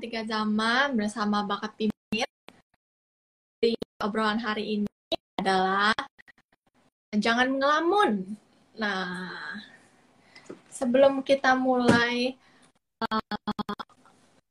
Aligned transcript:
Tiga 0.00 0.24
zaman 0.24 0.96
bersama 0.96 1.44
Bakat 1.44 1.76
Pimpin. 1.76 2.24
Di 3.60 3.76
obrolan 4.00 4.40
hari 4.40 4.80
ini 4.80 4.88
adalah 5.36 5.92
jangan 7.12 7.60
ngelamun. 7.60 8.24
Nah, 8.80 9.60
sebelum 10.72 11.20
kita 11.20 11.52
mulai 11.52 12.32
uh, 13.04 13.84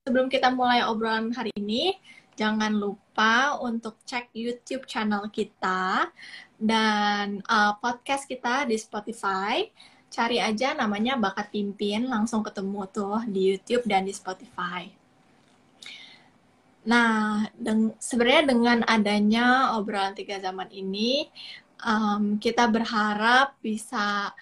sebelum 0.05 0.29
kita 0.29 0.53
mulai 0.53 0.85
obrolan 0.85 1.33
hari 1.33 1.49
ini, 1.57 1.97
jangan 2.37 2.69
lupa 2.77 3.57
untuk 3.57 3.97
cek 4.05 4.29
YouTube 4.37 4.85
channel 4.85 5.33
kita 5.33 6.13
dan 6.61 7.41
uh, 7.49 7.73
podcast 7.81 8.29
kita 8.29 8.69
di 8.69 8.77
Spotify 8.77 9.65
cari 10.13 10.37
aja 10.37 10.77
namanya 10.77 11.17
Bakat 11.17 11.49
Pimpin, 11.49 12.05
langsung 12.05 12.45
ketemu 12.45 12.85
tuh 12.93 13.25
di 13.25 13.57
YouTube 13.57 13.89
dan 13.89 14.05
di 14.05 14.13
Spotify. 14.13 14.98
Nah, 16.89 17.45
deng 17.53 17.93
sebenarnya 18.01 18.43
dengan 18.49 18.77
adanya 18.89 19.77
obrolan 19.77 20.17
tiga 20.17 20.41
zaman 20.41 20.73
ini, 20.73 21.29
um, 21.85 22.41
kita 22.41 22.65
berharap 22.65 23.53
bisa 23.61 24.33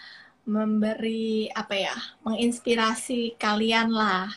memberi 0.48 1.52
apa 1.52 1.76
ya, 1.76 1.98
menginspirasi 2.23 3.36
kalian 3.36 3.92
lah, 3.92 4.32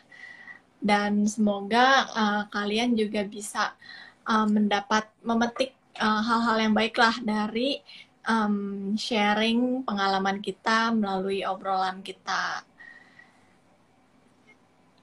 dan 0.83 1.23
semoga 1.31 2.11
uh, 2.11 2.43
kalian 2.51 2.99
juga 2.99 3.23
bisa 3.23 3.79
uh, 4.27 4.49
mendapat 4.51 5.07
memetik 5.23 5.71
uh, 6.02 6.19
hal-hal 6.19 6.57
uh, 6.59 6.63
yang 6.67 6.74
baiklah 6.74 7.15
dari 7.23 7.79
um, 8.27 8.99
sharing 8.99 9.87
pengalaman 9.87 10.43
kita 10.43 10.91
melalui 10.91 11.47
obrolan 11.47 12.02
kita. 12.02 12.67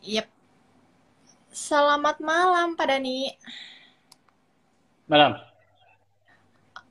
Yep. 0.03 0.36
Selamat 1.57 2.21
malam, 2.21 2.77
Pak 2.77 2.85
Dani. 2.85 3.33
Malam. 5.09 5.41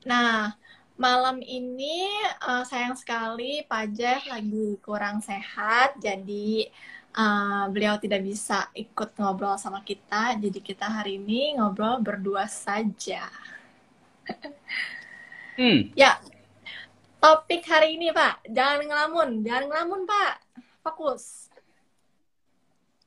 Nah, 0.03 0.59
malam 0.99 1.39
ini 1.39 2.03
uh, 2.43 2.67
sayang 2.67 2.99
sekali 2.99 3.63
Pak 3.63 3.95
Jeff 3.95 4.27
lagi 4.27 4.75
kurang 4.83 5.23
sehat, 5.23 5.95
jadi 6.03 6.67
uh, 7.15 7.71
beliau 7.71 7.95
tidak 7.95 8.27
bisa 8.27 8.67
ikut 8.75 9.15
ngobrol 9.15 9.55
sama 9.55 9.79
kita. 9.87 10.35
Jadi 10.35 10.59
kita 10.59 10.83
hari 10.83 11.15
ini 11.15 11.55
ngobrol 11.55 12.03
berdua 12.03 12.43
saja. 12.51 13.23
Hmm. 15.57 15.89
Ya, 15.97 16.21
topik 17.17 17.65
hari 17.65 17.97
ini 17.97 18.13
Pak, 18.13 18.45
jangan 18.45 18.85
ngelamun, 18.85 19.41
jangan 19.41 19.65
ngelamun 19.73 20.05
Pak, 20.05 20.37
fokus. 20.85 21.49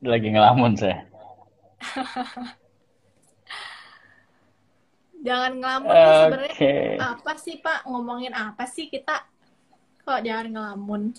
Lagi 0.02 0.34
ngelamun 0.34 0.74
saya. 0.74 1.09
jangan 5.26 5.52
ngelamun 5.60 5.92
okay. 5.92 6.16
sebenarnya 6.16 6.54
apa 7.00 7.32
sih 7.36 7.60
Pak, 7.60 7.84
ngomongin 7.88 8.32
apa 8.32 8.64
sih 8.68 8.88
kita 8.88 9.24
kok 10.04 10.22
jangan 10.24 10.48
ngelamun? 10.52 11.12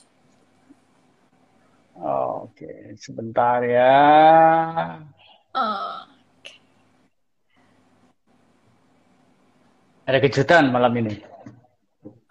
Oke, 2.02 2.66
okay. 2.66 2.98
sebentar 2.98 3.62
ya. 3.62 3.94
Oh. 5.54 6.02
Ada 10.08 10.17
kejutan 10.17 10.73
malam 10.73 10.98
ini. 10.98 11.22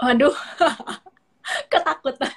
Waduh, 0.00 0.34
ketakutan. 1.72 2.34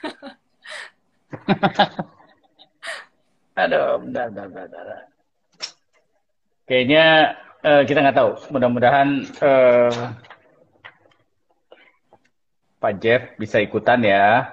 Aduh, 3.63 4.03
bentar, 4.03 4.27
bentar, 4.29 4.47
bentar. 4.51 5.12
Kayaknya 6.63 7.35
uh, 7.63 7.83
kita 7.83 7.99
nggak 7.99 8.17
tahu. 8.17 8.31
Mudah-mudahan 8.55 9.07
uh, 9.43 10.15
Pak 12.79 12.93
Jeff 13.03 13.21
bisa 13.39 13.59
ikutan 13.59 13.99
ya. 14.03 14.51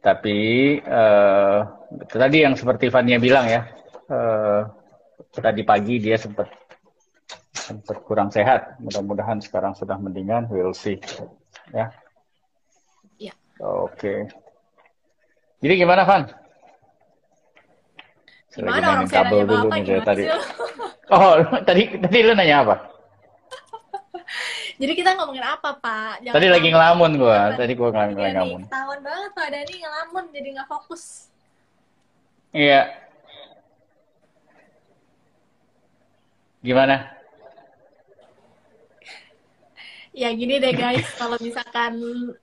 Tapi 0.00 0.78
uh, 0.86 1.66
tadi 2.06 2.46
yang 2.46 2.54
seperti 2.54 2.88
Fania 2.88 3.18
bilang 3.18 3.50
ya, 3.50 3.66
uh, 4.06 4.62
tadi 5.34 5.66
pagi 5.66 5.98
dia 5.98 6.14
sempat 6.14 6.46
sempat 7.52 8.00
kurang 8.06 8.30
sehat. 8.30 8.78
Mudah-mudahan 8.78 9.42
sekarang 9.42 9.74
sudah 9.74 9.98
mendingan. 9.98 10.46
We'll 10.46 10.76
see. 10.76 11.02
Ya. 11.74 11.90
Ya. 13.18 13.34
Oke. 13.58 14.30
Jadi 15.58 15.74
gimana, 15.74 16.06
Van? 16.06 16.30
Gimana 18.54 18.86
orang 18.88 19.08
saya 19.10 19.28
dulu 19.28 19.68
nih 19.68 19.82
dari 19.84 20.00
tadi. 20.06 20.24
Oh, 21.06 21.38
tadi 21.62 21.82
tadi 22.02 22.18
lu 22.26 22.34
nanya 22.34 22.66
apa? 22.66 22.76
Jadi 24.76 24.92
kita 24.92 25.16
ngomongin 25.16 25.46
apa, 25.46 25.78
Pak? 25.78 26.20
Jangan 26.20 26.36
tadi 26.36 26.48
lagi 26.50 26.68
ngelamun 26.68 27.10
gua. 27.16 27.54
Tadi 27.56 27.72
gua 27.78 27.88
ngelamun. 27.94 28.18
Iya 28.18 28.28
ngelamun. 28.34 28.60
Ketahuan 28.68 29.00
banget 29.00 29.30
Pak 29.32 29.48
Dani 29.54 29.74
ngelamun 29.80 30.24
jadi 30.34 30.48
nggak 30.58 30.68
fokus. 30.68 31.02
Iya. 32.50 32.82
Gimana? 36.60 37.16
ya 40.16 40.32
gini 40.32 40.56
deh 40.56 40.72
guys 40.72 41.04
kalau 41.20 41.36
misalkan 41.44 41.92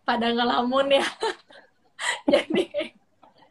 pada 0.05 0.29
ngelamun 0.29 0.93
ya 0.93 1.05
jadi 2.31 2.93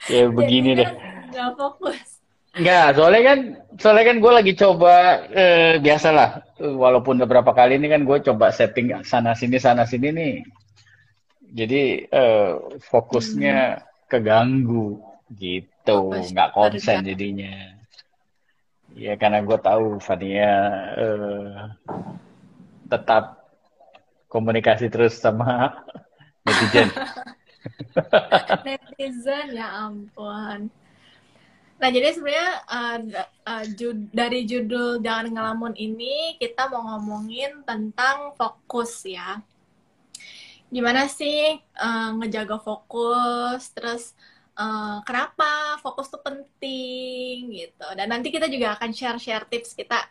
ya 0.07 0.31
begini 0.31 0.79
deh 0.79 0.91
nggak 1.35 1.59
fokus 1.59 2.12
Enggak, 2.53 2.87
soalnya 3.01 3.23
kan 3.25 3.39
soalnya 3.81 4.05
kan 4.13 4.17
gue 4.21 4.33
lagi 4.33 4.53
coba 4.53 4.95
eh, 5.33 5.81
biasalah 5.81 6.61
walaupun 6.61 7.17
beberapa 7.25 7.57
kali 7.57 7.81
ini 7.81 7.89
kan 7.89 8.05
gue 8.05 8.19
coba 8.29 8.53
setting 8.53 8.93
sana 9.09 9.33
sini 9.33 9.57
sana 9.57 9.89
sini 9.89 10.13
nih 10.13 10.35
jadi 11.49 11.83
eh, 12.13 12.53
fokusnya 12.93 13.57
hmm. 13.81 13.83
keganggu 14.13 15.01
gitu 15.33 16.13
nggak 16.13 16.53
konsen 16.53 17.01
jadinya 17.01 17.81
ya 18.93 19.17
karena 19.17 19.41
gue 19.41 19.57
tahu 19.57 19.97
Fania 20.05 20.53
eh, 21.01 21.57
tetap 22.93 23.49
komunikasi 24.29 24.93
terus 24.93 25.17
sama 25.17 25.73
netizen. 26.45 26.89
netizen 28.65 29.47
ya 29.57 29.89
ampun. 29.89 30.69
Nah 31.83 31.91
jadi 31.91 32.15
sebenarnya 32.15 32.51
uh, 32.71 32.99
uh, 33.43 33.65
jud 33.75 34.07
dari 34.15 34.47
judul 34.47 35.03
jangan 35.03 35.35
ngelamun 35.35 35.75
ini 35.75 36.39
kita 36.39 36.71
mau 36.71 36.95
ngomongin 36.95 37.67
tentang 37.67 38.31
fokus 38.39 39.03
ya. 39.03 39.43
Gimana 40.71 41.11
sih 41.11 41.59
uh, 41.83 42.15
ngejaga 42.23 42.63
fokus, 42.63 43.75
terus 43.75 44.15
uh, 44.55 45.03
kenapa 45.03 45.83
fokus 45.83 46.07
tuh 46.07 46.23
penting 46.23 47.51
gitu. 47.51 47.87
Dan 47.99 48.15
nanti 48.15 48.31
kita 48.31 48.47
juga 48.47 48.79
akan 48.79 48.95
share-share 48.95 49.51
tips 49.51 49.75
kita 49.75 50.07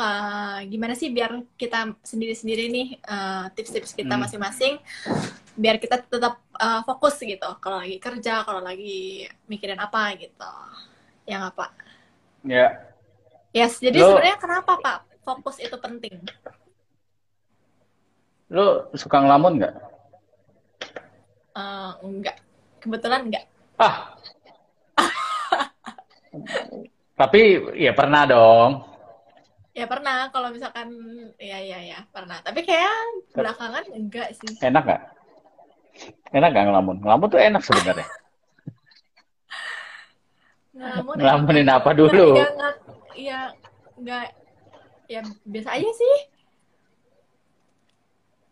uh, 0.00 0.58
gimana 0.64 0.96
sih 0.96 1.12
biar 1.12 1.44
kita 1.60 2.00
sendiri-sendiri 2.00 2.64
nih 2.72 2.88
uh, 3.04 3.52
tips-tips 3.52 3.92
kita 3.92 4.16
hmm. 4.16 4.22
masing-masing 4.24 4.80
hmm. 4.80 5.28
biar 5.60 5.76
kita 5.76 6.00
tetap 6.00 6.40
uh, 6.56 6.80
fokus 6.88 7.20
gitu 7.20 7.48
kalau 7.60 7.84
lagi 7.84 8.00
kerja 8.00 8.40
kalau 8.48 8.64
lagi 8.64 9.28
mikirin 9.44 9.78
apa 9.78 10.16
gitu 10.16 10.54
yang 11.30 11.46
apa 11.46 11.70
ya 12.42 12.74
yes 13.54 13.78
jadi 13.78 14.02
lo, 14.02 14.18
sebenarnya 14.18 14.38
kenapa 14.42 14.72
pak 14.82 14.98
fokus 15.22 15.62
itu 15.62 15.76
penting 15.78 16.18
lo 18.50 18.90
suka 18.98 19.22
ngelamun 19.22 19.62
nggak 19.62 19.74
uh, 21.54 21.94
enggak 22.02 22.36
kebetulan 22.82 23.30
enggak 23.30 23.44
ah 23.78 24.18
tapi 27.14 27.40
ya 27.78 27.94
pernah 27.94 28.26
dong 28.26 28.90
Ya 29.70 29.86
pernah, 29.86 30.26
kalau 30.34 30.50
misalkan 30.50 30.90
ya 31.38 31.62
ya 31.62 31.78
ya 31.78 31.98
pernah. 32.10 32.42
Tapi 32.42 32.66
kayak 32.66 32.90
belakangan 33.30 33.86
enggak 33.94 34.34
sih. 34.34 34.58
Enak 34.58 34.82
nggak? 34.82 35.02
Enak 36.34 36.48
nggak 36.50 36.64
ngelamun? 36.66 36.96
Ngelamun 36.98 37.26
tuh 37.30 37.40
enak 37.40 37.62
sebenarnya. 37.62 38.06
ngelamun 40.80 41.14
Ngelamunin 41.20 41.68
enak. 41.68 41.76
apa 41.84 41.90
dulu? 41.92 42.26
Iya, 43.12 43.52
enggak 44.00 44.32
ya 45.12 45.20
biasa 45.44 45.68
aja 45.76 45.90
sih. 45.92 46.16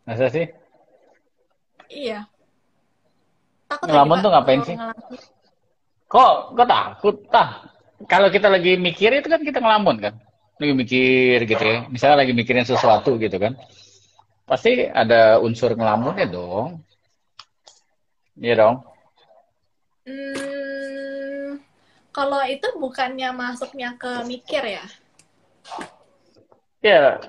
Masa 0.05 0.27
sih? 0.29 0.47
Iya. 1.89 2.29
Takut 3.73 3.89
ngelamun 3.89 4.21
tuh 4.21 4.31
ngapain 4.33 4.61
sih? 4.69 4.77
Ngelamun. 4.77 5.17
Kok 6.09 6.33
kok 6.53 6.69
takut? 6.69 7.17
Tah, 7.33 7.49
kalau 8.05 8.29
kita 8.29 8.53
lagi 8.53 8.77
mikir 8.77 9.17
itu 9.17 9.29
kan 9.33 9.41
kita 9.41 9.65
ngelamun 9.65 9.97
kan? 9.97 10.15
lagi 10.59 10.75
mikir 10.75 11.39
gitu 11.47 11.63
ya 11.63 11.87
misalnya 11.87 12.27
lagi 12.27 12.35
mikirin 12.35 12.67
sesuatu 12.67 13.15
gitu 13.15 13.39
kan 13.39 13.55
pasti 14.43 14.91
ada 14.91 15.39
unsur 15.39 15.79
ngelamunnya 15.79 16.27
dong 16.27 16.83
iya 18.43 18.59
dong 18.59 18.83
hmm, 20.03 21.63
kalau 22.13 22.43
itu 22.49 22.69
bukannya 22.81 23.33
masuknya 23.37 23.95
ke 23.95 24.27
mikir 24.27 24.65
ya? 24.65 24.85
Ya. 26.83 27.21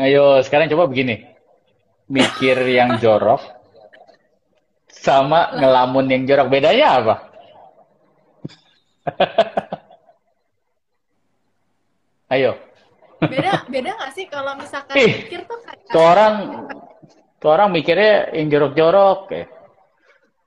Ayo, 0.00 0.40
sekarang 0.40 0.72
coba 0.72 0.88
begini. 0.88 1.28
Mikir 2.10 2.58
yang 2.66 2.98
jorok 2.98 3.38
sama 4.90 5.54
ngelamun 5.54 6.10
yang 6.10 6.26
jorok. 6.26 6.50
Bedanya 6.50 6.98
apa? 6.98 7.14
Ayo. 12.34 12.58
Beda 13.20 13.68
beda 13.68 14.00
nggak 14.00 14.16
sih 14.16 14.24
kalau 14.32 14.56
misalkan 14.56 14.96
Ih, 14.96 15.28
mikir 15.28 15.44
tuh 15.44 15.60
kayak 15.60 15.92
Tuh 15.92 16.00
orang, 16.00 16.64
tuh 17.36 17.52
orang 17.52 17.68
mikirnya 17.68 18.32
yang 18.32 18.48
jorok-jorok. 18.48 19.28
Ya. 19.34 19.44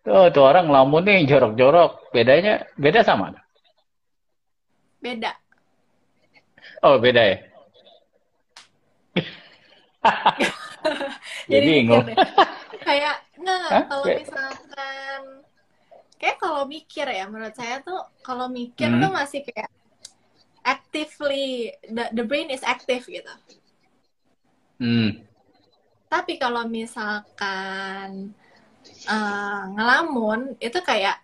Tuh, 0.04 0.28
tuh 0.36 0.44
orang 0.44 0.68
ngelamunnya 0.68 1.16
yang 1.16 1.26
jorok-jorok. 1.32 2.12
Bedanya, 2.12 2.68
beda 2.76 3.02
sama? 3.04 3.32
beda. 5.04 5.36
Oh, 6.80 6.96
beda 6.96 7.20
ya? 7.24 7.38
Jadi 11.52 11.68
bingung. 11.84 12.04
deh. 12.08 12.16
Kayak 12.84 13.20
Hah? 13.44 13.84
kalau 13.88 14.06
misalkan 14.08 15.20
kayak 16.16 16.38
kalau 16.40 16.64
mikir 16.64 17.04
ya 17.04 17.28
menurut 17.28 17.52
saya 17.52 17.84
tuh 17.84 18.00
kalau 18.24 18.48
mikir 18.48 18.88
Hmm. 18.88 19.04
tuh 19.04 19.12
masih 19.12 19.44
kayak 19.44 19.68
actively 20.64 21.76
the, 21.92 22.08
the 22.16 22.24
brain 22.24 22.48
is 22.48 22.64
active 22.64 23.04
gitu. 23.04 23.34
Hmm. 24.80 25.20
Tapi 26.08 26.40
kalau 26.40 26.64
misalkan 26.64 28.32
eh, 28.88 29.62
ngelamun 29.76 30.56
itu 30.60 30.80
kayak 30.84 31.18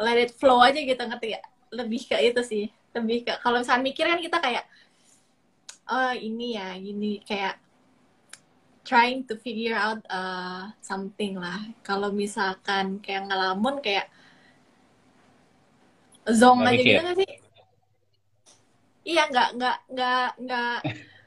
let 0.00 0.16
it 0.16 0.32
flow 0.34 0.60
aja 0.64 0.80
gitu 0.80 0.98
ngerti 0.98 1.36
ya? 1.36 1.40
Lebih 1.70 2.00
ke 2.08 2.16
itu 2.22 2.40
sih. 2.42 2.64
Lebih 2.96 3.26
ke 3.26 3.32
kalau 3.42 3.60
misalkan 3.60 3.84
mikir 3.86 4.04
kan 4.08 4.18
kita 4.18 4.38
kayak 4.42 4.64
oh 5.90 6.14
ini 6.14 6.56
ya, 6.58 6.74
gini 6.78 7.20
kayak 7.26 7.58
trying 8.86 9.22
to 9.22 9.38
figure 9.38 9.76
out 9.76 10.00
uh, 10.10 10.72
something 10.82 11.38
lah. 11.38 11.62
Kalau 11.86 12.10
misalkan 12.10 12.98
kayak 12.98 13.28
ngelamun 13.30 13.78
kayak 13.84 14.10
zong 16.26 16.62
Nggak 16.64 16.72
aja 16.74 16.78
mikir. 16.78 16.90
gitu 16.90 17.02
nggak 17.04 17.18
sih? 17.22 17.30
Iya, 19.00 19.22
nggak 19.30 19.48
nggak 19.56 19.76
nggak 19.94 20.28
nggak 20.44 20.76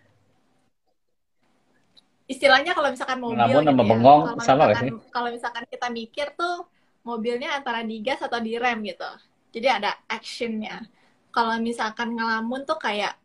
istilahnya 2.23 2.71
kalau 2.71 2.89
misalkan 2.89 3.19
mobil 3.19 3.35
Ngelamun 3.35 3.63
gitu 3.67 3.83
ya. 3.83 3.89
bengong 3.91 4.21
Kalau 4.23 4.39
sama 4.39 4.63
misalkan 4.63 4.85
kalau 5.11 5.29
misalkan 5.31 5.63
kita 5.67 5.87
mikir 5.91 6.27
tuh 6.33 6.55
mobilnya 7.03 7.49
antara 7.59 7.83
digas 7.83 8.19
atau 8.23 8.39
direm 8.39 8.79
gitu. 8.87 9.09
Jadi 9.53 9.67
ada 9.69 9.91
actionnya. 10.07 10.81
Kalau 11.29 11.57
misalkan 11.59 12.15
ngelamun 12.15 12.63
tuh 12.63 12.79
kayak 12.79 13.17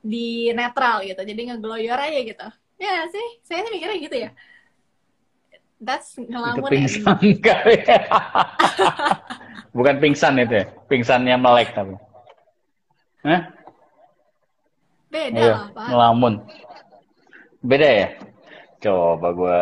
di 0.00 0.52
netral 0.54 1.02
gitu. 1.02 1.18
Jadi 1.18 1.40
ngegeloyor 1.50 1.98
aja 1.98 2.20
gitu. 2.22 2.46
Ya 2.76 3.06
sih, 3.10 3.26
saya 3.42 3.64
sih 3.64 3.72
mikirnya 3.72 3.98
gitu 4.00 4.16
ya. 4.16 4.30
That's 5.82 6.14
Itu 6.16 6.30
ngelamun 6.30 6.68
ya. 6.68 6.72
pingsan 6.72 7.18
kali. 7.44 7.76
Bukan 9.74 9.94
pingsan 9.98 10.38
itu 10.38 10.54
ya? 10.62 10.66
Pingsannya 10.86 11.36
melek 11.36 11.74
tapi. 11.74 11.98
Hah? 13.26 13.50
Beda 15.10 15.40
Iya, 15.40 15.50
lah, 15.50 15.66
Pak. 15.74 15.86
ngelamun. 15.90 16.34
Beda 17.64 17.88
ya? 17.88 18.08
Coba 18.84 19.28
gua 19.32 19.60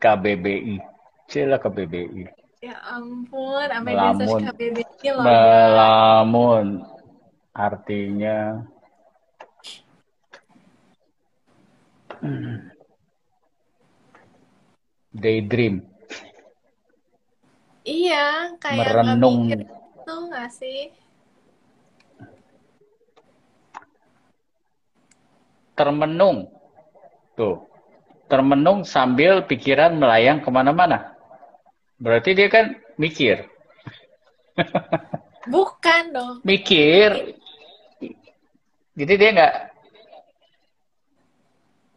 KBBI. 0.00 0.80
Cila 1.28 1.60
KBBI. 1.60 2.24
Ya 2.64 2.80
ampun, 2.88 3.68
Melamun. 3.84 4.24
research 4.24 4.56
KBBI 4.56 5.08
loh. 5.12 5.24
Melamun. 5.28 6.66
Artinya 7.52 8.64
daydream, 15.14 15.84
Iya, 17.84 18.56
kayak 18.56 18.80
merenung. 18.80 19.52
itu 19.52 20.14
nggak 20.32 20.48
sih? 20.50 20.88
termenung. 25.74 26.48
Tuh, 27.34 27.66
termenung 28.30 28.86
sambil 28.86 29.42
pikiran 29.44 29.98
melayang 29.98 30.38
ke 30.44 30.50
mana-mana. 30.50 31.14
Berarti 31.98 32.30
dia 32.38 32.48
kan 32.50 32.74
mikir. 32.98 33.46
Bukan 35.52 36.02
dong. 36.14 36.34
Mikir. 36.46 37.36
Jadi 38.94 39.12
dia 39.18 39.30
nggak 39.34 39.54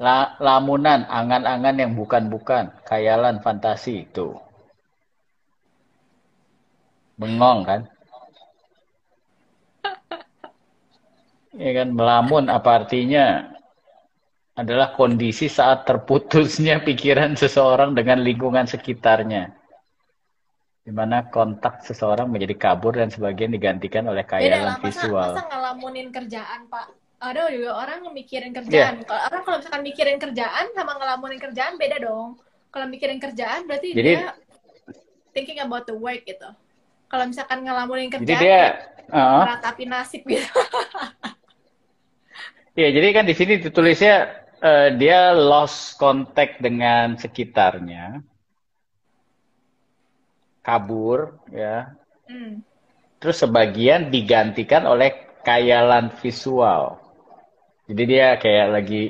la- 0.05 0.33
lamunan, 0.45 1.01
angan-angan 1.19 1.75
yang 1.81 1.91
bukan-bukan, 1.99 2.65
khayalan, 2.89 3.35
fantasi 3.45 3.93
itu. 4.09 4.27
Bengong 7.19 7.59
kan? 7.67 7.81
Ya 11.57 11.71
kan, 11.73 11.89
melamun 11.97 12.45
apa 12.53 12.69
artinya? 12.85 13.56
Adalah 14.57 14.97
kondisi 14.97 15.45
saat 15.45 15.85
terputusnya 15.85 16.81
pikiran 16.81 17.37
seseorang 17.37 17.93
dengan 17.93 18.25
lingkungan 18.25 18.65
sekitarnya. 18.65 19.53
Di 20.81 20.89
mana 20.89 21.29
kontak 21.29 21.85
seseorang 21.85 22.25
menjadi 22.25 22.57
kabur 22.57 22.97
dan 22.97 23.13
sebagian 23.13 23.53
digantikan 23.53 24.09
oleh 24.09 24.25
lah, 24.25 24.29
khayalan 24.33 24.81
masa, 24.81 24.81
visual. 24.81 25.29
masa 25.37 25.45
ngelamunin 25.45 26.09
kerjaan, 26.09 26.65
Pak? 26.73 26.89
Ada 27.21 27.53
juga 27.53 27.77
orang 27.77 28.09
mikirin 28.09 28.49
Iya. 28.49 28.57
kerjaan. 28.65 28.93
Kalau 29.05 29.21
orang 29.29 29.41
kalau 29.45 29.57
misalkan 29.61 29.83
mikirin 29.85 30.17
kerjaan 30.17 30.65
sama 30.73 30.97
ngelamunin 30.97 31.37
kerjaan 31.37 31.77
beda 31.77 31.97
dong. 32.01 32.41
Kalau 32.73 32.89
mikirin 32.89 33.21
kerjaan 33.21 33.69
berarti 33.69 33.93
Jadi- 33.93 34.25
dia 34.25 34.33
thinking 35.37 35.61
about 35.61 35.85
the 35.85 35.93
work 35.93 36.25
gitu. 36.25 36.49
Kalau 37.13 37.29
misalkan 37.29 37.61
ngelamunin 37.61 38.09
Jadi 38.09 38.25
kerjaan, 38.25 38.41
dia, 38.41 38.49
kayak 38.49 38.73
uh, 39.13 39.41
meratapi 39.45 39.83
nasib 39.85 40.25
gitu. 40.25 40.49
ya 42.81 42.89
jadi 42.89 43.07
kan 43.13 43.25
di 43.25 43.33
sini 43.37 43.61
ditulisnya 43.61 44.46
eh, 44.61 44.89
dia 44.97 45.33
lost 45.33 45.97
contact 45.97 46.61
dengan 46.61 47.17
sekitarnya, 47.17 48.21
kabur, 50.61 51.39
ya. 51.51 51.93
Hmm. 52.27 52.61
Terus 53.17 53.41
sebagian 53.41 54.13
digantikan 54.13 54.85
oleh 54.85 55.41
khayalan 55.41 56.13
visual. 56.21 57.01
Jadi 57.87 58.03
dia 58.03 58.35
kayak 58.35 58.67
lagi 58.67 59.03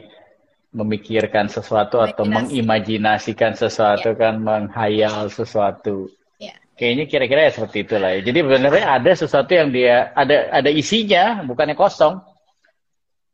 memikirkan 0.70 1.50
sesuatu 1.50 1.98
atau 1.98 2.22
Imajinasi. 2.24 2.38
mengimajinasikan 2.38 3.54
sesuatu 3.58 4.14
kan, 4.14 4.38
menghayal 4.38 5.34
sesuatu. 5.34 6.14
Ya. 6.38 6.54
Kayaknya 6.78 7.06
kira-kira 7.10 7.42
ya 7.50 7.52
seperti 7.58 7.78
itulah 7.90 8.14
ya. 8.14 8.22
Jadi 8.22 8.38
sebenarnya 8.46 8.86
ada 8.86 9.12
sesuatu 9.18 9.52
yang 9.52 9.74
dia 9.74 10.14
ada 10.14 10.54
ada 10.54 10.70
isinya, 10.70 11.42
bukannya 11.42 11.74
kosong. 11.74 12.22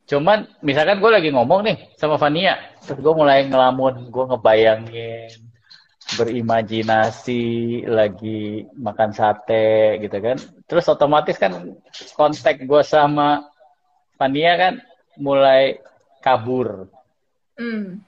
Cuman 0.04 0.44
misalkan 0.60 1.00
gue 1.00 1.10
lagi 1.10 1.32
ngomong 1.32 1.64
nih 1.64 1.76
sama 1.96 2.20
Fania, 2.20 2.60
terus 2.84 3.00
gue 3.00 3.14
mulai 3.16 3.48
ngelamun, 3.48 4.12
gue 4.12 4.24
ngebayangin, 4.28 5.32
berimajinasi, 6.20 7.44
lagi 7.88 8.68
makan 8.76 9.10
sate 9.16 9.96
gitu 10.04 10.16
kan. 10.20 10.36
Terus 10.68 10.84
otomatis 10.92 11.40
kan 11.40 11.72
kontak 12.12 12.60
gue 12.60 12.82
sama 12.84 13.48
Fania 14.20 14.52
kan 14.60 14.74
mulai 15.16 15.80
kabur. 16.20 16.92
Hmm. 17.56 18.04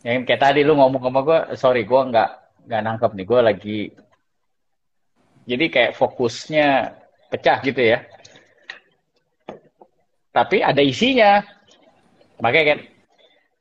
Yang 0.00 0.24
kayak 0.24 0.40
tadi 0.40 0.60
lu 0.64 0.80
ngomong 0.80 1.04
sama 1.04 1.20
gue, 1.20 1.38
sorry 1.60 1.84
gue 1.84 2.00
nggak 2.08 2.30
nggak 2.64 2.82
nangkep 2.88 3.10
nih, 3.12 3.26
gue 3.28 3.40
lagi 3.44 3.80
jadi 5.44 5.64
kayak 5.68 5.92
fokusnya 6.00 6.96
pecah 7.28 7.60
gitu 7.60 7.84
ya. 7.84 8.00
Tapi 10.34 10.66
ada 10.66 10.82
isinya. 10.82 11.38
Makanya 12.42 12.64
kayak, 12.74 12.80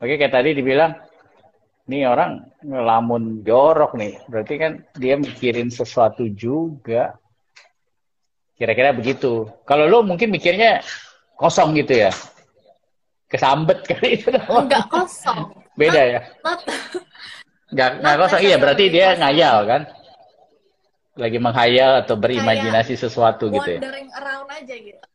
makanya 0.02 0.20
kayak 0.26 0.34
tadi 0.34 0.50
dibilang, 0.58 0.92
nih 1.86 2.10
orang 2.10 2.50
ngelamun 2.66 3.46
jorok 3.46 3.94
nih. 3.94 4.18
Berarti 4.26 4.54
kan 4.58 4.82
dia 4.98 5.14
mikirin 5.22 5.70
sesuatu 5.70 6.26
juga. 6.34 7.14
Kira-kira 8.58 8.90
begitu. 8.90 9.46
Kalau 9.70 9.86
lu 9.86 10.02
mungkin 10.02 10.34
mikirnya 10.34 10.82
kosong 11.38 11.78
gitu 11.78 12.10
ya. 12.10 12.12
Kesambet 13.30 13.86
kali 13.90 14.18
itu. 14.18 14.34
Enggak 14.34 14.90
kosong. 14.90 15.54
Beda 15.78 16.02
ya. 16.02 16.22
Not, 16.42 16.62
Nggak, 17.74 17.92
nggak 18.02 18.18
kosong. 18.22 18.42
Iya, 18.46 18.56
berarti 18.62 18.84
dia 18.90 19.08
ngayal 19.18 19.58
kan. 19.66 19.82
Lagi 21.14 21.38
menghayal 21.38 22.02
atau 22.06 22.18
berimajinasi 22.18 22.98
sesuatu 22.98 23.50
gitu 23.54 23.78
ya. 23.78 23.82
wandering 23.82 24.10
around 24.18 24.50
aja 24.50 24.74
gitu. 24.74 25.06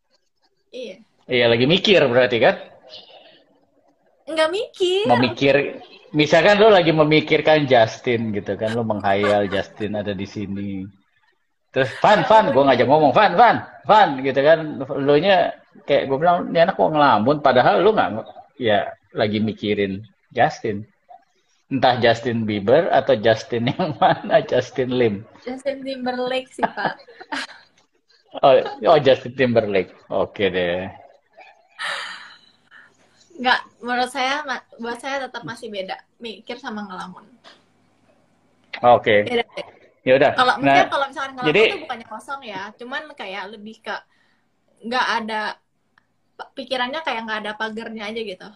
Iya. 0.70 1.07
Iya, 1.28 1.44
lagi 1.52 1.68
mikir 1.68 2.00
berarti 2.08 2.40
kan. 2.40 2.56
Enggak 4.25 4.49
mikir. 4.49 5.04
Memikir, 5.04 5.54
misalkan 6.16 6.56
lo 6.56 6.73
lagi 6.73 6.88
memikirkan 6.88 7.68
Justin 7.68 8.32
gitu 8.32 8.56
kan, 8.56 8.73
lo 8.73 8.80
menghayal 8.80 9.44
Justin 9.52 10.00
ada 10.00 10.16
di 10.16 10.25
sini. 10.25 10.88
Terus 11.68 11.92
Van, 12.00 12.25
Van, 12.25 12.49
gue 12.49 12.64
ngajak 12.64 12.88
ngomong, 12.88 13.12
Van, 13.12 13.37
Van, 13.37 13.56
Van, 13.85 14.25
gitu 14.25 14.40
kan. 14.40 14.80
Lo 14.80 15.14
nya 15.20 15.52
kayak 15.85 16.08
gue 16.08 16.16
bilang, 16.16 16.49
ini 16.49 16.64
anak 16.64 16.80
kok 16.80 16.97
ngelamun, 16.97 17.44
padahal 17.44 17.85
lo 17.85 17.92
nggak, 17.92 18.11
ya 18.56 18.88
lagi 19.12 19.37
mikirin 19.44 20.00
Justin. 20.32 20.88
Entah 21.68 22.00
Justin 22.00 22.49
Bieber 22.49 22.88
atau 22.88 23.20
Justin 23.20 23.68
yang 23.68 23.92
mana, 24.00 24.40
Justin 24.40 24.97
Lim. 24.97 25.28
Justin 25.44 25.85
Timberlake 25.85 26.49
sih, 26.49 26.64
Pak. 26.64 26.97
oh, 28.44 28.64
oh, 28.88 28.99
Justin 29.04 29.37
Timberlake. 29.37 29.92
Oke 30.08 30.49
deh. 30.49 30.88
Enggak, 33.38 33.61
menurut 33.78 34.11
saya 34.11 34.42
buat 34.82 34.99
saya 34.99 35.30
tetap 35.30 35.47
masih 35.47 35.70
beda 35.70 35.94
mikir 36.18 36.58
sama 36.58 36.82
ngelamun. 36.90 37.23
Oke. 38.82 39.23
Okay. 39.26 39.42
Ya 40.02 40.18
udah. 40.18 40.30
Kalau 40.35 40.54
nah, 40.58 40.87
kalau 40.90 41.06
misalkan 41.06 41.32
ngelamun 41.38 41.50
jadi, 41.54 41.62
itu 41.70 41.78
bukannya 41.87 42.06
kosong 42.11 42.40
ya, 42.42 42.62
cuman 42.75 43.02
kayak 43.14 43.44
lebih 43.54 43.78
ke 43.78 43.94
nggak 44.82 45.06
ada 45.23 45.42
pikirannya 46.54 47.00
kayak 47.02 47.23
nggak 47.26 47.40
ada 47.47 47.52
pagernya 47.54 48.11
aja 48.11 48.20
gitu. 48.23 48.49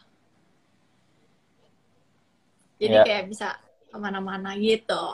Jadi 2.83 2.97
ya. 2.99 3.05
kayak 3.07 3.25
bisa 3.31 3.49
ke 3.91 3.97
mana-mana 3.99 4.59
gitu. 4.59 5.05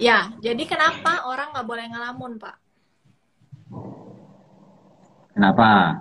Ya, 0.00 0.32
jadi 0.40 0.62
kenapa 0.64 1.28
orang 1.28 1.52
nggak 1.52 1.68
boleh 1.68 1.86
ngelamun, 1.92 2.40
Pak? 2.40 2.63
Kenapa? 5.34 5.98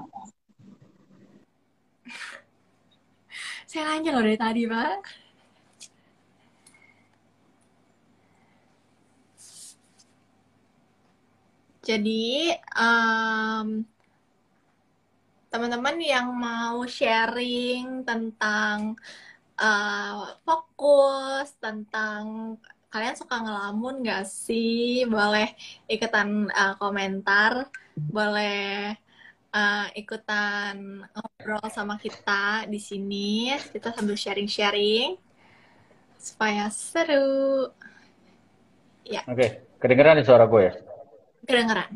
Saya 3.65 3.89
nanya 3.89 4.13
loh 4.13 4.21
dari 4.21 4.37
tadi, 4.37 4.61
Pak. 4.69 5.01
Jadi, 11.81 12.53
um, 12.77 13.81
teman-teman 15.49 15.97
yang 15.97 16.29
mau 16.29 16.85
sharing 16.85 18.05
tentang 18.05 18.93
uh, 19.57 20.37
fokus, 20.45 21.57
tentang 21.57 22.55
kalian 22.93 23.17
suka 23.17 23.41
ngelamun 23.41 24.05
gak 24.05 24.29
sih? 24.29 25.09
Boleh 25.09 25.49
ikutan 25.89 26.53
uh, 26.53 26.77
komentar, 26.77 27.67
boleh 27.97 28.93
uh, 29.53 29.87
ikutan 29.93 31.05
ngobrol 31.13 31.63
sama 31.69 31.95
kita 32.01 32.65
di 32.65 32.81
sini. 32.81 33.53
Kita 33.69 33.93
sambil 33.93 34.17
sharing-sharing 34.17 35.15
supaya 36.17 36.67
seru. 36.73 37.69
Ya. 39.05 39.21
Oke, 39.29 39.35
okay. 39.37 39.49
kedengeran 39.77 40.19
nih 40.19 40.25
suara 40.25 40.49
gue 40.49 40.61
ya? 40.63 40.73
Kedengeran. 41.45 41.91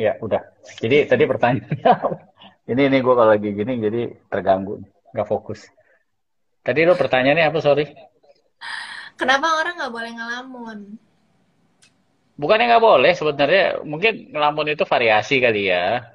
Ya, 0.00 0.12
udah. 0.20 0.40
Jadi 0.80 1.04
tadi 1.08 1.24
pertanyaannya 1.28 1.92
ini 2.72 2.82
ini 2.88 2.98
gue 3.00 3.14
kalau 3.16 3.30
lagi 3.32 3.52
gini 3.52 3.80
jadi 3.80 4.02
terganggu, 4.28 4.80
nggak 5.12 5.28
fokus. 5.28 5.68
Tadi 6.60 6.84
lo 6.84 6.92
pertanyaannya 6.96 7.44
apa, 7.48 7.58
sorry? 7.64 7.88
Kenapa 9.16 9.60
orang 9.60 9.80
nggak 9.80 9.92
boleh 9.92 10.12
ngelamun? 10.12 10.78
Bukannya 12.40 12.72
nggak 12.72 12.84
boleh 12.84 13.12
sebenarnya, 13.12 13.84
mungkin 13.84 14.32
ngelamun 14.32 14.72
itu 14.72 14.88
variasi 14.88 15.44
kali 15.44 15.68
ya. 15.68 16.08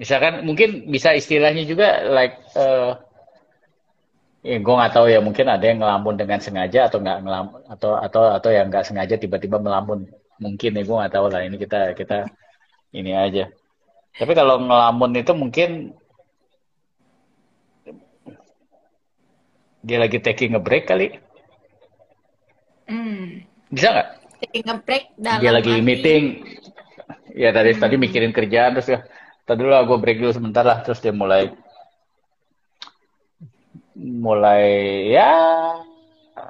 Misalkan 0.00 0.40
mungkin 0.48 0.88
bisa 0.88 1.12
istilahnya 1.12 1.68
juga 1.68 2.04
like 2.08 2.40
uh, 2.56 2.96
ya 4.46 4.62
gue 4.62 4.74
nggak 4.78 4.94
tahu 4.94 5.06
ya 5.10 5.18
mungkin 5.18 5.46
ada 5.50 5.64
yang 5.66 5.82
ngelamun 5.82 6.14
dengan 6.14 6.38
sengaja 6.38 6.86
atau 6.86 7.02
nggak 7.02 7.18
ngelamun 7.26 7.60
atau 7.66 7.98
atau 7.98 8.22
atau 8.30 8.50
yang 8.54 8.70
nggak 8.70 8.86
sengaja 8.86 9.18
tiba-tiba 9.18 9.58
melamun 9.58 10.06
mungkin 10.38 10.70
ya 10.78 10.82
gue 10.86 10.96
nggak 11.02 11.14
tahu 11.18 11.26
lah 11.26 11.42
ini 11.42 11.56
kita 11.58 11.98
kita 11.98 12.30
ini 12.94 13.10
aja 13.10 13.50
tapi 14.14 14.32
kalau 14.38 14.62
ngelamun 14.62 15.18
itu 15.18 15.32
mungkin 15.34 15.98
dia 19.82 19.98
lagi 19.98 20.22
taking 20.22 20.54
a 20.54 20.62
break 20.62 20.86
kali 20.86 21.18
hmm. 22.86 23.42
bisa 23.74 23.90
nggak 23.90 24.08
taking 24.40 24.66
a 24.68 24.76
break 24.80 25.04
dalam 25.16 25.40
dia 25.40 25.52
lagi 25.52 25.72
meeting. 25.80 26.44
Ya 27.36 27.52
tadi 27.52 27.76
hmm. 27.76 27.80
tadi 27.82 27.94
mikirin 28.00 28.32
kerjaan 28.32 28.76
terus 28.76 28.88
ya 28.88 29.04
tadi 29.44 29.60
dulu 29.60 29.72
gue 29.72 29.98
break 30.00 30.18
dulu 30.20 30.32
sebentar 30.32 30.64
lah. 30.64 30.80
Terus 30.84 31.00
dia 31.00 31.12
mulai 31.12 31.52
mulai 33.96 34.66
ya 35.12 35.30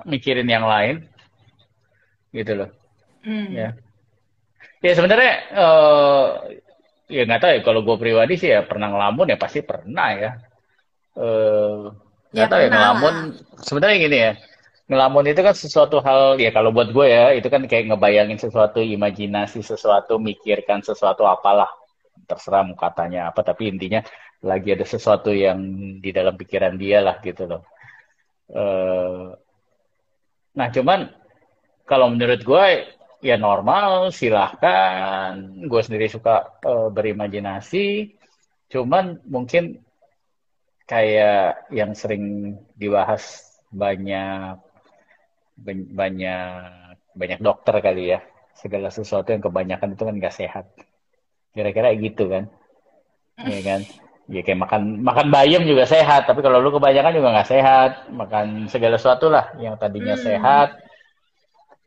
mikirin 0.06 0.46
yang 0.46 0.66
lain. 0.66 1.06
Gitu 2.34 2.52
loh. 2.54 2.70
Hmm. 3.26 3.50
ya. 3.50 3.74
Ya 4.84 4.92
sebenarnya 4.94 5.32
uh, 5.56 6.26
ya 7.10 7.22
nggak 7.26 7.40
tahu 7.42 7.50
ya 7.50 7.60
kalau 7.66 7.80
gue 7.82 7.96
pribadi 7.98 8.34
sih 8.38 8.50
ya 8.50 8.62
pernah 8.62 8.90
ngelamun 8.90 9.34
ya 9.34 9.38
pasti 9.38 9.62
pernah 9.62 10.08
ya. 10.14 10.30
Uh, 11.16 11.90
nggak 12.36 12.46
ya, 12.46 12.52
tahu 12.52 12.60
ya 12.60 12.68
ngelamun 12.68 13.14
sebenarnya 13.64 13.96
gini 13.96 14.18
ya 14.20 14.32
ngelamun 14.86 15.26
itu 15.26 15.40
kan 15.42 15.54
sesuatu 15.54 15.98
hal 15.98 16.38
ya 16.38 16.54
kalau 16.54 16.70
buat 16.70 16.94
gue 16.94 17.06
ya 17.10 17.34
itu 17.34 17.50
kan 17.50 17.66
kayak 17.66 17.90
ngebayangin 17.90 18.38
sesuatu 18.38 18.78
imajinasi 18.78 19.62
sesuatu 19.62 20.18
mikirkan 20.22 20.82
sesuatu 20.82 21.26
apalah. 21.26 21.70
Terserah 22.26 22.66
mau 22.66 22.78
katanya 22.78 23.30
apa 23.30 23.42
tapi 23.42 23.70
intinya 23.70 24.02
lagi 24.42 24.74
ada 24.74 24.86
sesuatu 24.86 25.30
yang 25.34 25.58
di 26.02 26.10
dalam 26.14 26.34
pikiran 26.38 26.74
dia 26.78 27.02
lah 27.02 27.18
gitu 27.22 27.46
loh. 27.50 27.62
Uh, 28.46 29.34
nah 30.54 30.70
cuman 30.70 31.10
kalau 31.86 32.10
menurut 32.10 32.42
gue 32.42 32.66
ya 33.26 33.36
normal 33.38 34.14
silahkan. 34.14 35.34
Gue 35.66 35.82
sendiri 35.82 36.06
suka 36.06 36.62
uh, 36.62 36.88
berimajinasi. 36.94 38.14
Cuman 38.70 39.22
mungkin 39.26 39.82
kayak 40.86 41.70
yang 41.74 41.94
sering 41.98 42.54
dibahas 42.78 43.42
banyak 43.70 44.65
banyak 45.56 46.96
banyak 47.16 47.40
dokter 47.40 47.80
kali 47.80 48.12
ya. 48.14 48.20
Segala 48.56 48.88
sesuatu 48.88 49.32
yang 49.32 49.44
kebanyakan 49.44 49.96
itu 49.96 50.02
kan 50.04 50.14
nggak 50.16 50.36
sehat. 50.36 50.64
Kira-kira 51.56 51.92
gitu 51.96 52.28
kan? 52.28 52.44
Ya 53.52 53.60
kan? 53.60 53.80
Ya 54.26 54.40
kayak 54.42 54.58
makan 54.58 54.82
makan 55.06 55.28
bayam 55.30 55.62
juga 55.68 55.86
sehat 55.86 56.26
tapi 56.26 56.42
kalau 56.42 56.58
lu 56.58 56.72
kebanyakan 56.72 57.12
juga 57.14 57.28
nggak 57.36 57.50
sehat. 57.52 57.90
Makan 58.10 58.66
segala 58.72 58.96
sesuatu 58.96 59.28
lah 59.28 59.52
yang 59.60 59.76
tadinya 59.76 60.16
hmm. 60.16 60.24
sehat 60.24 60.68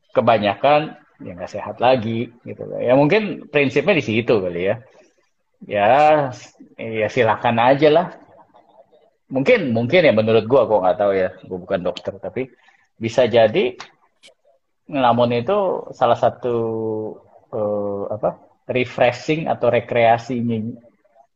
kebanyakan 0.09 0.97
ya 1.19 1.35
nggak 1.35 1.51
sehat 1.51 1.75
lagi 1.83 2.31
gitu 2.47 2.63
ya 2.79 2.95
mungkin 2.95 3.51
prinsipnya 3.51 3.97
di 3.97 4.05
situ 4.05 4.39
kali 4.39 4.71
ya. 4.71 4.75
Ya 5.67 5.87
ya 6.79 7.07
silakan 7.11 7.59
aja 7.59 7.89
lah. 7.91 8.07
Mungkin 9.29 9.75
mungkin 9.75 10.07
ya 10.07 10.13
menurut 10.15 10.47
gua 10.47 10.63
gua 10.65 10.79
nggak 10.87 10.97
tahu 10.97 11.11
ya. 11.13 11.29
Gua 11.45 11.59
bukan 11.59 11.79
dokter 11.83 12.13
tapi 12.17 12.47
bisa 12.99 13.25
jadi 13.25 13.79
ngelamun 14.91 15.39
itu 15.39 15.89
salah 15.95 16.19
satu 16.19 16.55
uh, 17.55 18.03
apa 18.11 18.37
refreshing 18.67 19.47
atau 19.47 19.71
rekreasinya 19.71 20.75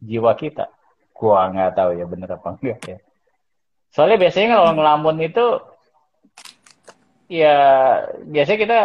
jiwa 0.03 0.35
kita. 0.35 0.67
Gua 1.15 1.47
nggak 1.49 1.73
tahu 1.73 1.91
ya 1.97 2.05
bener 2.05 2.29
apa 2.35 2.59
enggak 2.59 2.79
ya. 2.83 2.97
Soalnya 3.95 4.17
biasanya 4.19 4.59
kalau 4.59 4.71
ngelamun 4.75 5.17
itu 5.23 5.45
ya 7.31 7.57
biasanya 8.27 8.59
kita 8.59 8.79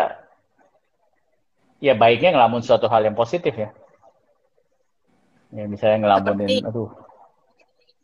ya 1.82 1.94
baiknya 1.98 2.38
ngelamun 2.38 2.62
suatu 2.62 2.86
hal 2.86 3.02
yang 3.02 3.18
positif 3.18 3.52
ya. 3.58 3.74
Ya 5.48 5.64
misalnya 5.64 6.04
ngelamunin, 6.04 6.60
aduh 6.68 6.92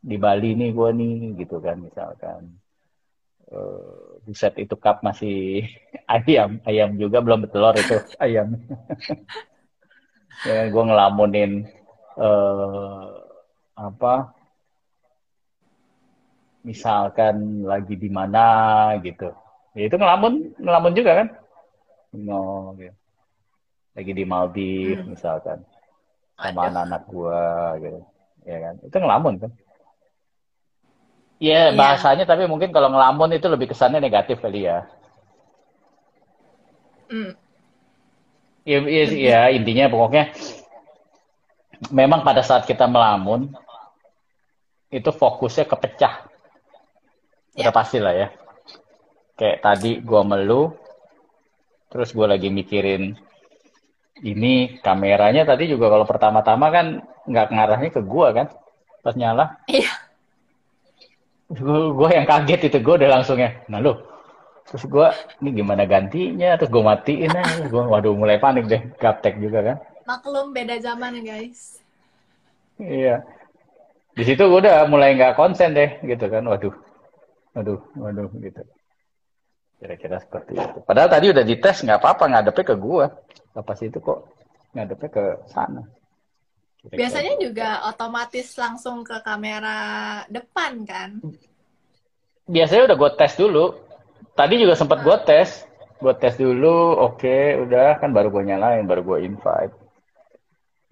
di 0.05 0.17
Bali 0.21 0.53
nih 0.53 0.77
gue 0.77 0.91
nih 1.01 1.17
gitu 1.41 1.65
kan 1.65 1.81
misalkan 1.81 2.61
uh, 3.53 4.04
buset 4.25 4.57
itu 4.57 4.75
cup 4.81 5.05
masih 5.05 5.69
ayam 6.15 6.59
ayam 6.65 6.97
juga 6.97 7.21
belum 7.21 7.45
betelor 7.47 7.77
itu 7.77 7.97
ayam. 8.19 8.57
Ya 10.43 10.67
gue 10.67 10.83
ngelamunin 10.83 11.63
uh, 12.19 13.07
apa 13.79 14.35
misalkan 16.67 17.63
lagi 17.63 17.95
di 17.95 18.11
mana 18.11 18.99
gitu. 18.99 19.31
Ya 19.79 19.87
itu 19.87 19.95
ngelamun 19.95 20.59
ngelamun 20.59 20.93
juga 20.99 21.23
kan? 21.23 21.29
No 22.19 22.75
gitu. 22.77 22.93
lagi 23.95 24.11
di 24.11 24.25
Maldives 24.27 25.07
hmm. 25.07 25.11
misalkan. 25.15 25.63
Sama 26.35 26.67
anak-anak 26.67 27.03
gue 27.07 27.43
gitu. 27.87 28.01
Ya 28.43 28.57
kan? 28.59 28.75
Itu 28.83 28.97
ngelamun 28.99 29.35
kan 29.39 29.55
Iya, 31.43 31.75
yeah, 31.75 31.75
bahasanya 31.75 32.25
tapi 32.25 32.47
mungkin 32.47 32.71
kalau 32.71 32.95
ngelamun 32.95 33.35
itu 33.35 33.47
lebih 33.51 33.75
kesannya 33.75 33.99
negatif 33.99 34.39
kali 34.39 34.71
ya. 34.71 34.87
Mm. 37.11 37.33
Ya, 38.65 38.79
ya, 38.81 39.05
ya, 39.13 39.41
intinya 39.53 39.93
pokoknya 39.93 40.33
memang 41.93 42.25
pada 42.25 42.41
saat 42.41 42.65
kita 42.65 42.89
melamun 42.89 43.53
itu 44.89 45.11
fokusnya 45.11 45.69
kepecah. 45.69 46.25
Udah 47.55 47.71
Ya. 47.71 47.75
pasti 47.75 47.99
lah 48.01 48.15
ya. 48.15 48.29
Kayak 49.35 49.59
tadi 49.61 49.99
gua 50.01 50.23
melu, 50.23 50.71
terus 51.91 52.15
gua 52.15 52.31
lagi 52.31 52.49
mikirin 52.49 53.19
ini 54.23 54.79
kameranya 54.79 55.43
tadi 55.43 55.67
juga 55.67 55.91
kalau 55.91 56.07
pertama-tama 56.07 56.71
kan 56.71 56.87
nggak 57.27 57.49
ngarahnya 57.51 57.91
ke 57.91 58.01
gua 58.01 58.31
kan 58.33 58.47
pas 59.03 59.19
nyala. 59.19 59.59
Iya. 59.67 60.04
Gue 61.55 62.11
yang 62.11 62.27
kaget 62.27 62.67
itu 62.67 62.79
gue 62.83 62.95
udah 62.99 63.11
langsung 63.21 63.39
ya. 63.39 63.55
Nah 63.71 63.79
lo, 63.79 64.03
terus 64.67 64.85
gue 64.91 65.07
ini 65.41 65.63
gimana 65.63 65.87
gantinya? 65.87 66.59
Terus 66.59 66.71
gue 66.75 66.83
matiin 66.83 67.31
aja. 67.31 67.71
Gue 67.71 67.83
waduh 67.87 68.15
mulai 68.19 68.43
panik 68.43 68.67
deh. 68.67 68.83
Gaptek 68.99 69.39
juga 69.39 69.63
kan. 69.63 69.77
Maklum 70.05 70.51
beda 70.51 70.77
zaman 70.83 71.23
guys. 71.23 71.79
Iya. 72.77 73.23
Di 74.15 74.23
situ 74.27 74.43
gue 74.47 74.61
udah 74.61 74.87
mulai 74.91 75.15
nggak 75.15 75.39
konsen 75.39 75.75
deh 75.75 76.03
gitu 76.03 76.27
kan. 76.27 76.43
Waduh, 76.43 76.75
waduh, 77.55 77.81
waduh 77.99 78.31
gitu. 78.43 78.63
Kira-kira 79.79 80.17
seperti 80.19 80.59
itu. 80.59 80.79
Padahal 80.83 81.11
tadi 81.13 81.31
udah 81.31 81.45
dites 81.45 81.83
nggak 81.85 82.01
apa-apa 82.03 82.25
ngadepnya 82.31 82.65
ke 82.67 82.77
gue. 82.79 83.07
Pas 83.55 83.79
itu 83.79 83.99
kok 84.03 84.27
ngadepnya 84.75 85.09
ke 85.13 85.25
sana. 85.51 85.87
Biasanya 86.93 87.41
juga 87.41 87.69
otomatis 87.89 88.53
langsung 88.61 89.01
ke 89.01 89.17
kamera 89.25 90.21
depan 90.29 90.85
kan? 90.85 91.11
Biasanya 92.45 92.93
udah 92.93 92.97
gue 93.01 93.11
tes 93.17 93.33
dulu. 93.41 93.65
Tadi 94.37 94.55
juga 94.61 94.77
sempat 94.77 95.01
gue 95.01 95.17
tes. 95.25 95.65
Gue 95.97 96.13
tes 96.21 96.37
dulu, 96.37 97.01
oke, 97.01 97.65
udah 97.65 97.97
kan 97.97 98.13
baru 98.13 98.29
gue 98.29 98.53
nyalain, 98.53 98.85
baru 98.85 99.01
gue 99.01 99.19
invite. 99.25 99.73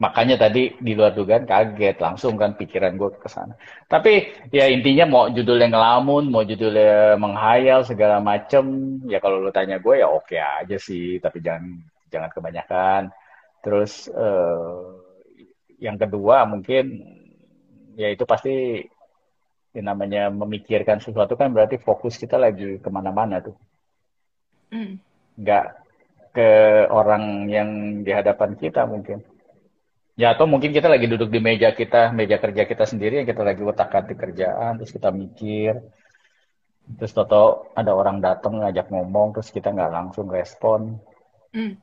Makanya 0.01 0.49
tadi 0.49 0.73
di 0.81 0.97
luar 0.97 1.13
dugaan 1.13 1.45
kaget, 1.45 2.01
langsung 2.01 2.41
kan 2.41 2.57
pikiran 2.57 2.97
gue 2.97 3.13
ke 3.21 3.29
sana. 3.29 3.53
Tapi 3.87 4.49
ya 4.49 4.67
intinya 4.73 5.05
mau 5.05 5.25
judulnya 5.29 5.69
ngelamun, 5.69 6.33
mau 6.33 6.43
judulnya 6.43 7.21
menghayal 7.21 7.85
segala 7.85 8.19
macem, 8.25 8.99
ya 9.05 9.21
kalau 9.21 9.39
lu 9.45 9.53
tanya 9.53 9.77
gue 9.77 10.01
ya 10.01 10.09
oke 10.09 10.35
aja 10.35 10.75
sih, 10.81 11.21
tapi 11.21 11.45
jangan 11.45 11.85
jangan 12.09 12.31
kebanyakan. 12.33 13.03
Terus 13.63 14.09
eh, 14.09 15.01
yang 15.83 15.99
kedua 15.99 16.47
mungkin 16.47 16.85
ya 17.99 18.09
itu 18.15 18.23
pasti 18.23 18.87
ya 19.75 19.83
namanya 19.83 20.31
memikirkan 20.31 21.03
sesuatu 21.03 21.35
kan 21.35 21.51
berarti 21.51 21.81
fokus 21.83 22.15
kita 22.21 22.39
lagi 22.39 22.79
ke 22.79 22.89
mana-mana 22.93 23.43
tuh, 23.43 23.57
Hmm. 24.73 24.97
nggak 25.37 25.67
ke 26.33 26.49
orang 26.89 27.45
yang 27.53 27.69
di 28.01 28.09
hadapan 28.09 28.57
kita 28.57 28.89
mungkin. 28.89 29.21
Ya 30.17 30.33
atau 30.37 30.45
mungkin 30.45 30.77
kita 30.77 30.89
lagi 30.93 31.09
duduk 31.09 31.33
di 31.33 31.41
meja 31.41 31.73
kita, 31.73 32.12
meja 32.12 32.37
kerja 32.37 32.69
kita 32.69 32.85
sendiri 32.85 33.21
yang 33.21 33.29
kita 33.29 33.43
lagi 33.45 33.65
utak-atik 33.65 34.17
kerjaan, 34.17 34.81
terus 34.81 34.93
kita 34.93 35.09
mikir, 35.09 35.77
terus 37.01 37.12
toto 37.17 37.73
ada 37.73 37.93
orang 37.97 38.21
datang 38.21 38.61
ngajak 38.61 38.93
ngomong, 38.93 39.37
terus 39.37 39.49
kita 39.49 39.73
nggak 39.73 39.93
langsung 39.93 40.29
respon. 40.29 41.01
Hmm. 41.53 41.77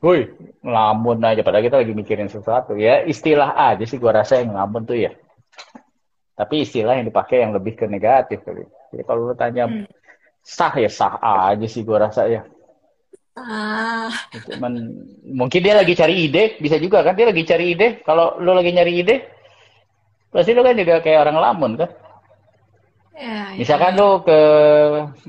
Woi, 0.00 0.20
ngelamun 0.64 1.20
aja, 1.28 1.44
padahal 1.44 1.64
kita 1.68 1.76
lagi 1.84 1.92
mikirin 1.92 2.30
sesuatu. 2.32 2.72
Ya 2.76 3.04
istilah 3.04 3.52
aja 3.52 3.84
sih 3.84 4.00
gua 4.00 4.12
rasa 4.24 4.40
yang 4.40 4.56
ngelamun 4.56 4.82
tuh 4.88 4.96
ya. 4.96 5.12
Tapi 6.38 6.64
istilah 6.64 6.96
yang 6.96 7.06
dipakai 7.10 7.44
yang 7.44 7.52
lebih 7.52 7.76
ke 7.76 7.84
negatif 7.84 8.40
kali. 8.46 8.64
Ya 8.96 9.02
kalau 9.04 9.28
lu 9.28 9.34
tanya 9.36 9.64
Hmm. 9.68 9.84
sah 10.42 10.72
ya 10.84 10.88
sah 10.88 11.14
aja 11.20 11.66
sih 11.68 11.82
gua 11.84 12.08
rasa 12.08 12.22
ya. 12.28 12.42
Ah, 13.36 14.10
Cuman 14.46 14.72
mungkin 15.38 15.60
dia 15.64 15.74
lagi 15.80 15.94
cari 16.00 16.14
ide, 16.26 16.44
bisa 16.64 16.76
juga 16.78 17.02
kan 17.06 17.14
dia 17.18 17.26
lagi 17.30 17.42
cari 17.46 17.64
ide. 17.74 17.88
Kalau 18.06 18.38
lu 18.42 18.52
lagi 18.54 18.70
nyari 18.74 18.92
ide, 19.02 19.16
pasti 20.32 20.50
lu 20.54 20.62
kan 20.66 20.74
juga 20.78 21.02
kayak 21.04 21.20
orang 21.28 21.38
lamun 21.44 21.72
kan. 21.80 21.90
ya, 23.14 23.52
ya, 23.54 23.60
Misalkan 23.60 23.92
ya. 23.92 23.98
lu 23.98 24.08
ke 24.26 24.38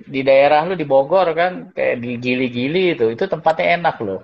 di 0.08 0.22
daerah 0.24 0.64
lu 0.68 0.74
di 0.80 0.86
Bogor 0.88 1.28
kan, 1.36 1.74
kayak 1.76 1.96
di 2.04 2.10
Gili-Gili 2.24 2.96
itu, 2.96 3.06
itu 3.12 3.24
tempatnya 3.28 3.78
enak 3.78 3.96
loh. 4.06 4.22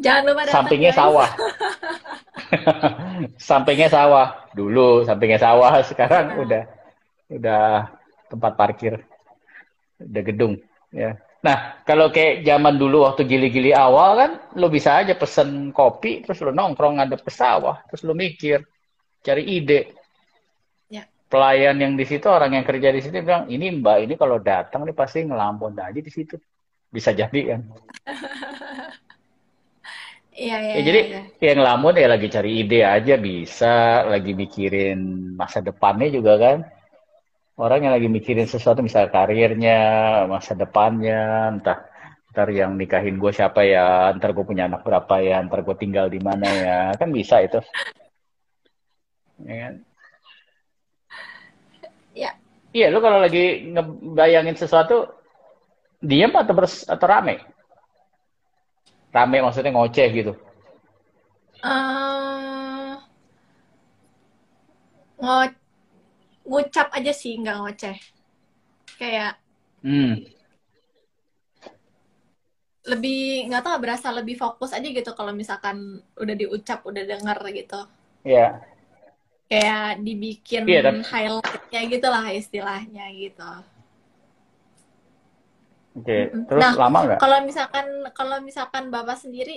Jangan 0.00 0.22
lupa 0.24 0.42
datang 0.48 0.56
Sampingnya 0.64 0.92
guys. 0.92 1.00
sawah. 1.00 1.30
Sampingnya 3.50 3.88
sawah. 3.92 4.26
Dulu 4.50 5.06
sampingnya 5.06 5.38
sawah, 5.38 5.72
sekarang 5.90 6.24
Nah, 6.34 6.42
udah 6.42 6.62
udah 7.30 7.64
tempat 8.26 8.52
parkir, 8.58 8.98
udah 10.02 10.22
gedung 10.26 10.58
ya. 10.90 11.14
Nah, 11.40 11.80
kalau 11.88 12.12
kayak 12.12 12.44
zaman 12.44 12.76
dulu 12.76 13.08
waktu 13.08 13.24
gili-gili 13.24 13.72
awal 13.72 14.18
kan, 14.18 14.30
lu 14.60 14.68
bisa 14.68 15.00
aja 15.00 15.16
pesen 15.16 15.72
kopi, 15.72 16.20
terus 16.20 16.42
lu 16.44 16.52
nongkrong 16.52 17.00
ngadep 17.00 17.24
ke 17.24 17.32
sawah, 17.32 17.80
terus 17.88 18.04
lu 18.04 18.12
mikir, 18.12 18.60
cari 19.24 19.48
ide. 19.48 19.88
ya. 20.92 21.08
Pelayan 21.32 21.80
yang 21.80 21.96
di 21.96 22.04
situ, 22.04 22.28
orang 22.28 22.60
yang 22.60 22.66
kerja 22.68 22.92
di 22.92 23.00
situ 23.00 23.24
bilang, 23.24 23.48
ini 23.48 23.72
mbak, 23.72 24.04
ini 24.04 24.14
kalau 24.20 24.36
datang 24.36 24.84
nih 24.84 24.92
pasti 24.92 25.24
ngelamun 25.24 25.80
aja 25.80 25.96
di 25.96 26.12
situ. 26.12 26.36
Bisa 26.92 27.16
jadi 27.16 27.56
kan. 27.56 27.60
Iya, 30.40 30.56
iya, 30.64 30.72
Ya 30.72 30.80
jadi 30.88 31.00
iya. 31.04 31.22
yang 31.52 31.56
ngelamun 31.60 32.00
ya 32.00 32.08
lagi 32.08 32.28
cari 32.32 32.50
ide 32.64 32.80
aja 32.80 33.14
bisa, 33.20 34.08
lagi 34.08 34.32
mikirin 34.32 35.00
masa 35.36 35.60
depannya 35.60 36.08
juga 36.08 36.40
kan. 36.40 36.58
Orang 37.60 37.84
yang 37.84 37.92
lagi 37.92 38.08
mikirin 38.08 38.48
sesuatu 38.48 38.80
misal 38.80 39.12
karirnya, 39.12 39.76
masa 40.24 40.56
depannya, 40.56 41.52
entah 41.52 41.84
ntar 42.32 42.48
yang 42.56 42.72
nikahin 42.80 43.20
gue 43.20 43.36
siapa 43.36 43.68
ya, 43.68 44.08
ntar 44.16 44.32
gue 44.32 44.44
punya 44.48 44.64
anak 44.64 44.80
berapa 44.80 45.20
ya, 45.20 45.44
ntar 45.44 45.60
gue 45.60 45.76
tinggal 45.76 46.08
di 46.08 46.24
mana 46.24 46.48
ya, 46.48 46.78
kan 46.96 47.12
bisa 47.12 47.44
itu. 47.44 47.60
Ya 49.44 49.56
kan? 49.60 49.74
Ya. 52.16 52.30
Iya, 52.72 52.86
lu 52.88 53.04
kalau 53.04 53.20
lagi 53.20 53.76
ngebayangin 53.76 54.56
sesuatu, 54.56 55.04
diem 56.00 56.32
atau 56.32 56.54
bers 56.56 56.88
atau 56.88 57.04
rame? 57.04 57.59
Rame 59.10 59.42
maksudnya 59.42 59.74
ngoceh 59.74 60.08
gitu. 60.14 60.32
Eh, 61.60 62.92
ngo- 65.20 65.58
ngucap 66.46 66.88
aja 66.94 67.12
sih, 67.12 67.34
nggak 67.36 67.56
ngoceh. 67.58 67.96
Kayak 68.96 69.36
Hmm. 69.80 70.22
lebih 72.84 73.48
nggak 73.48 73.62
tahu 73.64 73.76
berasa 73.80 74.08
lebih 74.10 74.40
fokus 74.40 74.72
aja 74.72 74.88
gitu 74.88 75.12
kalau 75.12 75.36
misalkan 75.36 76.00
udah 76.16 76.34
diucap, 76.36 76.80
udah 76.86 77.02
denger 77.04 77.38
gitu. 77.52 77.80
Iya. 78.24 78.60
Kayak 79.50 80.00
dibikin 80.06 80.62
tapi 80.64 81.02
highlightnya 81.02 81.80
gitu 81.90 82.06
lah 82.06 82.24
istilahnya 82.30 83.04
gitu. 83.18 83.50
Oke. 85.98 86.18
Mm-mm. 86.32 86.46
Terus 86.48 86.62
Nah, 86.62 86.72
lama 86.80 86.98
nggak? 87.06 87.22
kalau 87.22 87.38
misalkan 87.48 87.86
kalau 88.18 88.36
misalkan 88.48 88.84
Bapak 88.94 89.16
sendiri 89.22 89.56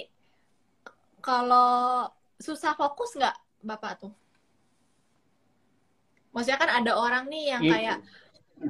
kalau 1.24 2.10
susah 2.46 2.74
fokus 2.76 3.12
nggak 3.18 3.36
Bapak 3.64 3.92
tuh? 4.02 4.14
Maksudnya 6.34 6.60
kan 6.64 6.72
ada 6.82 6.92
orang 6.98 7.24
nih 7.32 7.44
yang 7.54 7.64
kayak 7.74 7.98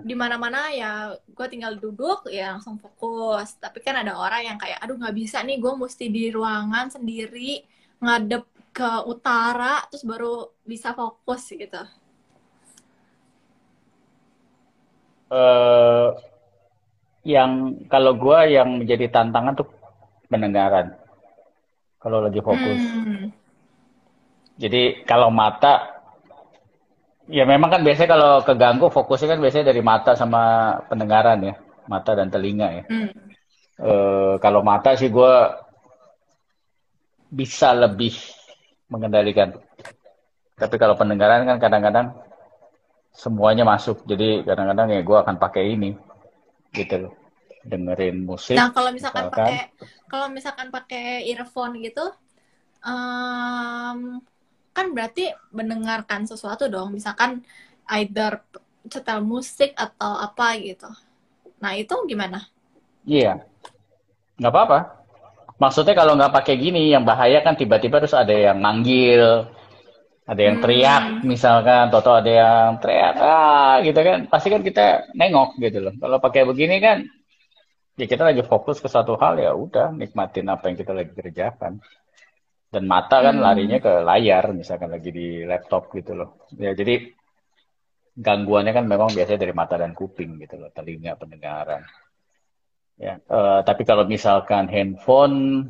di 0.10 0.16
mana-mana 0.22 0.60
ya 0.82 0.92
gue 1.38 1.48
tinggal 1.54 1.74
duduk 1.84 2.20
ya 2.38 2.46
langsung 2.54 2.76
fokus. 2.84 3.48
Tapi 3.64 3.80
kan 3.86 3.96
ada 4.02 4.14
orang 4.26 4.42
yang 4.50 4.58
kayak 4.64 4.78
aduh 4.84 4.98
nggak 5.02 5.16
bisa 5.22 5.38
nih 5.48 5.58
gue 5.64 5.74
mesti 5.84 6.06
di 6.18 6.24
ruangan 6.36 6.88
sendiri 6.96 7.52
ngadep 8.04 8.44
ke 8.78 8.90
utara 9.14 9.86
terus 9.90 10.04
baru 10.12 10.50
bisa 10.72 10.90
fokus 10.98 11.44
gitu. 11.54 11.82
eh 15.32 16.33
yang 17.24 17.80
kalau 17.88 18.20
gua 18.20 18.44
yang 18.48 18.84
menjadi 18.84 19.08
tantangan 19.08 19.56
tuh 19.56 19.68
pendengaran 20.28 20.96
kalau 22.00 22.20
lagi 22.20 22.44
fokus. 22.44 22.80
Hmm. 22.84 23.32
Jadi 24.60 25.08
kalau 25.08 25.32
mata, 25.32 26.04
ya 27.32 27.48
memang 27.48 27.72
kan 27.72 27.82
biasanya 27.82 28.10
kalau 28.12 28.32
keganggu 28.44 28.92
fokusnya 28.92 29.34
kan 29.34 29.40
biasanya 29.40 29.72
dari 29.72 29.82
mata 29.82 30.14
sama 30.14 30.76
pendengaran 30.92 31.40
ya, 31.42 31.56
mata 31.88 32.12
dan 32.14 32.28
telinga 32.28 32.68
ya. 32.70 32.84
Hmm. 32.92 33.10
Eh 33.80 34.34
kalau 34.44 34.62
mata 34.62 34.94
sih 35.00 35.08
gua 35.08 35.64
bisa 37.34 37.74
lebih 37.74 38.14
mengendalikan. 38.92 39.58
Tapi 40.54 40.76
kalau 40.78 40.94
pendengaran 40.94 41.50
kan 41.50 41.58
kadang-kadang 41.58 42.14
semuanya 43.10 43.66
masuk. 43.66 44.06
Jadi 44.06 44.46
kadang-kadang 44.46 44.94
ya 44.94 45.02
gue 45.02 45.18
akan 45.18 45.36
pakai 45.42 45.74
ini 45.74 45.98
gitu 46.76 46.96
loh. 47.08 47.14
Dengerin 47.64 48.28
musik 48.28 48.60
Nah, 48.60 48.68
kalau 48.76 48.92
misalkan 48.92 49.32
misalkan. 49.32 49.34
pakai 49.48 49.60
kalau 50.12 50.28
misalkan 50.28 50.68
pakai 50.76 51.24
earphone 51.32 51.80
gitu, 51.80 52.06
em, 52.84 54.00
kan 54.76 54.86
berarti 54.96 55.32
mendengarkan 55.58 56.22
sesuatu 56.28 56.68
dong. 56.68 56.92
Misalkan 56.98 57.32
either 57.98 58.44
setel 58.92 59.20
musik 59.24 59.72
atau 59.80 60.12
apa 60.28 60.48
gitu. 60.60 60.90
Nah, 61.64 61.74
itu 61.80 61.96
gimana? 62.12 62.40
Iya, 63.06 63.44
nggak 64.40 64.52
apa-apa. 64.54 64.80
Maksudnya 65.62 65.96
kalau 65.96 66.14
nggak 66.18 66.34
pakai 66.34 66.56
gini, 66.60 66.92
yang 66.94 67.06
bahaya 67.08 67.40
kan 67.46 67.56
tiba-tiba 67.56 68.02
terus 68.04 68.18
ada 68.18 68.34
yang 68.34 68.60
manggil, 68.60 69.48
ada 70.24 70.42
yang 70.42 70.64
teriak 70.64 71.04
hmm. 71.04 71.28
misalkan 71.28 71.92
atau 71.92 72.16
ada 72.16 72.32
yang 72.32 72.70
teriak 72.80 73.16
ah 73.20 73.84
gitu 73.84 74.00
kan. 74.00 74.20
Pasti 74.32 74.48
kan 74.48 74.64
kita 74.64 75.12
nengok 75.12 75.60
gitu 75.60 75.84
loh. 75.84 75.94
Kalau 76.00 76.18
pakai 76.24 76.48
begini 76.48 76.80
kan 76.80 77.04
ya 78.00 78.06
kita 78.08 78.24
lagi 78.32 78.42
fokus 78.42 78.80
ke 78.80 78.90
satu 78.90 79.20
hal 79.20 79.38
ya 79.38 79.52
udah 79.54 79.92
nikmatin 79.94 80.48
apa 80.48 80.72
yang 80.72 80.78
kita 80.80 80.96
lagi 80.96 81.12
kerjakan. 81.12 81.84
Dan 82.74 82.84
mata 82.90 83.22
kan 83.22 83.38
hmm. 83.38 83.44
larinya 83.44 83.78
ke 83.84 83.94
layar 84.02 84.50
misalkan 84.56 84.90
lagi 84.90 85.12
di 85.12 85.44
laptop 85.44 85.92
gitu 85.92 86.16
loh. 86.16 86.48
Ya 86.56 86.72
jadi 86.72 87.04
gangguannya 88.16 88.72
kan 88.72 88.86
memang 88.88 89.12
biasanya 89.12 89.42
dari 89.42 89.54
mata 89.58 89.76
dan 89.76 89.92
kuping 89.92 90.40
gitu 90.40 90.56
loh 90.56 90.72
telinga 90.72 91.20
pendengaran. 91.20 91.84
Ya 92.96 93.20
uh, 93.28 93.60
tapi 93.68 93.84
kalau 93.84 94.08
misalkan 94.08 94.72
handphone 94.72 95.68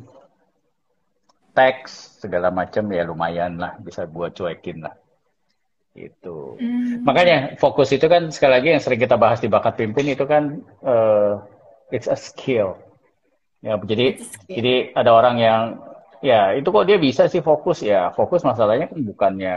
teks 1.54 2.18
segala 2.18 2.50
macam 2.50 2.90
ya 2.90 3.06
lumayan 3.06 3.56
lah 3.56 3.78
bisa 3.78 4.04
buat 4.10 4.34
cuekin 4.34 4.82
lah. 4.82 4.94
Itu 5.94 6.58
mm. 6.58 7.06
makanya 7.06 7.54
fokus 7.54 7.94
itu 7.94 8.10
kan 8.10 8.28
sekali 8.34 8.58
lagi 8.58 8.68
yang 8.74 8.82
sering 8.82 8.98
kita 8.98 9.14
bahas 9.14 9.38
di 9.38 9.46
bakat 9.46 9.78
pimpin 9.78 10.10
itu 10.10 10.26
kan 10.26 10.58
uh, 10.82 11.38
it's 11.94 12.10
a 12.10 12.18
skill. 12.18 12.74
Ya 13.62 13.78
jadi 13.78 14.18
jadi 14.50 14.92
ada 14.98 15.14
orang 15.14 15.38
yang 15.38 15.62
ya 16.18 16.52
itu 16.58 16.66
kok 16.68 16.84
dia 16.90 16.98
bisa 16.98 17.30
sih 17.30 17.40
fokus? 17.40 17.86
Ya 17.86 18.10
fokus 18.10 18.42
masalahnya 18.42 18.90
kan 18.90 19.00
bukannya 19.06 19.56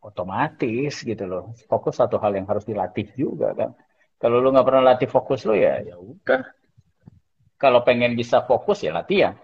otomatis 0.00 1.02
gitu 1.02 1.26
loh. 1.26 1.52
Fokus 1.66 1.98
satu 1.98 2.22
hal 2.22 2.38
yang 2.38 2.46
harus 2.46 2.62
dilatih 2.62 3.10
juga 3.18 3.52
kan. 3.58 3.74
Kalau 4.22 4.38
lu 4.38 4.54
nggak 4.54 4.64
pernah 4.64 4.94
latih 4.94 5.10
fokus 5.10 5.42
lu 5.42 5.58
ya 5.58 5.82
ya 5.82 5.98
udah. 5.98 6.46
Kalau 7.60 7.82
pengen 7.82 8.14
bisa 8.14 8.46
fokus 8.46 8.86
ya 8.86 8.94
latihan 8.94 9.36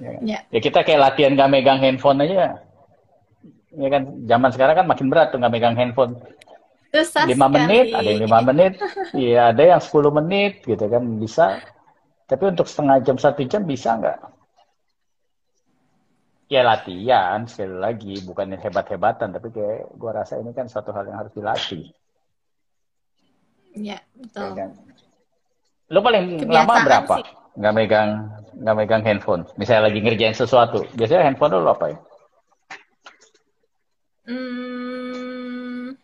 Ya, 0.00 0.10
kan? 0.16 0.20
ya. 0.24 0.38
ya 0.48 0.60
kita 0.64 0.80
kayak 0.80 1.00
latihan 1.00 1.36
gak 1.36 1.50
megang 1.52 1.80
handphone 1.80 2.24
aja. 2.24 2.64
Ya 3.70 3.88
kan, 3.92 4.02
zaman 4.26 4.50
sekarang 4.50 4.74
kan 4.82 4.86
makin 4.88 5.06
berat 5.12 5.30
tuh 5.30 5.38
gak 5.38 5.52
megang 5.52 5.76
handphone. 5.76 6.16
Susah 6.90 7.22
5 7.22 7.38
sekali. 7.38 7.54
menit, 7.54 7.86
ada 7.94 8.08
yang 8.10 8.22
5 8.26 8.48
menit, 8.50 8.72
iya 9.14 9.54
ada 9.54 9.62
yang 9.62 9.78
10 9.78 10.10
menit 10.10 10.52
gitu 10.66 10.84
kan 10.90 11.02
bisa. 11.22 11.62
Tapi 12.26 12.50
untuk 12.50 12.66
setengah 12.66 12.98
jam, 13.06 13.14
satu 13.14 13.46
jam 13.46 13.62
bisa 13.62 13.94
nggak? 13.94 14.18
Ya 16.50 16.66
latihan 16.66 17.46
sekali 17.46 17.78
lagi, 17.78 18.14
bukan 18.26 18.58
hebat-hebatan, 18.58 19.30
tapi 19.30 19.54
kayak 19.54 19.86
gue 19.94 20.10
rasa 20.10 20.42
ini 20.42 20.50
kan 20.50 20.66
satu 20.66 20.90
hal 20.90 21.06
yang 21.06 21.22
harus 21.22 21.30
dilatih. 21.30 21.94
Ya, 23.78 24.02
betul. 24.18 24.50
Ya 24.50 24.50
kan? 24.58 24.70
Lo 25.94 26.02
paling 26.02 26.42
Kebiasaan 26.42 26.66
lama 26.66 26.74
berapa? 26.82 27.14
Sih 27.22 27.39
nggak 27.58 27.74
megang 27.74 28.10
nggak 28.60 28.76
megang 28.76 29.02
handphone. 29.02 29.42
Misalnya 29.56 29.90
lagi 29.90 29.98
ngerjain 30.02 30.36
sesuatu 30.36 30.86
biasanya 30.94 31.26
handphone 31.30 31.54
lo 31.58 31.72
apa 31.72 31.86
ya? 31.94 31.98
Hmm, 34.30 35.98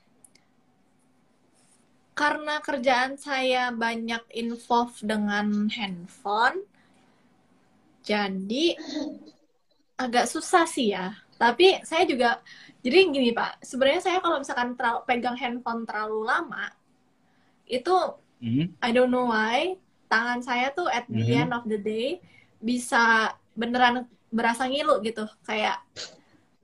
karena 2.16 2.58
kerjaan 2.64 3.14
saya 3.20 3.70
banyak 3.70 4.24
involve 4.34 4.96
dengan 5.04 5.68
handphone 5.70 6.64
jadi 8.06 8.78
agak 9.98 10.26
susah 10.30 10.64
sih 10.64 10.94
ya. 10.94 11.12
Tapi 11.36 11.84
saya 11.84 12.08
juga 12.08 12.40
jadi 12.80 13.12
gini 13.12 13.30
pak. 13.36 13.60
Sebenarnya 13.60 14.00
saya 14.00 14.18
kalau 14.24 14.40
misalkan 14.40 14.72
terlalu, 14.78 15.00
pegang 15.04 15.36
handphone 15.36 15.84
terlalu 15.84 16.24
lama 16.24 16.72
itu 17.66 17.92
mm. 18.40 18.78
I 18.78 18.90
don't 18.94 19.10
know 19.10 19.28
why 19.28 19.74
tangan 20.06 20.40
saya 20.42 20.70
tuh 20.72 20.88
at 20.90 21.06
the 21.10 21.22
mm-hmm. 21.22 21.40
end 21.46 21.52
of 21.52 21.64
the 21.66 21.78
day 21.78 22.18
bisa 22.62 23.34
beneran 23.54 24.06
berasa 24.30 24.66
ngilu 24.66 24.98
gitu 25.02 25.24
kayak 25.46 25.80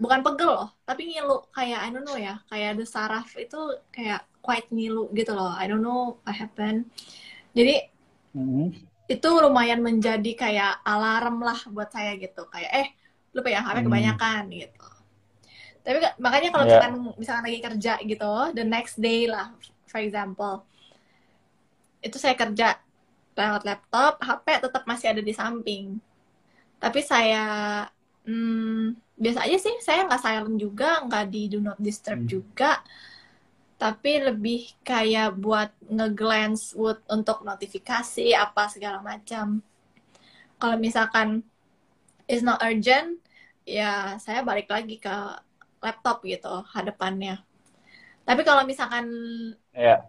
bukan 0.01 0.21
pegel 0.27 0.51
loh 0.51 0.71
tapi 0.83 1.15
ngilu 1.15 1.47
kayak 1.55 1.81
I 1.87 1.89
don't 1.95 2.03
know 2.07 2.19
ya 2.19 2.43
kayak 2.51 2.81
the 2.81 2.87
saraf 2.87 3.31
itu 3.39 3.79
kayak 3.95 4.27
quite 4.43 4.67
ngilu 4.75 5.07
gitu 5.15 5.33
loh 5.37 5.55
I 5.55 5.71
don't 5.71 5.85
know 5.85 6.19
what 6.27 6.35
happened 6.35 6.91
jadi 7.55 7.87
mm-hmm. 8.35 8.75
itu 9.07 9.29
lumayan 9.39 9.79
menjadi 9.85 10.33
kayak 10.35 10.83
alarm 10.83 11.43
lah 11.45 11.59
buat 11.71 11.93
saya 11.95 12.19
gitu 12.19 12.49
kayak 12.51 12.71
eh 12.73 12.89
lu 13.33 13.41
pegang 13.41 13.63
HP 13.63 13.79
mm-hmm. 13.79 13.87
kebanyakan 13.89 14.43
gitu 14.51 14.87
tapi 15.83 15.99
makanya 16.23 16.49
kalau 16.55 16.65
yeah. 16.67 16.71
misalkan 16.79 16.95
misalkan 17.19 17.45
lagi 17.51 17.61
kerja 17.63 17.93
gitu 18.07 18.33
the 18.55 18.63
next 18.67 19.03
day 19.03 19.27
lah 19.27 19.51
for 19.91 19.99
example 19.99 20.63
itu 22.03 22.17
saya 22.19 22.35
kerja 22.35 22.79
lewat 23.33 23.63
laptop, 23.65 24.21
HP 24.21 24.47
tetap 24.69 24.83
masih 24.85 25.13
ada 25.13 25.23
di 25.25 25.33
samping. 25.33 25.97
Tapi 26.83 27.01
saya 27.01 27.45
hmm, 28.27 28.99
biasa 29.17 29.39
aja 29.47 29.59
sih, 29.59 29.77
saya 29.81 30.05
nggak 30.07 30.23
silent 30.23 30.59
juga, 30.59 31.03
nggak 31.07 31.25
di 31.31 31.43
do 31.49 31.59
not 31.63 31.79
disturb 31.81 32.27
hmm. 32.27 32.31
juga. 32.31 32.83
Tapi 33.81 34.23
lebih 34.31 34.79
kayak 34.87 35.35
buat 35.43 35.75
nge-glance 35.91 36.79
untuk 37.11 37.43
notifikasi 37.43 38.31
apa 38.37 38.71
segala 38.71 39.03
macam. 39.03 39.59
Kalau 40.63 40.77
misalkan 40.79 41.43
is 42.31 42.47
not 42.47 42.63
urgent, 42.63 43.19
ya 43.67 44.19
saya 44.23 44.47
balik 44.47 44.71
lagi 44.71 45.03
ke 45.03 45.17
laptop 45.83 46.23
gitu 46.23 46.63
hadapannya. 46.71 47.43
Tapi 48.23 48.43
kalau 48.47 48.63
misalkan 48.63 49.11
yeah. 49.75 50.07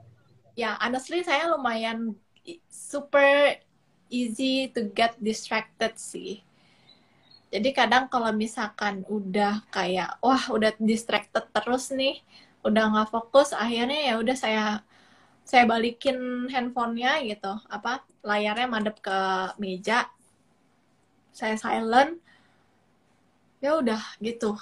ya 0.53 0.77
honestly 0.77 1.25
saya 1.25 1.49
lumayan 1.49 2.13
super 2.69 3.58
easy 4.13 4.69
to 4.69 4.89
get 4.93 5.17
distracted 5.17 5.97
sih. 5.97 6.45
Jadi 7.53 7.69
kadang 7.69 8.10
kalau 8.10 8.34
misalkan 8.34 9.06
udah 9.06 9.62
kayak 9.69 10.17
wah 10.25 10.41
udah 10.49 10.73
distracted 10.82 11.45
terus 11.53 11.93
nih, 11.93 12.17
udah 12.65 12.89
nggak 12.89 13.10
fokus, 13.13 13.53
akhirnya 13.53 14.10
ya 14.10 14.13
udah 14.17 14.34
saya 14.34 14.65
saya 15.45 15.67
balikin 15.69 16.49
handphonenya 16.49 17.21
gitu, 17.29 17.53
apa 17.69 18.01
layarnya 18.25 18.65
madep 18.65 18.97
ke 19.03 19.17
meja, 19.62 20.10
saya 21.29 21.53
silent, 21.60 22.17
ya 23.62 23.77
udah 23.77 24.01
gitu. 24.17 24.58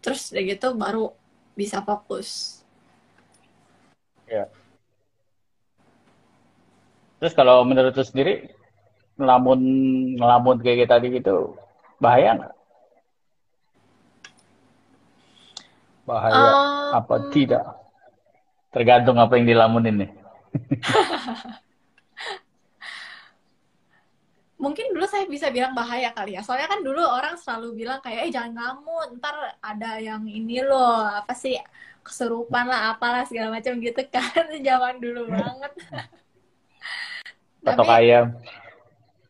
Terus 0.00 0.32
udah 0.32 0.44
gitu 0.48 0.68
baru 0.72 1.12
bisa 1.52 1.84
fokus. 1.84 2.62
Ya. 4.24 4.48
Terus 7.20 7.36
kalau 7.36 7.60
menurut 7.68 7.92
lu 7.92 8.00
sendiri 8.00 8.48
ngelamun 9.20 9.60
ngelamun 10.16 10.56
kayak 10.64 10.88
tadi 10.88 11.12
gitu 11.20 11.52
bahaya 12.00 12.32
nggak? 12.40 12.54
Bahaya 16.08 16.48
um, 16.48 16.96
apa 16.96 17.14
tidak? 17.28 17.76
Tergantung 18.72 19.20
apa 19.20 19.36
yang 19.36 19.46
dilamunin 19.52 20.08
nih. 20.08 20.10
Mungkin 24.60 24.92
dulu 24.92 25.08
saya 25.08 25.24
bisa 25.24 25.48
bilang 25.48 25.72
bahaya 25.72 26.12
kali 26.12 26.36
ya. 26.36 26.44
Soalnya 26.44 26.68
kan 26.68 26.84
dulu 26.84 27.00
orang 27.00 27.36
selalu 27.40 27.80
bilang 27.84 27.96
kayak, 28.04 28.28
eh 28.28 28.32
jangan 28.32 28.52
ngelamun, 28.52 29.16
ntar 29.16 29.56
ada 29.56 29.96
yang 29.96 30.20
ini 30.28 30.60
loh, 30.60 31.00
apa 31.08 31.32
sih, 31.32 31.56
kesurupan 32.04 32.68
lah, 32.68 32.92
apalah 32.92 33.24
segala 33.24 33.56
macam 33.56 33.80
gitu 33.80 34.04
kan. 34.12 34.52
Zaman 34.68 35.00
dulu 35.00 35.32
banget. 35.32 35.72
tapi, 37.64 37.92
ayam. 37.92 38.26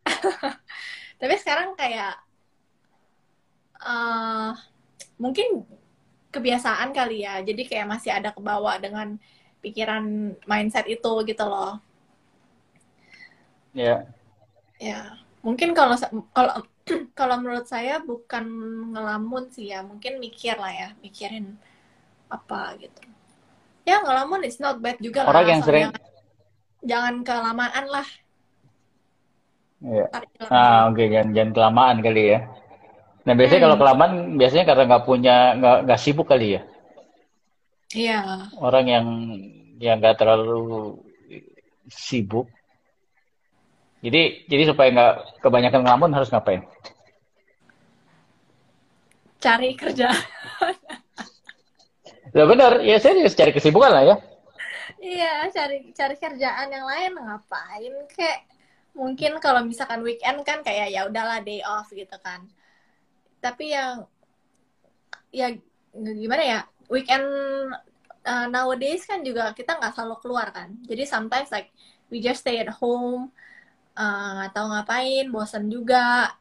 Tapi 1.20 1.34
sekarang 1.36 1.74
kayak 1.74 2.14
uh, 3.82 4.54
mungkin 5.20 5.66
kebiasaan 6.30 6.94
kali 6.94 7.26
ya. 7.26 7.42
Jadi 7.42 7.66
kayak 7.66 7.90
masih 7.90 8.14
ada 8.14 8.30
kebawa 8.30 8.78
dengan 8.78 9.18
pikiran 9.60 10.34
mindset 10.46 10.86
itu 10.86 11.12
gitu 11.26 11.44
loh. 11.44 11.82
Ya. 13.74 13.84
Yeah. 13.86 14.00
ya 14.80 15.00
mungkin 15.44 15.76
kalau 15.76 15.94
kalau 16.32 16.64
kalau 17.18 17.36
menurut 17.38 17.68
saya 17.68 18.00
bukan 18.00 18.46
ngelamun 18.94 19.50
sih 19.52 19.74
ya. 19.74 19.82
Mungkin 19.82 20.22
mikir 20.22 20.56
lah 20.56 20.72
ya 20.72 20.88
mikirin 21.02 21.58
apa 22.30 22.78
gitu. 22.78 23.02
Ya 23.84 23.98
ngelamun 24.06 24.46
it's 24.46 24.62
not 24.62 24.78
bad 24.78 24.96
juga 25.02 25.26
orang 25.26 25.44
lah, 25.44 25.50
yang 25.50 25.62
sering 25.66 25.90
jangan 26.84 27.24
kelamaan 27.24 27.86
lah. 27.88 28.08
Iya. 29.80 30.06
Ah, 30.52 30.92
oke, 30.92 31.00
okay. 31.00 31.06
jangan, 31.08 31.28
jangan 31.32 31.52
kelamaan 31.56 31.96
kali 32.04 32.22
ya. 32.36 32.38
Nah, 33.24 33.34
biasanya 33.36 33.60
hmm. 33.60 33.66
kalau 33.68 33.76
kelamaan 33.80 34.12
biasanya 34.36 34.64
karena 34.68 34.84
nggak 34.88 35.04
punya 35.08 35.36
nggak 35.56 35.78
nggak 35.88 36.00
sibuk 36.00 36.26
kali 36.28 36.60
ya. 36.60 36.62
Iya. 37.96 38.20
Orang 38.60 38.86
yang 38.88 39.06
yang 39.80 39.96
nggak 40.00 40.20
terlalu 40.20 41.00
sibuk. 41.88 42.48
Jadi 44.00 44.48
jadi 44.48 44.62
supaya 44.68 44.88
nggak 44.92 45.14
kebanyakan 45.44 45.80
ngelamun 45.84 46.12
harus 46.16 46.32
ngapain? 46.32 46.64
Cari 49.40 49.76
kerja. 49.76 50.08
Ya 52.30 52.46
benar, 52.46 52.78
ya 52.86 52.94
saya 53.02 53.26
cari 53.26 53.50
kesibukan 53.50 53.90
lah 53.90 54.06
ya 54.06 54.16
iya 55.00 55.48
cari 55.48 55.90
cari 55.96 56.14
kerjaan 56.20 56.68
yang 56.68 56.84
lain 56.84 57.12
ngapain 57.16 57.94
kayak 58.12 58.44
mungkin 58.92 59.40
kalau 59.40 59.64
misalkan 59.64 60.04
weekend 60.04 60.44
kan 60.44 60.60
kayak 60.60 60.92
ya 60.92 61.08
udahlah 61.08 61.40
day 61.40 61.64
off 61.64 61.88
gitu 61.90 62.16
kan. 62.20 62.44
Tapi 63.40 63.72
yang 63.72 64.04
ya 65.32 65.56
gimana 65.94 66.42
ya 66.42 66.60
weekend 66.92 67.24
uh, 68.26 68.46
nowadays 68.50 69.06
kan 69.06 69.22
juga 69.24 69.54
kita 69.56 69.78
nggak 69.78 69.94
selalu 69.96 70.16
keluar 70.20 70.48
kan. 70.52 70.76
Jadi 70.84 71.08
sometimes 71.08 71.48
like 71.54 71.72
we 72.12 72.20
just 72.20 72.44
stay 72.44 72.60
at 72.60 72.68
home 72.68 73.32
uh, 73.96 74.30
nggak 74.36 74.50
uh, 74.52 74.54
tahu 74.54 74.66
ngapain 74.68 75.26
bosan 75.32 75.64
juga 75.72 76.34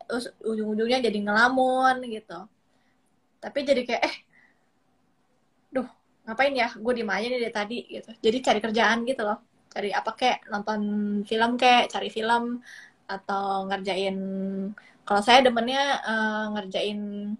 ujung-ujungnya 0.43 0.99
jadi 0.99 1.19
ngelamun 1.23 2.03
gitu. 2.11 2.39
Tapi 3.39 3.59
jadi 3.63 3.81
kayak 3.87 4.03
eh 4.03 4.15
ngapain 6.29 6.53
ya? 6.53 6.69
Gue 6.77 6.93
di 6.93 7.03
aja 7.03 7.25
nih 7.25 7.41
dari 7.41 7.55
tadi 7.55 7.77
gitu. 7.89 8.11
Jadi 8.21 8.37
cari 8.45 8.59
kerjaan 8.61 9.01
gitu 9.09 9.21
loh. 9.25 9.41
Cari 9.73 9.89
apa 9.89 10.11
kek? 10.13 10.45
Nonton 10.53 10.81
film 11.25 11.57
kek? 11.57 11.89
Cari 11.89 12.13
film. 12.13 12.61
Atau 13.09 13.65
ngerjain 13.65 14.17
kalau 15.01 15.21
saya 15.25 15.41
demennya 15.41 15.97
uh, 16.05 16.45
ngerjain 16.53 17.33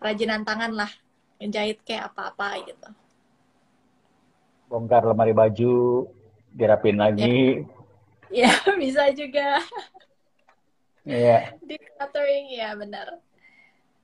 kerajinan 0.00 0.42
tangan 0.48 0.72
lah. 0.72 0.88
Ngejahit 1.36 1.84
kayak 1.84 2.16
apa-apa 2.16 2.64
gitu. 2.64 2.88
Bongkar 4.72 5.04
lemari 5.04 5.36
baju 5.36 6.08
dirapin 6.56 6.96
lagi. 6.96 7.60
Ya, 8.32 8.48
ya 8.48 8.72
bisa 8.82 9.12
juga. 9.12 9.60
Iya. 11.04 11.52
Yeah. 11.52 11.60
Decluttering 11.68 12.46
ya 12.50 12.72
benar. 12.74 13.20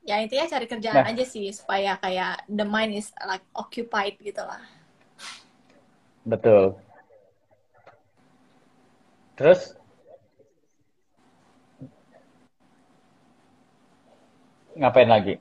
Ya 0.02 0.18
intinya 0.18 0.50
cari 0.50 0.66
kerjaan 0.66 1.06
nah. 1.06 1.10
aja 1.14 1.22
sih 1.22 1.46
supaya 1.54 1.94
kayak 2.02 2.42
the 2.50 2.66
mind 2.66 2.98
is 2.98 3.14
like 3.22 3.46
occupied 3.54 4.18
gitu 4.18 4.42
lah. 4.42 4.58
Betul. 6.26 6.74
Terus 9.38 9.78
ngapain 14.72 15.10
lagi 15.10 15.36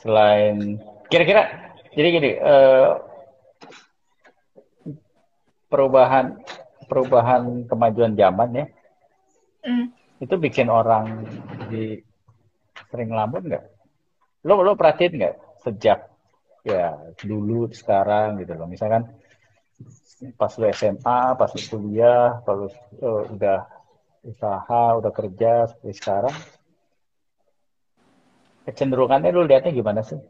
selain 0.00 0.80
kira-kira 1.12 1.74
jadi 1.92 2.08
gini 2.16 2.30
uh, 2.40 2.96
perubahan 5.68 6.38
perubahan 6.88 7.68
kemajuan 7.68 8.16
zaman 8.16 8.64
ya 8.64 8.66
mm. 9.68 9.86
itu 10.24 10.34
bikin 10.40 10.72
orang 10.72 11.28
di 11.68 12.00
sering 12.88 13.12
lamun 13.12 13.48
nggak? 13.48 13.64
Lo 14.48 14.60
lo 14.64 14.74
perhatiin 14.74 15.16
nggak 15.20 15.36
sejak 15.64 16.08
ya 16.64 16.96
dulu 17.20 17.68
sekarang 17.72 18.40
gitu 18.42 18.56
loh. 18.56 18.68
Misalkan 18.68 19.08
pas 20.34 20.50
lo 20.58 20.66
SMA 20.74 21.20
pas 21.38 21.50
lo 21.52 21.60
kuliah 21.70 22.42
pas 22.42 22.56
lo 22.58 22.68
uh, 22.68 23.22
udah 23.30 23.58
usaha 24.26 24.98
udah 24.98 25.12
kerja 25.14 25.70
seperti 25.70 25.94
sekarang 25.94 26.34
kecenderungannya 28.66 29.32
lo 29.32 29.48
lihatnya 29.48 29.72
gimana 29.72 30.04
sih? 30.04 30.20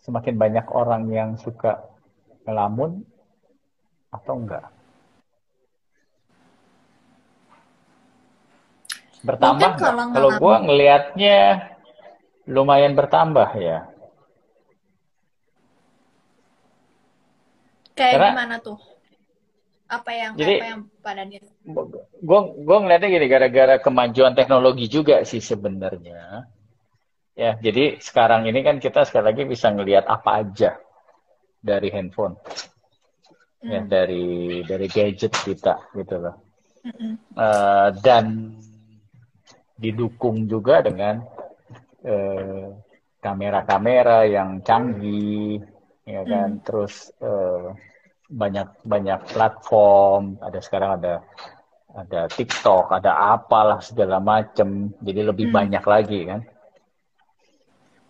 Semakin 0.00 0.40
banyak 0.40 0.66
orang 0.72 1.04
yang 1.12 1.36
suka 1.36 1.84
ngelamun 2.48 3.04
atau 4.08 4.34
enggak? 4.40 4.72
Bertambah 9.20 9.70
kalau, 9.76 10.04
kalau 10.14 10.30
gue 10.38 10.54
ngelihatnya 10.64 11.38
lumayan 12.48 12.96
bertambah 12.96 13.48
ya. 13.60 13.84
Kayak 17.92 18.12
Karena, 18.16 18.28
gimana 18.32 18.56
tuh? 18.64 18.78
Apa 19.88 20.10
yang 20.12 20.32
jadi, 20.36 20.54
apa 20.60 20.66
yang 20.68 20.80
pada 21.00 21.22
Gue 22.20 22.40
gue 22.56 22.78
ngeliatnya 22.80 23.08
gini 23.08 23.26
gara-gara 23.28 23.74
kemajuan 23.80 24.32
teknologi 24.32 24.88
juga 24.88 25.20
sih 25.28 25.40
sebenarnya. 25.44 26.48
Ya, 27.38 27.54
jadi 27.54 28.02
sekarang 28.02 28.50
ini 28.50 28.66
kan 28.66 28.82
kita 28.82 29.06
sekali 29.06 29.30
lagi 29.30 29.42
bisa 29.46 29.70
ngelihat 29.70 30.10
apa 30.10 30.42
aja 30.42 30.74
dari 31.62 31.88
handphone 31.94 32.34
mm. 33.62 33.70
ya 33.70 33.80
dari 33.86 34.26
dari 34.62 34.86
gadget 34.86 35.34
kita 35.34 35.90
gitu 35.94 36.16
loh 36.18 36.36
mm 36.86 37.14
uh, 37.38 37.90
dan 38.02 38.54
didukung 39.78 40.50
juga 40.50 40.82
dengan 40.82 41.22
eh, 42.04 42.68
kamera-kamera 43.18 44.24
yang 44.30 44.62
canggih 44.62 45.58
ya 46.08 46.22
kan 46.24 46.56
mm. 46.56 46.62
terus 46.64 47.12
uh, 47.20 47.74
banyak 48.30 48.68
banyak 48.86 49.20
platform 49.28 50.40
ada 50.40 50.58
sekarang 50.62 50.90
ada 51.02 51.14
ada 51.92 52.20
TikTok 52.30 52.94
ada 52.94 53.36
apalah 53.36 53.82
segala 53.84 54.22
macem 54.22 54.94
jadi 55.02 55.28
lebih 55.28 55.50
mm. 55.50 55.54
banyak 55.54 55.84
lagi 55.84 56.20
kan 56.24 56.40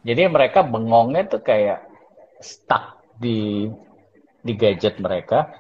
jadi 0.07 0.31
mereka 0.31 0.63
bengongnya 0.63 1.27
tuh 1.27 1.43
kayak 1.43 1.83
stuck 2.39 3.03
di 3.19 3.67
di 4.45 4.53
gadget 4.55 5.03
mereka 5.03 5.51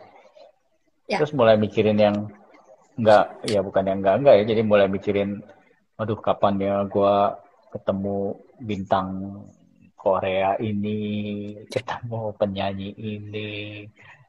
ya. 1.10 1.18
terus 1.18 1.34
mulai 1.34 1.58
mikirin 1.58 1.98
yang 1.98 2.16
enggak 2.94 3.34
ya 3.50 3.60
bukan 3.66 3.82
yang 3.82 3.98
enggak 3.98 4.16
enggak 4.22 4.34
ya 4.38 4.44
jadi 4.46 4.62
mulai 4.62 4.86
mikirin 4.86 5.42
aduh 5.98 6.18
kapan 6.22 6.54
ya 6.62 6.74
gue 6.86 7.14
ketemu 7.72 8.38
bintang 8.62 9.08
Korea 9.98 10.54
ini 10.62 10.98
ketemu 11.66 12.32
penyanyi 12.38 12.90
ini 12.94 13.48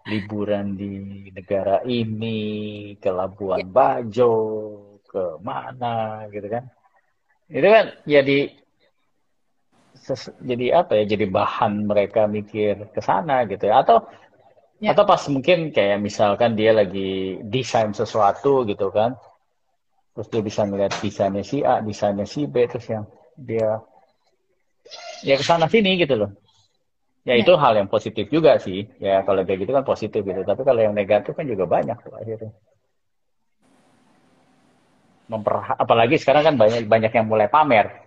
liburan 0.10 0.74
di 0.74 1.28
negara 1.30 1.86
ini 1.86 2.38
ke 2.98 3.10
Labuan 3.14 3.62
ya. 3.62 3.68
Bajo 3.70 4.34
ke 5.06 5.42
mana 5.42 6.26
gitu 6.30 6.48
kan 6.50 6.70
itu 7.50 7.66
kan 7.66 7.86
jadi 8.06 8.40
jadi 10.42 10.66
apa 10.86 10.98
ya 11.02 11.04
jadi 11.18 11.26
bahan 11.30 11.86
mereka 11.86 12.30
mikir 12.30 12.90
ke 12.94 13.02
sana 13.02 13.46
gitu 13.46 13.70
ya 13.70 13.82
atau 13.82 14.06
Ya. 14.80 14.96
Atau 14.96 15.04
pas 15.04 15.20
mungkin 15.28 15.76
kayak 15.76 16.00
misalkan 16.00 16.56
dia 16.56 16.72
lagi 16.72 17.36
desain 17.44 17.92
sesuatu 17.92 18.64
gitu 18.64 18.88
kan. 18.96 19.20
Terus 20.16 20.28
dia 20.32 20.42
bisa 20.44 20.64
ngeliat 20.64 20.96
desainnya 21.04 21.44
si 21.44 21.60
A, 21.68 21.84
desainnya 21.84 22.24
si 22.24 22.48
B, 22.48 22.64
terus 22.64 22.88
yang 22.88 23.04
dia 23.40 23.80
ya 25.24 25.36
ke 25.40 25.44
sana 25.44 25.72
sini 25.72 25.96
gitu 26.00 26.16
loh. 26.16 26.32
Ya, 27.28 27.36
ya 27.36 27.44
itu 27.44 27.54
hal 27.60 27.76
yang 27.78 27.92
positif 27.92 28.32
juga 28.32 28.58
sih. 28.60 28.88
Ya 29.00 29.22
kalau 29.24 29.44
kayak 29.44 29.68
gitu 29.68 29.72
kan 29.76 29.84
positif 29.84 30.22
gitu. 30.24 30.42
Tapi 30.44 30.62
kalau 30.64 30.80
yang 30.80 30.96
negatif 30.96 31.36
kan 31.36 31.46
juga 31.46 31.68
banyak 31.68 31.98
tuh 32.00 32.16
akhirnya. 32.16 32.52
Memper, 35.30 35.78
apalagi 35.78 36.18
sekarang 36.18 36.42
kan 36.42 36.56
banyak 36.58 36.90
banyak 36.90 37.12
yang 37.14 37.28
mulai 37.30 37.46
pamer. 37.52 38.02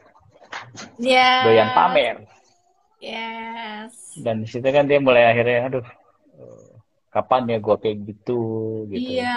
Yeah. 0.98 1.46
Doyan 1.46 1.70
pamer. 1.70 2.16
Yes. 2.98 4.18
Dan 4.18 4.42
di 4.42 4.48
situ 4.50 4.66
kan 4.66 4.90
dia 4.90 4.98
mulai 4.98 5.30
akhirnya 5.30 5.70
aduh 5.70 5.86
kapan 7.12 7.44
ya 7.44 7.58
gue 7.60 7.76
kayak 7.76 7.96
gitu 8.08 8.40
gitu 8.88 9.20
iya 9.20 9.36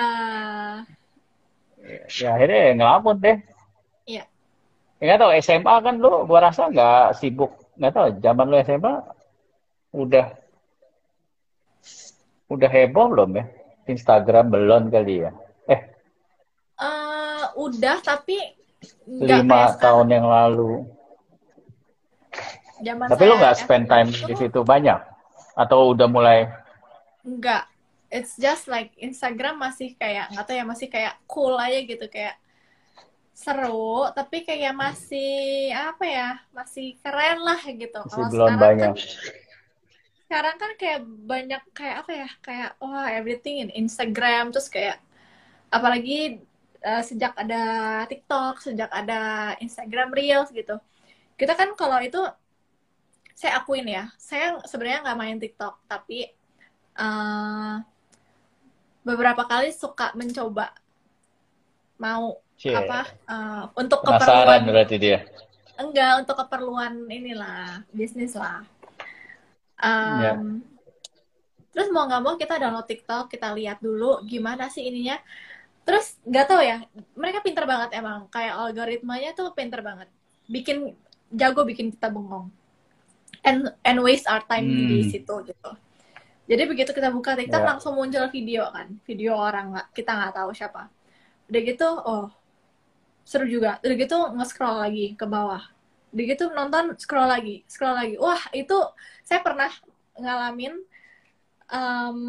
ya 2.07 2.27
akhirnya 2.39 2.59
ya 2.71 2.73
ngelamun 2.79 3.15
deh 3.19 3.37
iya 3.37 3.43
ya, 3.43 3.54
nggak 4.99 5.19
tahu 5.19 5.31
SMA 5.43 5.75
kan 5.83 5.95
lu 5.99 6.23
gua 6.23 6.49
rasa 6.49 6.71
nggak 6.71 7.19
sibuk 7.19 7.51
nggak 7.75 7.93
tahu 7.93 8.07
zaman 8.23 8.45
lu 8.47 8.55
SMA 8.63 8.93
udah 9.95 10.27
udah 12.51 12.69
heboh 12.69 13.09
belum 13.09 13.29
ya? 13.41 13.45
Instagram 13.85 14.49
belum 14.53 14.83
kali 14.89 15.25
ya? 15.25 15.31
Eh. 15.69 15.81
Uh, 16.77 17.45
udah 17.57 18.01
tapi 18.01 18.37
lima 19.09 19.73
tahun 19.77 20.07
yang 20.13 20.25
lalu. 20.29 20.85
Zaman 22.81 23.07
tapi 23.07 23.23
lu 23.25 23.33
nggak 23.39 23.57
spend 23.57 23.85
time 23.89 24.09
di 24.11 24.35
situ 24.35 24.59
banyak? 24.61 24.99
Atau 25.57 25.95
udah 25.95 26.07
mulai? 26.09 26.49
Enggak. 27.25 27.65
It's 28.13 28.37
just 28.37 28.69
like 28.69 28.93
Instagram 29.01 29.57
masih 29.57 29.97
kayak 29.97 30.29
nggak 30.33 30.45
tahu 30.45 30.55
ya 30.55 30.65
masih 30.65 30.87
kayak 30.87 31.13
cool 31.25 31.57
aja 31.57 31.79
gitu 31.81 32.05
kayak 32.07 32.37
seru 33.35 34.07
tapi 34.15 34.47
kayak 34.47 34.71
masih 34.71 35.67
apa 35.75 36.05
ya 36.07 36.29
masih 36.55 36.95
keren 37.03 37.43
lah 37.43 37.59
gitu 37.67 37.99
kalau 38.07 38.31
sekarang 38.31 38.59
banyak. 38.63 38.95
kan 38.95 38.95
sekarang 40.25 40.55
kan 40.55 40.71
kayak 40.79 40.99
banyak 41.03 41.63
kayak 41.75 41.95
apa 42.01 42.11
ya 42.15 42.29
kayak 42.39 42.69
wah 42.79 43.03
oh, 43.03 43.07
everything 43.11 43.59
in 43.59 43.69
Instagram 43.75 44.55
terus 44.55 44.71
kayak 44.71 45.03
apalagi 45.67 46.47
uh, 46.79 47.03
sejak 47.03 47.35
ada 47.35 47.63
TikTok 48.07 48.63
sejak 48.63 48.87
ada 48.95 49.51
Instagram 49.59 50.15
Reels 50.15 50.55
gitu 50.55 50.79
kita 51.35 51.59
kan 51.59 51.75
kalau 51.75 51.99
itu 51.99 52.23
saya 53.35 53.59
akuin 53.59 53.83
ya 53.83 54.07
saya 54.15 54.63
sebenarnya 54.63 55.11
nggak 55.11 55.19
main 55.19 55.37
TikTok 55.43 55.75
tapi 55.91 56.31
uh, 56.95 57.83
beberapa 59.03 59.43
kali 59.43 59.75
suka 59.75 60.15
mencoba 60.15 60.71
mau 61.99 62.39
Cie. 62.55 62.71
apa 62.71 63.11
uh, 63.27 63.63
untuk 63.75 63.99
Penasaran 64.01 64.23
keperluan 64.23 64.61
berarti 64.71 64.95
dia? 64.95 65.19
Enggak 65.75 66.11
untuk 66.23 66.35
keperluan 66.39 66.93
inilah 67.11 67.83
bisnis 67.91 68.31
lah. 68.31 68.63
Um, 69.75 70.21
yeah. 70.23 70.39
terus 71.75 71.91
mau 71.91 72.07
nggak 72.07 72.23
mau 72.23 72.39
kita 72.39 72.55
download 72.55 72.87
TikTok 72.87 73.27
kita 73.27 73.51
lihat 73.51 73.83
dulu 73.83 74.23
gimana 74.23 74.71
sih 74.71 74.87
ininya. 74.87 75.19
Terus 75.83 76.15
nggak 76.23 76.45
tahu 76.47 76.61
ya 76.63 76.79
mereka 77.19 77.43
pinter 77.43 77.67
banget 77.67 77.99
emang. 77.99 78.31
Kayak 78.31 78.55
algoritmanya 78.55 79.35
tuh 79.35 79.51
pinter 79.51 79.83
banget. 79.83 80.07
Bikin 80.47 80.95
jago 81.35 81.67
bikin 81.67 81.91
kita 81.91 82.07
bengong. 82.07 82.47
And 83.43 83.67
and 83.83 83.99
waste 83.99 84.31
our 84.31 84.41
time 84.47 84.63
Hmm. 84.63 84.87
di 84.95 85.11
situ 85.11 85.35
gitu. 85.43 85.71
Jadi 86.45 86.63
begitu 86.71 86.95
kita 86.95 87.11
buka 87.11 87.35
TikTok 87.35 87.61
Ya. 87.61 87.67
langsung 87.75 87.99
muncul 87.99 88.31
video 88.31 88.63
kan. 88.71 88.95
Video 89.03 89.35
orang 89.35 89.75
nggak 89.75 89.87
kita 89.91 90.15
nggak 90.15 90.33
tahu 90.39 90.49
siapa. 90.55 90.87
Udah 91.51 91.61
gitu 91.61 91.89
oh 91.91 92.25
seru 93.25 93.49
juga. 93.49 93.81
Udah 93.81 93.95
gitu 93.97 94.17
nge-scroll 94.37 94.77
lagi 94.85 95.17
ke 95.17 95.25
bawah. 95.25 95.65
Udah 96.13 96.23
gitu 96.23 96.45
nonton 96.53 96.93
scroll 96.95 97.27
lagi 97.27 97.65
scroll 97.67 97.97
lagi. 97.97 98.15
Wah 98.21 98.39
itu 98.53 98.77
saya 99.25 99.41
pernah 99.41 99.67
ngalamin 100.15 100.77
em, 101.67 102.19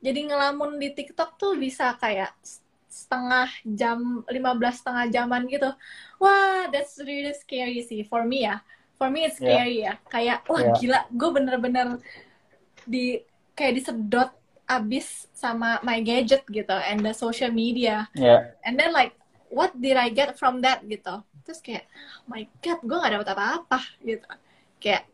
jadi 0.00 0.20
ngelamun 0.28 0.78
di 0.78 0.92
TikTok 0.94 1.36
tuh 1.36 1.56
bisa 1.56 1.96
kayak 1.98 2.32
setengah 2.90 3.48
jam 3.64 4.22
15 4.28 4.80
setengah 4.84 5.04
jaman 5.10 5.48
gitu. 5.48 5.72
Wah 6.20 6.68
that's 6.68 7.00
really 7.02 7.32
scary 7.34 7.80
sih. 7.82 8.04
For 8.06 8.22
me 8.22 8.46
ya. 8.46 8.60
For 9.00 9.08
me 9.08 9.24
it's 9.26 9.40
Ya. 9.40 9.48
scary 9.48 9.76
ya. 9.82 9.94
Kayak 10.06 10.44
wah 10.46 10.60
Ya. 10.60 10.72
gila 10.76 11.00
gue 11.08 11.30
bener-bener 11.32 11.86
di 12.84 13.20
kayak 13.56 13.76
disedot 13.76 14.30
abis 14.70 15.26
sama 15.34 15.82
my 15.82 15.98
gadget 16.00 16.46
gitu 16.46 16.72
and 16.72 17.02
the 17.02 17.10
social 17.10 17.50
media. 17.50 18.06
Ya, 18.14 18.54
and 18.62 18.78
then 18.78 18.94
like 18.94 19.18
what 19.50 19.74
did 19.74 19.94
I 19.94 20.08
get 20.08 20.34
from 20.34 20.62
that 20.62 20.80
gitu 20.82 21.20
terus 21.42 21.58
kayak 21.58 21.84
oh 22.22 22.30
my 22.30 22.46
god 22.62 22.78
gue 22.80 22.96
gak 22.96 23.12
dapet 23.12 23.28
apa-apa 23.28 23.80
gitu 24.00 24.26
kayak 24.78 25.04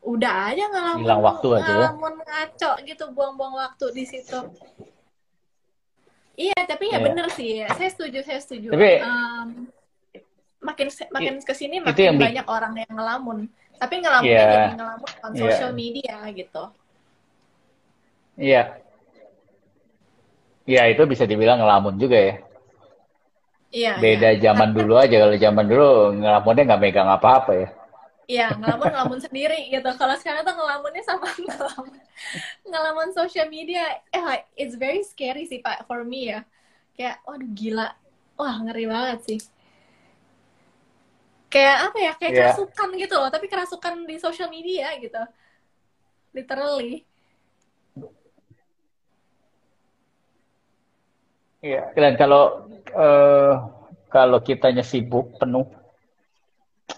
udah 0.00 0.54
aja 0.54 0.64
ngelamun 0.70 1.02
Hilang 1.02 1.22
waktu 1.24 1.48
aja 1.50 1.64
ya. 1.64 1.74
ngelamun 1.90 2.14
ngaco 2.20 2.70
gitu 2.84 3.04
buang-buang 3.10 3.54
waktu 3.58 3.86
di 3.90 4.04
situ 4.04 4.38
iya 6.36 6.54
tapi 6.62 6.92
ya 6.92 7.00
Iya. 7.00 7.04
bener 7.10 7.26
sih 7.32 7.64
saya 7.66 7.90
setuju 7.90 8.18
saya 8.22 8.38
setuju 8.38 8.70
Tapi- 8.70 9.00
Em, 9.00 9.48
makin 10.60 10.86
makin 11.10 11.34
ke 11.40 11.54
sini 11.54 11.80
makin 11.80 12.14
yang 12.14 12.18
banyak 12.18 12.46
orang 12.46 12.72
yang 12.76 12.92
ngelamun 12.92 13.38
tapi 13.76 13.94
ngelamunnya 13.98 14.36
Iya. 14.36 14.52
jadi 14.52 14.74
ngelamun 14.76 15.10
on 15.22 15.32
Iya. 15.32 15.40
social 15.42 15.72
media 15.72 16.16
gitu 16.30 16.64
iya. 18.36 18.62
Iya, 20.66 20.82
itu 20.90 21.06
bisa 21.06 21.22
dibilang 21.22 21.62
ngelamun 21.62 21.94
juga 21.94 22.18
ya. 22.18 22.34
Iya 23.78 23.92
Beda 24.02 24.28
iya. 24.34 24.40
zaman 24.44 24.68
dulu 24.76 24.92
aja. 25.02 25.16
Kalau 25.22 25.36
zaman 25.44 25.64
dulu 25.70 25.88
ngelamunnya 26.20 26.62
nggak 26.68 26.82
megang 26.84 27.08
apa-apa 27.16 27.52
ya. 27.62 27.68
Iya, 28.26 28.46
ngelamun 28.58 28.88
ngelamun 28.90 29.20
sendiri 29.22 29.70
gitu. 29.70 29.86
Kalau 30.00 30.14
sekarang 30.20 30.42
tuh 30.42 30.54
ngelamunnya 30.58 31.02
sama 31.06 31.26
ngelamun 31.46 31.94
ngelamun 32.70 33.08
social 33.14 33.46
media. 33.56 33.82
Eh, 34.10 34.22
it's 34.58 34.74
very 34.74 35.02
scary 35.06 35.46
sih 35.50 35.62
Pak 35.62 35.86
for 35.86 36.02
me 36.02 36.20
ya. 36.34 36.40
Kayak, 36.98 37.22
waduh 37.28 37.50
gila. 37.54 37.88
Wah, 38.40 38.56
ngeri 38.66 38.84
banget 38.90 39.18
sih. 39.28 39.40
Kayak 41.52 41.76
apa 41.90 41.98
ya? 42.06 42.12
Kayak 42.18 42.32
Iya. 42.34 42.40
kerasukan 42.42 42.88
gitu 42.98 43.14
loh, 43.20 43.30
tapi 43.30 43.46
kerasukan 43.52 43.94
di 44.10 44.16
social 44.18 44.48
media 44.50 44.90
gitu. 44.98 45.22
Literally. 46.36 47.06
Iya. 51.66 51.82
Dan 51.98 52.14
kalau 52.14 52.70
eh, 52.94 53.54
kalau 54.06 54.38
kitanya 54.38 54.86
sibuk 54.86 55.34
penuh, 55.34 55.66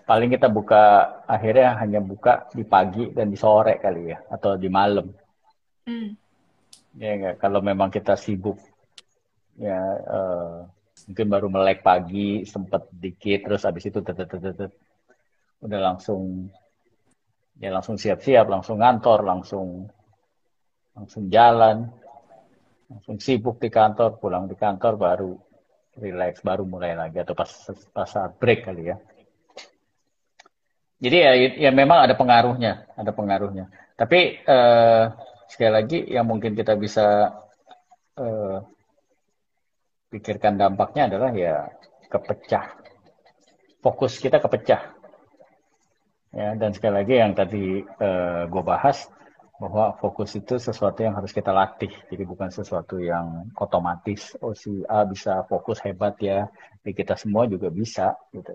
paling 0.04 0.28
kita 0.28 0.52
buka 0.52 0.82
akhirnya 1.24 1.80
hanya 1.80 2.00
buka 2.04 2.52
di 2.52 2.64
pagi 2.68 3.08
dan 3.16 3.32
di 3.32 3.38
sore 3.40 3.80
kali 3.80 4.12
ya, 4.12 4.18
atau 4.28 4.60
di 4.60 4.68
malam. 4.68 5.08
Hmm. 5.88 6.12
Ya 7.00 7.10
nggak. 7.16 7.36
Kalau 7.40 7.64
memang 7.64 7.88
kita 7.88 8.12
sibuk, 8.20 8.60
ya 9.56 9.80
eh, 10.04 10.56
mungkin 11.08 11.26
baru 11.32 11.48
melek 11.48 11.80
pagi, 11.80 12.44
sempet 12.44 12.92
dikit, 12.92 13.48
terus 13.48 13.64
habis 13.64 13.88
itu 13.88 14.04
tet, 14.04 14.16
tet, 14.20 14.28
tet, 14.28 14.52
tet, 14.52 14.72
udah 15.64 15.80
langsung 15.80 16.52
ya 17.58 17.72
langsung 17.72 17.96
siap-siap, 17.96 18.46
langsung 18.46 18.84
ngantor, 18.84 19.24
langsung 19.24 19.88
langsung 20.92 21.30
jalan, 21.30 21.88
langsung 22.88 23.20
sibuk 23.20 23.60
di 23.60 23.68
kantor, 23.68 24.16
pulang 24.16 24.48
di 24.48 24.56
kantor 24.56 24.96
baru 24.96 25.32
relax, 26.00 26.40
baru 26.40 26.64
mulai 26.64 26.96
lagi 26.96 27.20
atau 27.20 27.36
pas 27.36 27.50
pas 27.92 28.08
saat 28.08 28.32
break 28.40 28.64
kali 28.64 28.88
ya. 28.88 28.96
Jadi 30.98 31.16
ya, 31.16 31.32
ya 31.68 31.70
memang 31.70 32.02
ada 32.08 32.18
pengaruhnya, 32.18 32.90
ada 32.98 33.14
pengaruhnya. 33.14 33.70
Tapi 33.94 34.42
eh, 34.42 35.04
sekali 35.46 35.70
lagi 35.70 35.98
yang 36.10 36.26
mungkin 36.26 36.58
kita 36.58 36.74
bisa 36.74 37.30
eh, 38.18 38.58
pikirkan 40.08 40.58
dampaknya 40.58 41.12
adalah 41.12 41.30
ya 41.36 41.68
kepecah, 42.08 42.66
fokus 43.84 44.18
kita 44.18 44.40
kepecah. 44.40 44.96
Ya, 46.28 46.52
dan 46.60 46.76
sekali 46.76 47.04
lagi 47.04 47.14
yang 47.20 47.32
tadi 47.36 47.84
eh, 47.84 48.42
gue 48.48 48.62
bahas 48.64 49.06
bahwa 49.58 49.90
fokus 49.98 50.38
itu 50.38 50.54
sesuatu 50.54 51.02
yang 51.02 51.18
harus 51.18 51.34
kita 51.34 51.50
latih, 51.50 51.90
jadi 52.06 52.22
bukan 52.22 52.46
sesuatu 52.54 53.02
yang 53.02 53.50
otomatis. 53.58 54.38
Oh 54.38 54.54
si 54.54 54.86
A 54.86 55.02
bisa 55.02 55.42
fokus 55.50 55.82
hebat 55.82 56.14
ya, 56.22 56.46
ya 56.86 56.92
kita 56.94 57.18
semua 57.18 57.50
juga 57.50 57.66
bisa 57.66 58.14
gitu. 58.30 58.54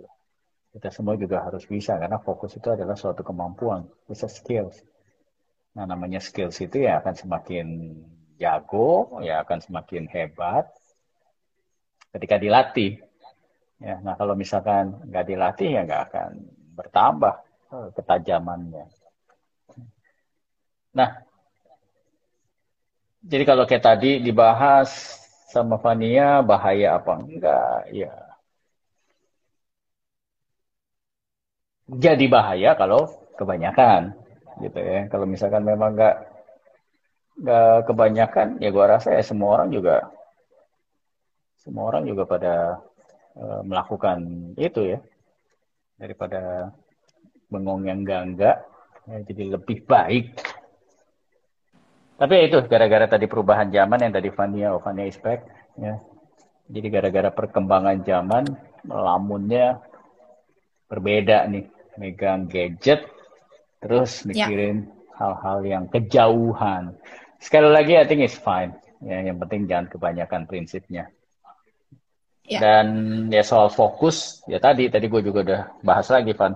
Kita 0.73 0.89
semua 0.89 1.19
juga 1.19 1.43
harus 1.43 1.67
bisa 1.67 1.99
karena 1.99 2.17
fokus 2.23 2.55
itu 2.55 2.65
adalah 2.71 2.95
suatu 2.95 3.19
kemampuan, 3.19 3.83
bisa 4.07 4.31
skills. 4.31 4.79
Nah 5.75 5.83
namanya 5.83 6.23
skills 6.23 6.55
itu 6.63 6.87
ya 6.87 7.03
akan 7.03 7.13
semakin 7.13 7.67
jago, 8.39 9.19
ya 9.19 9.43
akan 9.43 9.59
semakin 9.59 10.07
hebat 10.07 10.71
ketika 12.15 12.39
dilatih. 12.39 13.03
Ya, 13.83 13.99
nah 13.99 14.15
kalau 14.15 14.39
misalkan 14.39 15.03
nggak 15.11 15.25
dilatih 15.27 15.67
ya 15.67 15.81
nggak 15.83 16.03
akan 16.07 16.31
bertambah 16.79 17.35
eh, 17.75 17.89
ketajamannya. 17.91 19.02
Nah, 20.93 21.23
jadi 23.23 23.43
kalau 23.49 23.63
kayak 23.69 23.83
tadi 23.89 24.11
dibahas 24.25 24.89
sama 25.53 25.75
Fania 25.83 26.41
bahaya 26.49 26.87
apa 26.99 27.11
enggak? 27.21 27.77
Ya, 27.93 28.11
jadi 32.03 32.25
bahaya 32.35 32.71
kalau 32.81 33.01
kebanyakan, 33.39 34.01
gitu 34.63 34.79
ya. 34.91 34.99
Kalau 35.11 35.25
misalkan 35.33 35.63
memang 35.71 35.89
nggak 35.97 36.15
nggak 37.41 37.75
kebanyakan, 37.87 38.47
ya 38.63 38.69
gua 38.75 38.85
rasa 38.93 39.09
ya 39.17 39.23
semua 39.29 39.49
orang 39.55 39.69
juga 39.75 39.95
semua 41.63 41.83
orang 41.89 42.03
juga 42.09 42.23
pada 42.33 42.53
eh, 43.41 43.61
melakukan 43.69 44.17
itu 44.59 44.81
ya 44.95 44.99
daripada 45.97 46.69
bengong 47.51 47.83
yang 47.89 47.99
enggak 48.03 48.21
enggak 48.27 48.57
ya, 49.09 49.17
jadi 49.29 49.43
lebih 49.57 49.77
baik 49.87 50.25
tapi 52.19 52.33
ya 52.39 52.43
itu 52.47 52.57
gara-gara 52.69 53.05
tadi 53.09 53.25
perubahan 53.25 53.67
zaman 53.73 53.99
yang 53.99 54.13
tadi 54.13 54.29
Fania 54.29 54.73
oh 54.75 54.81
Fania 54.81 55.09
is 55.09 55.17
back 55.19 55.43
ya. 55.75 55.97
Jadi 56.69 56.87
gara-gara 56.89 57.29
perkembangan 57.29 58.01
zaman 58.05 58.43
lamunnya 58.87 59.81
berbeda 60.87 61.45
nih. 61.49 61.67
Megang 61.93 62.49
gadget 62.49 63.05
terus 63.77 64.25
Ya. 64.25 64.49
mikirin 64.49 64.89
hal-hal 65.13 65.61
yang 65.61 65.85
kejauhan. 65.91 66.97
Sekali 67.37 67.69
lagi 67.69 67.93
I 67.99 68.05
think 68.09 68.25
it's 68.25 68.39
fine. 68.39 68.73
Ya 69.03 69.21
yang 69.21 69.37
penting 69.37 69.69
jangan 69.69 69.91
kebanyakan 69.91 70.49
prinsipnya. 70.49 71.11
Ya. 72.43 72.59
dan 72.59 72.87
ya 73.31 73.39
soal 73.39 73.71
fokus 73.71 74.43
ya 74.51 74.59
tadi 74.59 74.91
tadi 74.91 75.07
gue 75.07 75.23
juga 75.23 75.39
udah 75.47 75.61
bahas 75.79 76.11
lagi 76.11 76.35
Van. 76.35 76.51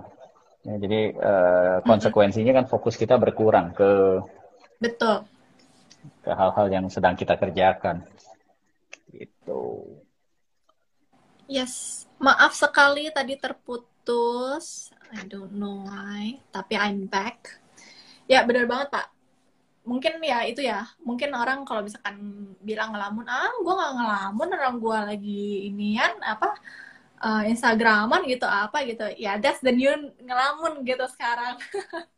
Ya, 0.67 0.75
jadi 0.83 1.15
eh, 1.15 1.75
konsekuensinya 1.87 2.51
kan 2.59 2.65
fokus 2.67 2.99
kita 2.99 3.15
berkurang 3.15 3.71
ke 3.71 4.19
Betul. 4.83 5.23
Ke 6.21 6.31
hal-hal 6.31 6.67
yang 6.71 6.85
sedang 6.91 7.15
kita 7.15 7.35
kerjakan 7.39 8.03
gitu 9.11 9.87
Yes. 11.47 12.03
Maaf 12.19 12.51
sekali 12.51 13.07
tadi 13.07 13.39
terputus. 13.39 14.91
I 15.15 15.23
don't 15.23 15.55
know 15.55 15.87
why. 15.87 16.43
Tapi 16.51 16.75
I'm 16.75 17.07
back. 17.07 17.55
Ya, 18.27 18.43
benar 18.43 18.67
banget, 18.67 18.91
Pak. 18.91 19.07
Mungkin 19.87 20.19
ya 20.19 20.43
itu 20.43 20.59
ya. 20.59 20.83
Mungkin 20.99 21.31
orang 21.31 21.63
kalau 21.63 21.87
misalkan 21.87 22.19
bilang 22.59 22.91
ngelamun, 22.91 23.23
ah, 23.31 23.47
gue 23.63 23.73
nggak 23.79 23.93
ngelamun, 23.95 24.47
orang 24.59 24.75
gue 24.83 24.97
lagi 25.15 25.43
inian, 25.71 26.19
apa, 26.19 26.51
eh, 27.23 27.43
Instagraman 27.55 28.27
gitu, 28.27 28.43
apa 28.43 28.83
gitu. 28.83 29.07
Ya, 29.15 29.39
that's 29.39 29.63
the 29.63 29.71
new 29.71 30.11
ngelamun 30.19 30.83
gitu 30.83 31.07
sekarang. 31.07 31.55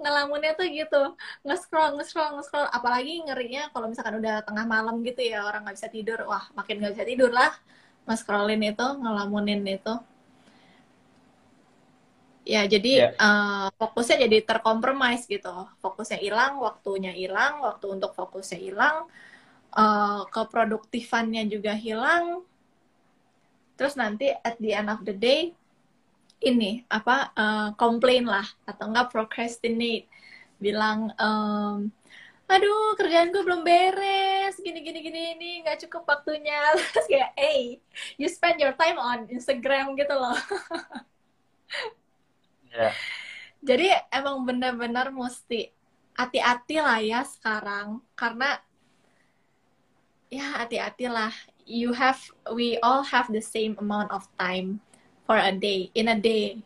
Ngelamunnya 0.00 0.52
tuh 0.58 0.66
gitu. 0.68 1.02
Nge-scroll, 1.46 1.96
nge-scroll, 1.96 2.30
nge-scroll. 2.36 2.68
Apalagi 2.68 3.24
ngerinya 3.26 3.62
kalau 3.72 3.86
misalkan 3.90 4.20
udah 4.20 4.44
tengah 4.46 4.64
malam 4.68 5.00
gitu 5.08 5.20
ya, 5.24 5.44
orang 5.48 5.64
nggak 5.64 5.76
bisa 5.78 5.88
tidur. 5.90 6.18
Wah, 6.30 6.44
makin 6.58 6.74
nggak 6.80 6.92
bisa 6.96 7.06
tidur 7.08 7.30
lah 7.32 7.52
nge-scrollin 8.06 8.62
itu, 8.62 8.86
ngelamunin 9.02 9.62
itu. 9.66 9.94
Ya, 12.46 12.62
jadi 12.62 12.92
Ya. 12.94 13.08
eh, 13.18 13.68
fokusnya 13.74 14.16
jadi 14.30 14.38
terkompromis 14.46 15.26
gitu. 15.26 15.50
Fokusnya 15.82 16.18
hilang, 16.22 16.62
waktunya 16.62 17.10
hilang, 17.10 17.58
waktu 17.66 17.86
untuk 17.98 18.14
fokusnya 18.14 18.58
hilang, 18.62 18.96
eh, 19.74 20.22
keproduktifannya 20.30 21.42
juga 21.50 21.74
hilang. 21.74 22.46
Terus 23.76 23.94
nanti 23.98 24.30
at 24.30 24.56
the 24.62 24.70
end 24.72 24.88
of 24.94 25.02
the 25.02 25.12
day, 25.12 25.52
ini 26.42 26.84
apa 26.92 27.32
uh, 27.32 27.68
komplain 27.80 28.28
lah 28.28 28.44
atau 28.68 28.92
enggak 28.92 29.08
procrastinate. 29.12 30.08
Bilang 30.56 31.12
um, 31.20 31.88
aduh 32.46 32.94
kerjaan 32.94 33.34
gue 33.34 33.42
belum 33.42 33.66
beres 33.66 34.54
gini 34.62 34.78
gini 34.78 35.02
gini 35.02 35.20
ini 35.36 35.50
nggak 35.64 35.88
cukup 35.88 36.04
waktunya. 36.06 36.60
Terus 36.92 37.06
kayak 37.08 37.32
hey 37.34 37.80
you 38.20 38.28
spend 38.28 38.60
your 38.60 38.76
time 38.76 39.00
on 39.00 39.26
Instagram 39.28 39.96
gitu 39.96 40.14
loh. 40.14 40.36
Yeah. 42.76 42.92
jadi 43.64 44.04
emang 44.12 44.44
benar-benar 44.44 45.08
mesti 45.08 45.72
hati-hati 46.12 46.76
lah 46.76 47.00
ya 47.00 47.24
sekarang 47.24 48.04
karena 48.12 48.60
ya 50.28 50.60
hati-hati 50.60 51.08
lah. 51.08 51.32
You 51.64 51.96
have 51.96 52.20
we 52.52 52.76
all 52.84 53.00
have 53.00 53.32
the 53.32 53.40
same 53.40 53.80
amount 53.80 54.12
of 54.12 54.28
time 54.36 54.84
for 55.26 55.36
a 55.36 55.52
day 55.52 55.90
in 55.92 56.06
a 56.08 56.16
day 56.16 56.62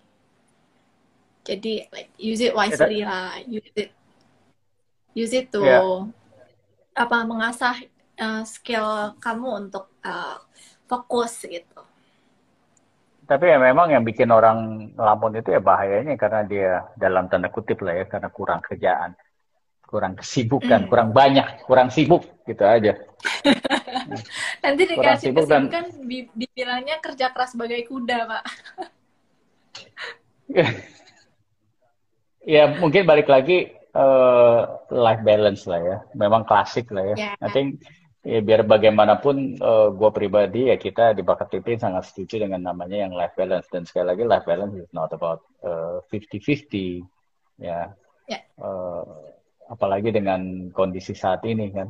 jadi 1.43 1.89
like 1.91 2.13
use 2.21 2.45
it 2.45 2.53
wisely 2.53 3.03
lah 3.03 3.35
use 3.49 3.73
it 3.75 3.91
use 5.17 5.33
it 5.35 5.49
to 5.51 5.65
yeah. 5.65 6.05
apa 6.95 7.25
mengasah 7.25 7.75
uh, 8.21 8.43
skill 8.45 9.17
kamu 9.19 9.67
untuk 9.67 9.89
uh, 10.05 10.37
fokus 10.85 11.49
gitu. 11.49 11.81
Tapi 13.25 13.47
ya 13.47 13.63
memang 13.63 13.95
yang 13.95 14.03
bikin 14.03 14.27
orang 14.35 14.91
lamun 14.99 15.39
itu 15.39 15.55
ya 15.55 15.63
bahayanya 15.63 16.19
karena 16.19 16.41
dia 16.43 16.71
dalam 16.99 17.31
tanda 17.31 17.47
kutip 17.47 17.79
lah 17.87 17.95
ya 17.95 18.05
karena 18.11 18.27
kurang 18.27 18.59
kerjaan, 18.59 19.15
kurang 19.91 20.15
kesibukan, 20.15 20.87
mm. 20.87 20.89
kurang 20.89 21.11
banyak, 21.11 21.67
kurang 21.67 21.91
sibuk 21.91 22.23
gitu 22.47 22.63
aja. 22.63 22.95
Nanti 24.65 24.83
dikasih 24.87 25.35
kesibukan 25.35 25.67
dan... 25.67 25.91
dibilangnya 26.07 27.03
kerja 27.03 27.35
keras 27.35 27.59
sebagai 27.59 27.83
kuda, 27.91 28.19
Pak. 28.31 28.45
ya 32.55 32.71
mungkin 32.79 33.03
balik 33.03 33.27
lagi 33.27 33.75
uh, 33.99 34.79
life 34.95 35.27
balance 35.27 35.67
lah 35.67 35.83
ya. 35.83 35.97
Memang 36.15 36.47
klasik 36.47 36.95
lah 36.95 37.11
ya. 37.15 37.35
Yeah. 37.35 37.35
I 37.43 37.51
think 37.51 37.83
ya 38.21 38.45
biar 38.45 38.69
bagaimanapun 38.69 39.57
uh, 39.65 39.89
eh, 39.89 39.89
gue 39.97 40.11
pribadi 40.13 40.69
ya 40.69 40.77
kita 40.77 41.17
di 41.17 41.25
Bakat 41.25 41.57
TV 41.57 41.81
sangat 41.81 42.13
setuju 42.13 42.45
dengan 42.45 42.61
namanya 42.61 43.09
yang 43.09 43.17
life 43.17 43.33
balance 43.33 43.65
dan 43.73 43.89
sekali 43.89 44.13
lagi 44.13 44.29
life 44.29 44.45
balance 44.45 44.77
is 44.77 44.93
not 44.93 45.09
about 45.17 45.43
uh, 45.65 46.05
50-50 46.13 47.03
ya. 47.59 47.91
Yeah. 48.29 48.43
Uh, 48.61 49.30
apalagi 49.71 50.11
dengan 50.11 50.69
kondisi 50.75 51.15
saat 51.15 51.47
ini 51.47 51.71
kan. 51.71 51.89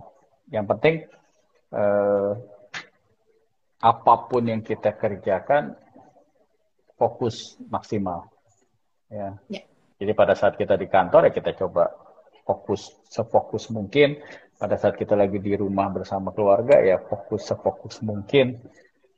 Yang 0.52 0.66
penting 0.76 0.94
uh, 1.72 2.32
apa 3.80 4.14
pun 4.28 4.44
yang 4.44 4.60
kita 4.60 4.92
kerjakan 5.00 5.72
fokus 7.00 7.56
maksimal 7.72 8.28
ya. 9.08 9.32
Yeah. 9.48 9.64
Jadi 10.00 10.12
pada 10.16 10.32
saat 10.32 10.56
kita 10.56 10.76
di 10.76 10.88
kantor 10.88 11.28
ya 11.28 11.32
kita 11.32 11.56
coba 11.56 11.88
fokus 12.44 12.92
sefokus 13.08 13.72
mungkin. 13.72 14.20
Pada 14.60 14.76
saat 14.76 15.00
kita 15.00 15.16
lagi 15.16 15.40
di 15.40 15.56
rumah 15.56 15.88
bersama 15.88 16.36
keluarga 16.36 16.80
ya 16.84 17.00
fokus 17.00 17.48
sefokus 17.48 18.04
mungkin. 18.04 18.60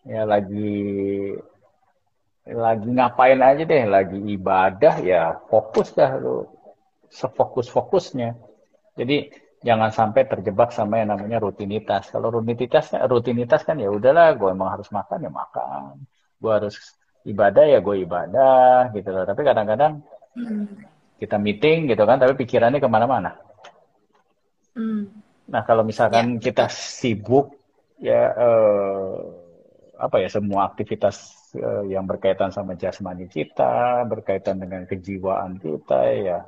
Ya 0.06 0.22
lagi 0.26 1.34
lagi 2.42 2.88
ngapain 2.90 3.38
aja 3.38 3.62
deh, 3.62 3.84
lagi 3.86 4.18
ibadah 4.18 4.98
ya 5.02 5.38
fokus 5.46 5.94
dah 5.94 6.18
lu 6.18 6.46
sefokus 7.10 7.70
fokusnya. 7.70 8.51
Jadi 8.93 9.32
jangan 9.62 9.90
sampai 9.95 10.26
terjebak 10.26 10.74
sama 10.74 11.01
yang 11.01 11.14
namanya 11.14 11.38
rutinitas. 11.40 12.11
Kalau 12.11 12.28
rutinitas 12.28 12.93
rutinitas 13.09 13.62
kan 13.64 13.78
ya 13.78 13.88
udahlah, 13.88 14.34
gue 14.36 14.49
emang 14.53 14.74
harus 14.74 14.90
makan 14.90 15.26
ya 15.26 15.32
makan, 15.32 16.03
gue 16.38 16.53
harus 16.53 16.76
ibadah 17.22 17.64
ya 17.64 17.78
gue 17.78 17.97
ibadah 18.05 18.90
gitu 18.93 19.09
loh. 19.14 19.24
Tapi 19.24 19.40
kadang-kadang 19.47 20.03
Hmm. 20.32 20.64
Kita 21.20 21.38
meeting 21.38 21.86
gitu 21.86 22.03
kan, 22.03 22.18
tapi 22.18 22.34
pikirannya 22.34 22.82
ke 22.82 22.88
mana-mana. 22.90 23.38
Hmm. 24.74 25.07
Nah 25.47 25.62
kalau 25.62 25.84
misalkan 25.84 26.40
ya. 26.40 26.51
kita 26.51 26.66
sibuk 26.72 27.53
ya 28.01 28.32
eh, 28.32 29.16
apa 30.01 30.16
ya 30.18 30.28
semua 30.32 30.66
aktivitas 30.66 31.36
eh, 31.55 31.95
yang 31.95 32.09
berkaitan 32.09 32.51
sama 32.51 32.74
jasmani 32.74 33.28
kita, 33.30 34.03
berkaitan 34.09 34.59
dengan 34.59 34.88
kejiwaan 34.88 35.61
kita 35.62 36.01
ya 36.16 36.38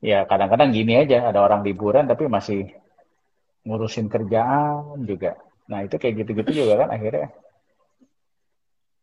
ya 0.00 0.24
kadang-kadang 0.24 0.72
gini 0.72 0.96
aja 0.96 1.28
ada 1.28 1.44
orang 1.44 1.60
liburan 1.64 2.08
tapi 2.08 2.26
masih 2.26 2.72
ngurusin 3.64 4.08
kerjaan 4.08 5.04
juga. 5.04 5.36
Nah 5.68 5.84
itu 5.84 6.00
kayak 6.00 6.24
gitu-gitu 6.24 6.64
juga 6.64 6.84
kan 6.86 6.88
akhirnya 6.96 7.28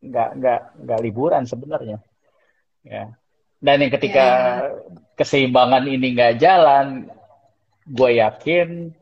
nggak 0.01 0.29
nggak 0.41 0.61
nggak 0.83 0.99
liburan 1.05 1.43
sebenarnya. 1.45 1.97
Ya 2.81 3.17
dan 3.57 3.81
yang 3.81 3.93
ketika 3.93 4.25
yeah. 4.25 4.57
keseimbangan 5.17 5.89
ini 5.89 6.13
nggak 6.13 6.37
jalan, 6.37 7.09
gue 7.89 8.11
yakin 8.21 8.93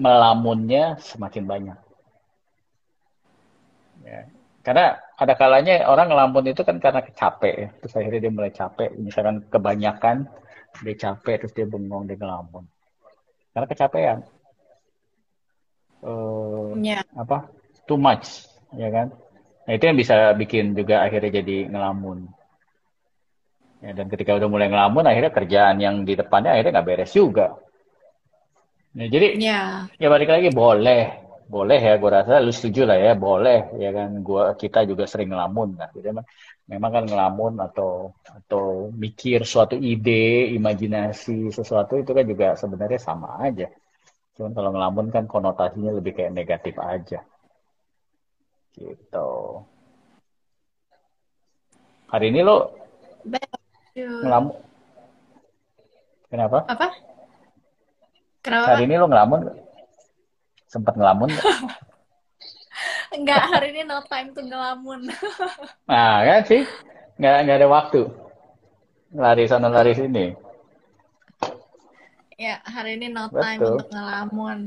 melamunnya 0.00 0.96
semakin 0.96 1.44
banyak. 1.44 1.78
Ya. 4.00 4.32
Karena 4.70 4.94
ada 5.18 5.34
kalanya 5.34 5.82
orang 5.90 6.14
ngelamun 6.14 6.54
itu 6.54 6.62
kan 6.62 6.78
karena 6.78 7.02
capek 7.02 7.54
ya. 7.58 7.68
Terus 7.82 7.94
akhirnya 7.98 8.20
dia 8.22 8.30
mulai 8.30 8.54
capek. 8.54 8.94
Misalkan 9.02 9.42
kebanyakan 9.50 10.30
dia 10.86 10.94
capek 10.94 11.42
terus 11.42 11.54
dia 11.58 11.66
bengong 11.66 12.06
dia 12.06 12.14
ngelamun. 12.14 12.70
Karena 13.50 13.66
kecapean. 13.66 14.18
Uh, 16.06 16.78
yeah. 16.78 17.02
Apa? 17.18 17.50
Too 17.90 17.98
much, 17.98 18.46
ya 18.78 18.94
kan? 18.94 19.10
Nah 19.66 19.72
itu 19.74 19.90
yang 19.90 19.98
bisa 19.98 20.38
bikin 20.38 20.78
juga 20.78 21.02
akhirnya 21.02 21.42
jadi 21.42 21.66
ngelamun. 21.66 22.30
Ya, 23.82 23.90
dan 23.90 24.06
ketika 24.06 24.38
udah 24.38 24.46
mulai 24.46 24.70
ngelamun, 24.70 25.02
akhirnya 25.02 25.34
kerjaan 25.34 25.82
yang 25.82 26.06
di 26.06 26.14
depannya 26.14 26.54
akhirnya 26.54 26.78
nggak 26.78 26.86
beres 26.86 27.10
juga. 27.10 27.58
Nah, 28.94 29.10
jadi 29.10 29.34
ya. 29.34 29.90
ya 29.98 30.06
balik 30.06 30.30
lagi 30.30 30.54
boleh, 30.54 31.29
boleh 31.50 31.80
ya, 31.82 31.98
gue 31.98 32.10
rasa 32.14 32.38
lu 32.38 32.54
setuju 32.54 32.86
lah 32.86 32.94
ya, 32.94 33.12
boleh 33.18 33.74
ya 33.74 33.90
kan, 33.90 34.22
gua 34.22 34.54
kita 34.54 34.86
juga 34.86 35.04
sering 35.10 35.34
ngelamun 35.34 35.74
kan. 35.74 35.90
Jadi 35.90 36.06
memang, 36.14 36.26
memang 36.70 36.90
kan 36.94 37.04
ngelamun 37.10 37.52
atau 37.58 38.14
atau 38.22 38.94
mikir 38.94 39.42
suatu 39.42 39.74
ide, 39.74 40.54
imajinasi 40.54 41.50
sesuatu 41.50 41.98
itu 41.98 42.14
kan 42.14 42.22
juga 42.22 42.54
sebenarnya 42.54 43.00
sama 43.02 43.42
aja. 43.42 43.66
Cuman 44.38 44.54
kalau 44.54 44.70
ngelamun 44.70 45.06
kan 45.10 45.26
konotasinya 45.26 45.90
lebih 45.90 46.14
kayak 46.14 46.32
negatif 46.38 46.78
aja. 46.78 47.20
Gitu. 48.78 49.30
Hari 52.14 52.26
ini 52.30 52.46
lo 52.46 52.78
Ngelamun. 53.90 54.54
Kenapa? 56.30 56.62
Apa? 56.70 56.88
Kenapa? 58.38 58.66
Hari 58.70 58.86
ini 58.86 58.94
lo 58.96 59.10
ngelamun? 59.10 59.69
Sempat 60.70 60.94
ngelamun 60.94 61.34
Enggak, 63.10 63.42
hari 63.52 63.74
ini 63.74 63.82
no 63.82 64.06
time 64.06 64.30
to 64.30 64.40
ngelamun. 64.46 65.10
nah, 65.90 66.22
kan 66.22 66.46
sih? 66.46 66.62
Enggak, 67.18 67.36
enggak 67.42 67.58
ada 67.58 67.68
waktu. 67.68 68.00
Lari 69.10 69.44
sana 69.50 69.66
lari 69.66 69.92
sini. 69.98 70.30
Ya, 72.38 72.62
hari 72.62 72.96
ini 72.96 73.10
no 73.10 73.26
Betul. 73.26 73.42
time 73.42 73.60
untuk 73.66 73.88
ngelamun. 73.90 74.58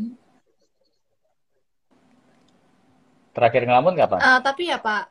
Terakhir 3.33 3.63
ngelamun 3.65 3.95
kapan? 3.95 4.19
Uh, 4.19 4.39
tapi 4.43 4.69
ya 4.69 4.77
Pak, 4.77 5.09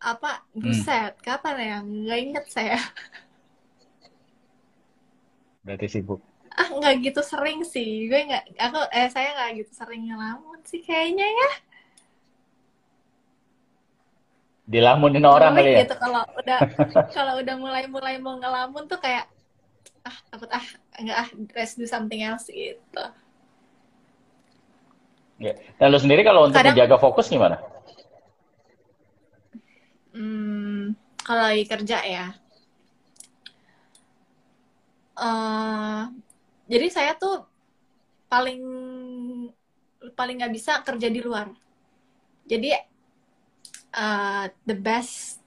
apa 0.00 0.40
buset 0.56 1.12
hmm. 1.12 1.20
kapan 1.20 1.56
ya 1.60 1.78
nggak 1.84 2.18
inget 2.24 2.44
saya 2.48 2.80
berarti 5.60 5.86
sibuk 5.92 6.24
ah 6.54 6.68
nggak 6.70 6.94
gitu 7.06 7.20
sering 7.22 7.62
sih 7.62 8.10
gue 8.10 8.20
nggak 8.26 8.44
aku 8.58 8.78
eh 8.90 9.08
saya 9.10 9.34
nggak 9.34 9.50
gitu 9.64 9.72
sering 9.74 10.10
ngelamun 10.10 10.58
sih 10.66 10.82
kayaknya 10.82 11.26
ya 11.26 11.50
dilamunin 14.70 15.26
orang 15.26 15.58
kali 15.58 15.74
ya 15.74 15.78
gitu 15.86 15.94
kalau 15.98 16.22
udah 16.38 16.58
kalau 17.16 17.32
udah 17.42 17.54
mulai 17.58 17.84
mulai 17.90 18.14
mau 18.22 18.38
ngelamun 18.38 18.86
tuh 18.86 18.98
kayak 19.02 19.26
ah 20.06 20.16
takut 20.30 20.50
ah 20.50 20.66
nggak 20.98 21.18
ah 21.18 21.28
let's 21.58 21.74
do 21.74 21.86
something 21.86 22.22
else 22.22 22.46
gitu 22.50 23.04
ya. 25.40 25.56
Dan 25.80 25.90
lu 25.90 25.98
sendiri 25.98 26.22
kalau 26.22 26.46
untuk 26.46 26.60
Kadang, 26.60 26.76
menjaga 26.76 26.96
fokus 27.00 27.32
gimana? 27.32 27.56
Hmm, 30.12 30.92
kalau 31.24 31.42
lagi 31.48 31.64
kerja 31.64 31.98
ya. 32.04 32.26
Uh, 35.16 36.12
jadi 36.70 36.86
saya 36.86 37.12
tuh 37.18 37.42
paling 38.30 38.62
paling 40.14 40.38
nggak 40.38 40.54
bisa 40.54 40.78
kerja 40.86 41.10
di 41.10 41.18
luar. 41.18 41.50
Jadi 42.46 42.70
uh, 43.98 44.46
the 44.62 44.78
best 44.78 45.42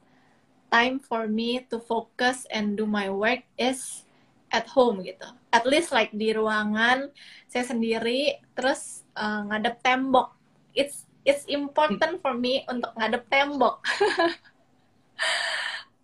time 0.68 1.00
for 1.00 1.32
me 1.32 1.64
to 1.72 1.80
focus 1.80 2.44
and 2.52 2.76
do 2.76 2.84
my 2.84 3.08
work 3.08 3.48
is 3.56 4.04
at 4.52 4.68
home 4.68 5.00
gitu. 5.08 5.26
At 5.50 5.64
least 5.64 5.96
like 5.96 6.12
di 6.12 6.36
ruangan 6.36 7.08
saya 7.48 7.66
sendiri, 7.72 8.44
terus 8.52 9.08
uh, 9.16 9.48
ngadep 9.48 9.80
tembok. 9.80 10.36
It's 10.76 11.08
it's 11.24 11.48
important 11.48 12.20
for 12.20 12.36
me 12.36 12.68
untuk 12.68 12.92
ngadep 13.00 13.24
tembok. 13.32 13.80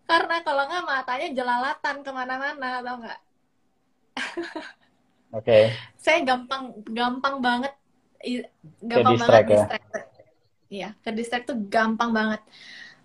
karena 0.09 0.41
kalau 0.41 0.65
nggak 0.65 0.87
matanya 0.89 1.29
jelalatan 1.37 2.01
ke 2.01 2.09
mana-mana 2.09 2.81
atau 2.81 2.95
nggak 2.97 3.19
oke 5.33 5.45
okay. 5.45 5.73
saya 5.95 6.21
gampang 6.25 6.73
gampang 6.89 7.35
banget 7.39 7.73
gampang 8.83 9.15
ke 9.15 9.21
banget 9.23 9.33
ya? 9.33 9.47
distract 9.47 9.87
iya 10.69 10.89
ke 11.01 11.09
distract 11.15 11.45
tuh 11.49 11.59
gampang 11.69 12.11
banget 12.11 12.41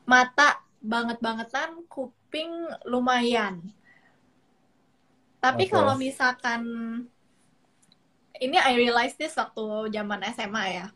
mata 0.04 0.60
banget 0.84 1.16
bangetan 1.22 1.80
kuping 1.88 2.52
lumayan 2.84 3.62
tapi 5.40 5.68
okay. 5.68 5.72
kalau 5.72 5.94
misalkan 5.96 6.62
ini 8.40 8.58
I 8.58 8.74
realize 8.74 9.14
this 9.14 9.36
waktu 9.38 9.94
zaman 9.94 10.20
SMA 10.34 10.64
ya 10.82 10.86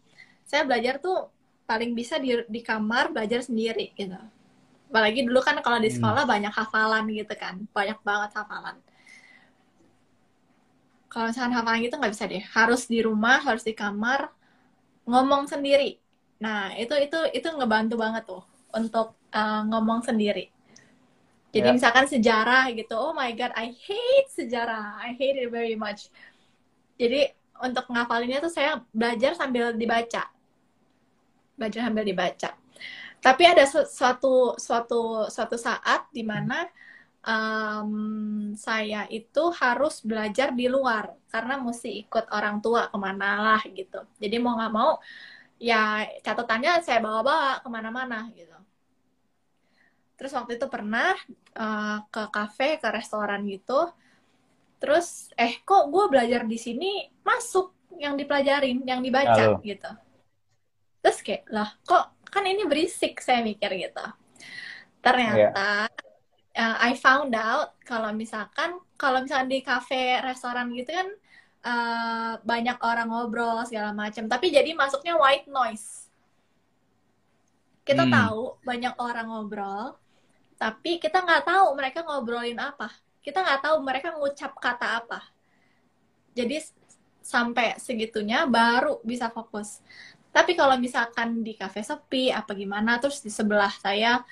saya 0.49 0.65
belajar 0.65 0.99
tuh 0.99 1.29
paling 1.69 1.93
bisa 1.93 2.17
di 2.17 2.33
di 2.49 2.61
kamar 2.65 3.13
belajar 3.13 3.45
sendiri 3.45 3.93
gitu 3.93 4.17
apalagi 4.89 5.21
dulu 5.29 5.45
kan 5.45 5.61
kalau 5.61 5.77
di 5.77 5.93
hmm. 5.93 6.01
sekolah 6.01 6.25
hmm. 6.25 6.33
banyak 6.33 6.53
hafalan 6.53 7.05
gitu 7.13 7.35
kan 7.37 7.61
banyak 7.77 7.99
banget 8.01 8.31
hafalan 8.33 8.77
kalau 11.09 11.33
misalkan 11.33 11.57
hafalan 11.57 11.81
gitu 11.81 11.97
nggak 11.97 12.13
bisa 12.13 12.25
deh. 12.29 12.45
Harus 12.53 12.85
di 12.85 13.01
rumah 13.01 13.41
harus 13.41 13.65
di 13.65 13.73
kamar 13.73 14.29
ngomong 15.09 15.49
sendiri. 15.49 15.97
Nah 16.45 16.77
itu 16.77 16.93
itu 17.01 17.19
itu 17.33 17.49
ngebantu 17.49 17.97
banget 17.97 18.29
tuh 18.29 18.45
untuk 18.77 19.17
uh, 19.33 19.63
ngomong 19.67 20.05
sendiri. 20.05 20.53
Jadi 21.49 21.65
yeah. 21.65 21.77
misalkan 21.77 22.05
sejarah 22.05 22.69
gitu 22.77 22.93
oh 22.93 23.17
my 23.17 23.33
god 23.33 23.57
I 23.57 23.73
hate 23.73 24.29
sejarah. 24.29 25.01
I 25.01 25.17
hate 25.17 25.41
it 25.41 25.49
very 25.49 25.75
much. 25.75 26.13
Jadi 27.01 27.33
untuk 27.59 27.89
ngafalinnya 27.89 28.45
tuh 28.45 28.53
saya 28.53 28.85
belajar 28.93 29.33
sambil 29.33 29.73
dibaca. 29.73 30.29
Belajar 31.57 31.89
sambil 31.89 32.05
dibaca. 32.05 32.53
Tapi 33.19 33.43
ada 33.49 33.67
suatu 33.67 34.55
suatu 34.61 35.27
suatu 35.27 35.57
saat 35.59 36.07
di 36.15 36.23
mana 36.23 36.69
um, 37.25 37.93
saya 38.55 39.09
itu 39.11 39.51
harus 39.59 40.05
belajar 40.05 40.55
di 40.55 40.71
luar 40.71 41.15
karena 41.31 41.59
mesti 41.59 41.91
ikut 42.07 42.31
orang 42.31 42.63
tua 42.63 42.87
ke 42.87 42.99
mana 42.99 43.43
lah 43.43 43.63
gitu. 43.67 44.05
Jadi 44.21 44.37
mau 44.39 44.55
nggak 44.59 44.75
mau 44.75 44.99
ya 45.59 46.07
catatannya 46.23 46.83
saya 46.87 47.03
bawa-bawa 47.03 47.63
ke 47.65 47.69
mana-mana 47.69 48.31
gitu. 48.35 48.55
Terus 50.19 50.35
waktu 50.35 50.59
itu 50.59 50.67
pernah 50.67 51.15
uh, 51.55 52.03
ke 52.11 52.23
kafe 52.31 52.79
ke 52.83 52.89
restoran 52.91 53.47
gitu. 53.47 53.91
Terus 54.79 55.31
eh 55.35 55.59
kok 55.63 55.91
gue 55.91 56.05
belajar 56.11 56.47
di 56.47 56.59
sini? 56.59 57.07
Masuk 57.23 57.75
yang 57.99 58.15
dipelajarin 58.15 58.83
yang 58.87 59.03
dibaca 59.03 59.59
Halo. 59.59 59.63
gitu. 59.63 59.91
Terus 61.03 61.19
kayak 61.23 61.45
lah 61.51 61.71
kok 61.87 62.19
kan 62.31 62.47
ini 62.47 62.67
berisik 62.67 63.23
saya 63.23 63.43
mikir 63.43 63.71
gitu. 63.79 64.07
Ternyata 64.99 65.87
yeah. 65.87 66.08
Uh, 66.59 66.77
I 66.83 66.99
found 66.99 67.33
out 67.39 67.79
kalau 67.87 68.11
misalkan 68.11 68.83
kalau 68.99 69.23
misalkan 69.23 69.49
di 69.49 69.63
cafe 69.63 70.19
restoran 70.21 70.75
gitu 70.75 70.91
kan 70.91 71.09
uh, 71.63 72.33
banyak 72.43 72.77
orang 72.83 73.09
ngobrol 73.09 73.63
segala 73.63 73.95
macam 73.95 74.27
tapi 74.27 74.51
jadi 74.51 74.75
masuknya 74.75 75.15
white 75.15 75.47
noise. 75.47 76.11
Kita 77.87 78.05
hmm. 78.05 78.13
tahu 78.13 78.43
banyak 78.67 78.95
orang 78.99 79.27
ngobrol 79.31 79.97
tapi 80.59 80.99
kita 80.99 81.23
nggak 81.23 81.47
tahu 81.47 81.67
mereka 81.79 82.03
ngobrolin 82.03 82.59
apa. 82.59 82.91
Kita 83.23 83.47
nggak 83.47 83.63
tahu 83.63 83.77
mereka 83.81 84.19
ngucap 84.19 84.59
kata 84.59 84.87
apa. 85.05 85.23
Jadi 86.35 86.59
sampai 87.23 87.79
segitunya 87.79 88.45
baru 88.51 88.99
bisa 89.07 89.31
fokus. 89.31 89.79
Tapi 90.35 90.55
kalau 90.59 90.77
misalkan 90.77 91.41
di 91.41 91.57
kafe 91.57 91.81
sepi 91.81 92.29
apa 92.35 92.53
gimana 92.53 93.01
terus 93.01 93.25
di 93.25 93.33
sebelah 93.33 93.73
saya 93.81 94.23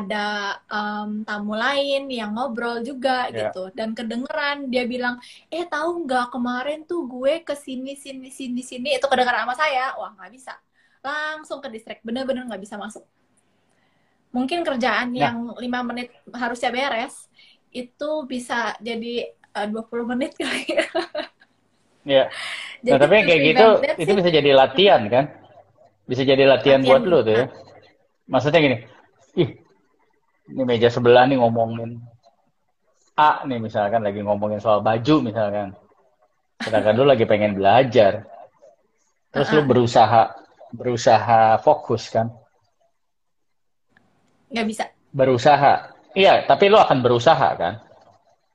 ada 0.00 0.58
um, 0.66 1.22
tamu 1.22 1.54
lain 1.54 2.10
yang 2.10 2.34
ngobrol 2.34 2.82
juga 2.82 3.28
yeah. 3.30 3.48
gitu 3.50 3.70
dan 3.76 3.92
kedengeran 3.94 4.70
dia 4.72 4.88
bilang 4.88 5.20
eh 5.52 5.66
tahu 5.68 6.08
nggak 6.08 6.34
kemarin 6.34 6.82
tuh 6.88 7.06
gue 7.06 7.44
ke 7.44 7.54
sini 7.54 7.94
sini 7.94 8.30
sini 8.32 8.62
sini 8.62 8.88
itu 8.96 9.06
kedengeran 9.06 9.46
sama 9.46 9.54
saya 9.54 9.94
wah 9.94 10.10
nggak 10.14 10.32
bisa 10.34 10.54
langsung 11.04 11.60
ke 11.60 11.68
distrik 11.68 12.00
bener-bener 12.00 12.48
nggak 12.48 12.62
bisa 12.62 12.80
masuk 12.80 13.04
mungkin 14.34 14.66
kerjaan 14.66 15.14
nah. 15.14 15.30
yang 15.30 15.36
lima 15.58 15.80
menit 15.86 16.10
harusnya 16.34 16.74
beres 16.74 17.30
itu 17.74 18.10
bisa 18.30 18.78
jadi 18.78 19.34
uh, 19.54 19.66
20 19.66 20.10
menit 20.14 20.32
kali 20.38 20.64
ya. 20.68 20.86
Iya. 22.04 22.28
Nah, 22.84 23.00
tapi 23.00 23.24
kayak 23.24 23.40
gitu 23.48 23.66
itu 23.96 24.12
bisa 24.12 24.28
jadi 24.28 24.50
latihan 24.52 25.08
kan? 25.08 25.24
Bisa 26.04 26.20
jadi 26.20 26.44
latihan, 26.44 26.84
latihan 26.84 27.00
buat 27.00 27.00
lu 27.08 27.24
tuh 27.24 27.32
ya. 27.32 27.46
Maksudnya 28.28 28.60
gini, 28.60 28.76
ih, 29.40 29.63
ini 30.50 30.62
meja 30.66 30.88
sebelah 30.92 31.24
nih 31.28 31.40
ngomongin 31.40 32.00
A 33.14 33.46
nih 33.46 33.62
misalkan 33.62 34.02
lagi 34.02 34.26
ngomongin 34.26 34.58
soal 34.58 34.82
baju 34.82 35.22
misalkan. 35.22 35.70
Sedangkan 36.58 36.98
lu 36.98 37.06
lagi 37.06 37.22
pengen 37.30 37.54
belajar. 37.54 38.26
Terus 39.30 39.54
lu 39.54 39.62
berusaha 39.62 40.34
berusaha 40.74 41.62
fokus 41.62 42.10
kan? 42.10 42.34
Nggak 44.50 44.66
bisa. 44.66 44.84
Berusaha. 45.14 45.94
Iya, 46.14 46.42
tapi 46.42 46.66
lu 46.66 46.74
akan 46.74 47.06
berusaha 47.06 47.48
kan? 47.54 47.78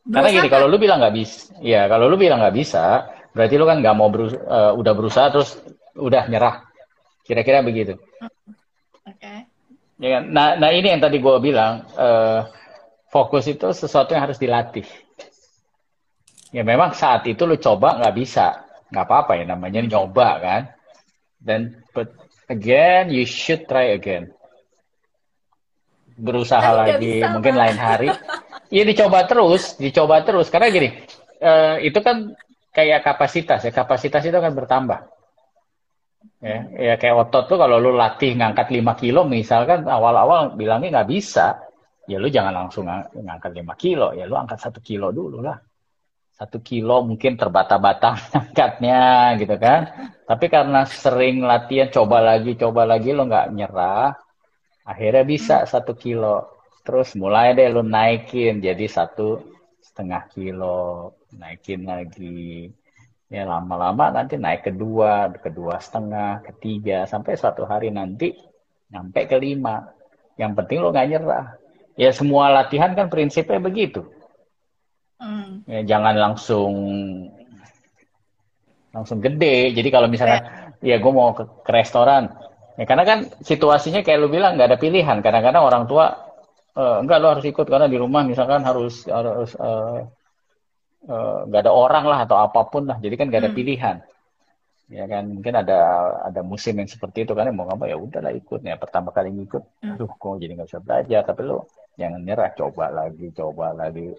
Berusaha. 0.03 0.11
Karena 0.11 0.27
gini, 0.27 0.47
kalau 0.51 0.67
lu 0.67 0.75
bilang 0.75 0.99
nggak 0.99 1.15
bisa, 1.15 1.55
ya 1.63 1.87
kalau 1.87 2.11
lu 2.11 2.19
bilang 2.19 2.43
nggak 2.43 2.55
bisa, 2.55 3.07
berarti 3.31 3.55
lu 3.55 3.63
kan 3.63 3.79
nggak 3.79 3.95
mau 3.95 4.11
berus 4.11 4.35
uh, 4.35 4.75
udah 4.75 4.93
berusaha 4.95 5.27
terus 5.31 5.55
udah 5.95 6.27
nyerah 6.27 6.67
Kira-kira 7.23 7.61
begitu. 7.61 7.93
Ya, 9.99 10.19
kan? 10.19 10.23
nah, 10.31 10.55
nah 10.55 10.71
ini 10.71 10.95
yang 10.95 11.03
tadi 11.03 11.19
gue 11.19 11.35
bilang, 11.43 11.83
uh, 11.99 12.47
fokus 13.11 13.51
itu 13.51 13.67
sesuatu 13.75 14.15
yang 14.15 14.31
harus 14.31 14.39
dilatih. 14.39 14.87
Ya 16.49 16.65
memang 16.65 16.97
saat 16.97 17.27
itu 17.29 17.45
lu 17.45 17.59
coba 17.61 17.99
nggak 18.01 18.15
bisa, 18.15 18.65
nggak 18.89 19.05
apa-apa 19.05 19.37
ya 19.37 19.45
namanya 19.45 19.85
nyoba 19.85 20.29
kan. 20.41 20.61
Dan 21.37 21.83
but 21.93 22.15
again 22.49 23.13
you 23.13 23.27
should 23.27 23.69
try 23.69 23.93
again. 23.93 24.33
Berusaha 26.19 26.73
lagi, 26.73 27.21
mungkin 27.27 27.53
lain 27.59 27.77
hari. 27.77 28.09
Iya 28.69 28.83
dicoba 28.85 29.25
terus, 29.25 29.77
dicoba 29.77 30.21
terus 30.21 30.49
karena 30.53 30.69
gini, 30.69 30.89
uh, 31.41 31.81
itu 31.81 31.99
kan 32.05 32.33
kayak 32.73 33.01
kapasitas 33.01 33.65
ya, 33.65 33.71
kapasitas 33.73 34.21
itu 34.25 34.35
akan 34.35 34.53
bertambah. 34.53 35.18
Ya, 36.39 36.71
ya 36.71 36.93
kayak 36.95 37.27
otot 37.27 37.51
tuh 37.51 37.57
kalau 37.59 37.83
lu 37.83 37.91
latih 37.91 38.31
ngangkat 38.39 38.71
5 38.71 38.95
kilo 38.95 39.27
misalkan 39.27 39.83
awal-awal 39.83 40.55
bilangnya 40.55 41.03
nggak 41.03 41.11
bisa, 41.11 41.59
ya 42.07 42.15
lu 42.15 42.31
jangan 42.31 42.55
langsung 42.55 42.87
ng 42.87 43.27
ngangkat 43.27 43.51
5 43.59 43.75
kilo, 43.75 44.15
ya 44.15 44.23
lu 44.23 44.39
angkat 44.39 44.59
satu 44.63 44.79
kilo 44.79 45.11
dulu 45.11 45.43
lah. 45.43 45.59
Satu 46.31 46.63
kilo 46.63 47.03
mungkin 47.03 47.35
terbata-bata 47.35 48.15
angkatnya 48.39 49.35
gitu 49.35 49.55
kan. 49.59 50.15
Tapi 50.23 50.45
karena 50.47 50.87
sering 50.87 51.43
latihan 51.43 51.91
coba 51.91 52.23
lagi, 52.23 52.55
coba 52.55 52.87
lagi 52.87 53.11
lu 53.11 53.27
nggak 53.27 53.47
nyerah, 53.51 54.15
akhirnya 54.87 55.23
bisa 55.27 55.67
satu 55.67 55.91
kilo. 55.99 56.63
Terus 56.87 57.19
mulai 57.19 57.51
deh 57.51 57.67
lu 57.67 57.83
naikin 57.83 58.63
jadi 58.63 58.87
satu 58.87 59.43
setengah 59.83 60.31
kilo, 60.31 61.19
naikin 61.35 61.83
lagi 61.83 62.71
ya 63.29 63.45
lama-lama 63.45 64.09
nanti 64.09 64.35
naik 64.35 64.73
kedua, 64.73 65.29
kedua 65.37 65.77
setengah, 65.77 66.41
ketiga, 66.49 67.05
sampai 67.05 67.37
suatu 67.37 67.63
hari 67.63 67.93
nanti 67.93 68.33
nyampe 68.89 69.29
ke 69.29 69.37
lima. 69.37 69.85
Yang 70.35 70.51
penting 70.57 70.77
lo 70.81 70.89
nggak 70.89 71.07
nyerah. 71.13 71.45
Ya 71.93 72.09
semua 72.09 72.49
latihan 72.49 72.97
kan 72.97 73.07
prinsipnya 73.07 73.61
begitu. 73.61 74.09
Mm. 75.21 75.67
Ya, 75.69 75.81
jangan 75.85 76.15
langsung 76.17 76.73
langsung 78.89 79.21
gede. 79.21 79.77
Jadi 79.77 79.89
kalau 79.93 80.09
misalnya 80.09 80.73
yeah. 80.81 80.97
ya 80.97 81.03
gue 81.03 81.11
mau 81.13 81.37
ke, 81.37 81.45
ke 81.45 81.71
restoran, 81.75 82.33
ya 82.79 82.85
karena 82.89 83.03
kan 83.05 83.19
situasinya 83.45 84.01
kayak 84.01 84.17
lu 84.17 84.31
bilang 84.31 84.57
nggak 84.57 84.73
ada 84.73 84.79
pilihan. 84.81 85.21
Kadang-kadang 85.21 85.61
orang 85.61 85.83
tua 85.85 86.17
uh, 86.73 86.97
enggak 87.03 87.19
lo 87.21 87.27
harus 87.37 87.45
ikut 87.45 87.67
karena 87.67 87.85
di 87.85 87.99
rumah 87.99 88.25
misalkan 88.25 88.65
harus 88.65 89.05
harus 89.05 89.53
uh, 89.59 90.07
nggak 91.07 91.61
uh, 91.61 91.63
ada 91.63 91.71
orang 91.71 92.05
lah 92.05 92.19
atau 92.27 92.37
apa 92.39 92.67
pun 92.67 92.83
lah. 92.89 92.99
Jadi 92.99 93.15
kan 93.15 93.31
nggak 93.31 93.41
ada 93.47 93.51
hmm. 93.51 93.59
pilihan. 93.59 93.97
Ya 94.89 95.05
kan 95.05 95.23
mungkin 95.29 95.53
ada 95.53 95.79
ada 96.25 96.41
musim 96.41 96.73
yang 96.81 96.89
seperti 96.89 97.23
itu 97.23 97.37
kan 97.37 97.53
mau 97.53 97.69
nggak 97.69 97.77
mau 97.77 97.87
ya 97.87 97.97
udahlah 97.97 98.33
ikut. 98.35 98.65
Ya 98.65 98.75
pertama 98.75 99.13
kali 99.15 99.31
ngikut 99.31 99.63
hmm. 99.85 99.95
aduh 99.95 100.11
kok 100.11 100.35
jadi 100.41 100.51
nggak 100.57 100.67
bisa 100.67 100.81
belajar? 100.81 101.21
Tapi 101.23 101.41
lo 101.45 101.69
jangan 101.95 102.21
nyerah 102.25 102.51
coba 102.57 102.85
lagi 102.91 103.27
coba 103.31 103.71
lagi. 103.71 104.11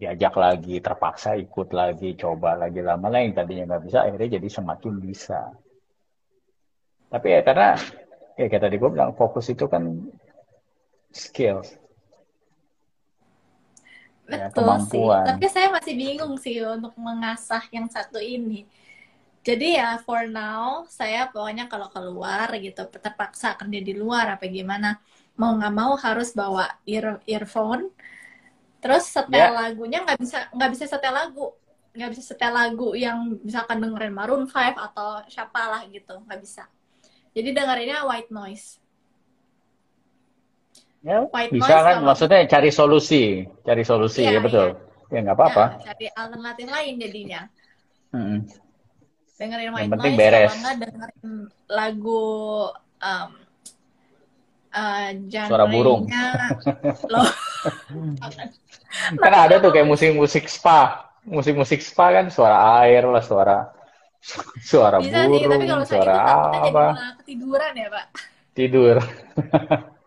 Diajak 0.00 0.34
lagi 0.40 0.80
terpaksa 0.80 1.36
ikut 1.36 1.68
lagi 1.72 2.16
coba 2.16 2.56
lagi. 2.56 2.80
Lama 2.80 3.08
lah 3.08 3.20
yang 3.24 3.36
tadinya 3.36 3.76
nggak 3.76 3.82
bisa 3.88 3.98
akhirnya 4.04 4.36
jadi 4.40 4.48
semakin 4.48 4.94
bisa. 5.00 5.40
Tapi 7.10 7.26
ya 7.26 7.40
karena 7.42 7.70
ya 8.36 8.46
kayak 8.48 8.62
tadi 8.68 8.76
gue 8.80 8.90
bilang 8.90 9.12
fokus 9.12 9.52
itu 9.52 9.66
kan 9.68 9.82
skill 11.10 11.60
Ya, 11.60 11.79
Betul 14.30 14.66
ya, 14.66 14.78
sih. 14.86 15.04
Tapi 15.34 15.46
saya 15.50 15.68
masih 15.74 15.94
bingung 15.98 16.34
sih 16.38 16.62
untuk 16.62 16.94
mengasah 16.96 17.62
yang 17.74 17.90
satu 17.90 18.22
ini. 18.22 18.64
Jadi 19.40 19.80
ya 19.80 19.96
for 20.04 20.28
now 20.28 20.84
saya 20.86 21.32
pokoknya 21.32 21.64
kalau 21.72 21.88
keluar 21.88 22.52
gitu 22.60 22.84
terpaksa 22.92 23.56
kerja 23.56 23.80
di 23.80 23.96
luar 23.96 24.36
apa 24.36 24.44
gimana 24.44 25.00
mau 25.40 25.56
nggak 25.56 25.74
mau 25.74 25.96
harus 25.96 26.36
bawa 26.36 26.68
ear 26.84 27.24
earphone. 27.24 27.88
Terus 28.80 29.08
setel 29.08 29.48
Ya. 29.48 29.52
lagunya 29.52 30.04
nggak 30.04 30.18
bisa 30.20 30.38
nggak 30.52 30.70
bisa 30.76 30.84
setel 30.88 31.12
lagu 31.16 31.56
nggak 31.90 32.10
bisa 32.14 32.22
setel 32.22 32.52
lagu 32.54 32.94
yang 32.94 33.40
misalkan 33.42 33.82
dengerin 33.82 34.14
Maroon 34.14 34.44
5 34.46 34.78
atau 34.78 35.24
siapalah 35.26 35.82
gitu 35.88 36.20
nggak 36.22 36.40
bisa. 36.40 36.68
Jadi 37.32 37.48
dengerinnya 37.56 38.04
white 38.06 38.30
noise. 38.30 38.78
Ya, 41.00 41.24
White 41.24 41.52
bisa 41.56 41.74
noise 41.80 41.86
kan? 41.88 41.96
Maksudnya 42.04 42.38
cari 42.44 42.70
solusi, 42.70 43.48
cari 43.64 43.82
solusi 43.88 44.20
Iya, 44.20 44.36
ya 44.36 44.40
betul. 44.44 44.68
Ya 45.08 45.18
nggak 45.24 45.36
apa-apa. 45.36 45.64
Ya, 45.80 45.92
cari 45.92 46.06
alternatif 46.12 46.66
lain 46.68 46.94
jadinya. 47.00 47.40
Mm-mm. 48.12 48.38
Dengerin 49.40 49.64
Yang 49.64 49.74
white 49.74 49.90
penting 49.96 50.12
noise 50.12 50.20
beres. 50.20 50.52
kalau 50.52 50.74
dengerin 50.76 51.30
lagu 51.72 52.24
um, 53.00 53.30
uh, 54.76 55.08
Suara 55.48 55.64
burung. 55.64 56.04
loh. 57.12 57.26
Kan 59.16 59.32
ada 59.32 59.56
tuh 59.56 59.72
kayak 59.72 59.88
musik-musik 59.88 60.44
spa, 60.52 61.08
musik-musik 61.24 61.80
spa 61.80 62.12
kan 62.12 62.26
suara 62.28 62.84
air 62.84 63.08
lah, 63.08 63.24
suara 63.24 63.58
suara 64.60 65.00
Bisa 65.00 65.08
sih, 65.08 65.16
tapi 65.16 65.28
burung, 65.32 65.64
kalau 65.64 65.84
suara 65.88 66.12
itu 66.12 66.20
takutnya 66.28 66.60
jadi 66.60 66.68
apa, 66.76 66.84
ketiduran 67.24 67.72
ya, 67.72 67.88
Pak. 67.88 68.04
tidur. 68.52 68.96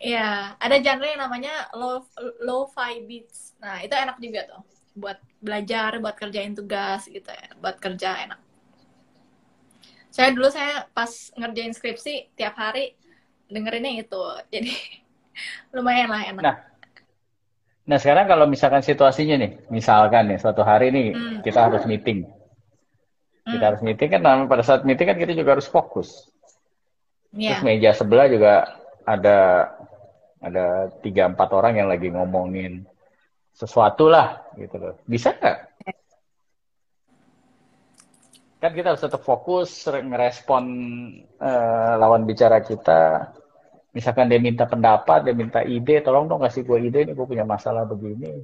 Iya, 0.00 0.56
ada 0.64 0.76
genre 0.84 1.06
yang 1.12 1.20
namanya 1.24 1.52
low 1.80 2.00
lo-fi 2.46 2.92
beats. 3.08 3.38
Nah, 3.62 3.76
itu 3.84 3.92
enak 3.92 4.16
juga 4.24 4.40
tuh 4.50 4.62
buat 5.00 5.18
belajar, 5.46 5.90
buat 6.02 6.16
kerjain 6.20 6.52
tugas 6.58 7.02
gitu 7.16 7.28
ya, 7.28 7.46
buat 7.62 7.76
kerja 7.84 8.08
enak. 8.24 8.40
Saya 10.10 10.34
dulu 10.34 10.48
saya 10.50 10.90
pas 10.90 11.10
ngerjain 11.38 11.72
skripsi 11.72 12.34
tiap 12.34 12.54
hari 12.58 12.94
dengerinnya 13.46 13.92
itu. 14.02 14.22
Jadi 14.52 14.72
lumayan 15.74 16.10
lah 16.10 16.22
enak. 16.26 16.46
Nah, 16.46 16.54
nah 17.88 17.98
sekarang 18.02 18.26
kalau 18.30 18.46
misalkan 18.54 18.82
situasinya 18.88 19.36
nih, 19.42 19.52
misalkan 19.76 20.24
nih 20.30 20.38
suatu 20.42 20.62
hari 20.70 20.86
nih 20.96 21.06
Hmm. 21.12 21.36
kita 21.44 21.58
harus 21.68 21.82
meeting, 21.90 22.18
kita 23.52 23.62
Hmm, 23.62 23.68
harus 23.68 23.82
meeting 23.86 24.08
kan, 24.14 24.20
nah, 24.24 24.34
pada 24.52 24.62
saat 24.66 24.82
meeting 24.86 25.06
kan 25.10 25.18
kita 25.18 25.32
juga 25.40 25.50
harus 25.58 25.68
fokus. 25.68 26.08
Terus 27.44 27.60
Iya. 27.60 27.64
meja 27.66 27.90
sebelah 27.96 28.26
juga 28.30 28.52
ada 29.04 29.38
ada 30.40 30.88
tiga 31.04 31.28
empat 31.28 31.48
orang 31.52 31.76
yang 31.76 31.88
lagi 31.92 32.08
ngomongin 32.08 32.88
sesuatu 33.52 34.08
lah 34.08 34.40
gitu 34.56 34.76
loh. 34.80 34.94
Bisa 35.04 35.36
nggak? 35.36 35.58
Kan 38.60 38.72
kita 38.76 38.92
harus 38.92 39.04
tetap 39.04 39.24
fokus 39.24 39.88
ngerespon 39.88 40.64
eh, 41.40 41.92
lawan 41.96 42.24
bicara 42.24 42.60
kita. 42.64 43.32
Misalkan 43.90 44.30
dia 44.30 44.38
minta 44.38 44.64
pendapat, 44.68 45.26
dia 45.26 45.34
minta 45.34 45.60
ide, 45.66 46.00
tolong 46.04 46.30
dong 46.30 46.44
kasih 46.44 46.62
gue 46.62 46.78
ide 46.88 47.00
nih, 47.10 47.14
gue 47.16 47.26
punya 47.26 47.42
masalah 47.42 47.84
begini. 47.88 48.40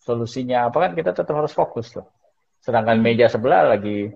Solusinya 0.00 0.68
apa 0.68 0.88
kan 0.88 0.92
kita 0.96 1.12
tetap 1.12 1.36
harus 1.36 1.52
fokus 1.52 1.92
tuh. 1.92 2.04
Sedangkan 2.60 3.00
meja 3.00 3.28
sebelah 3.28 3.76
lagi 3.76 4.12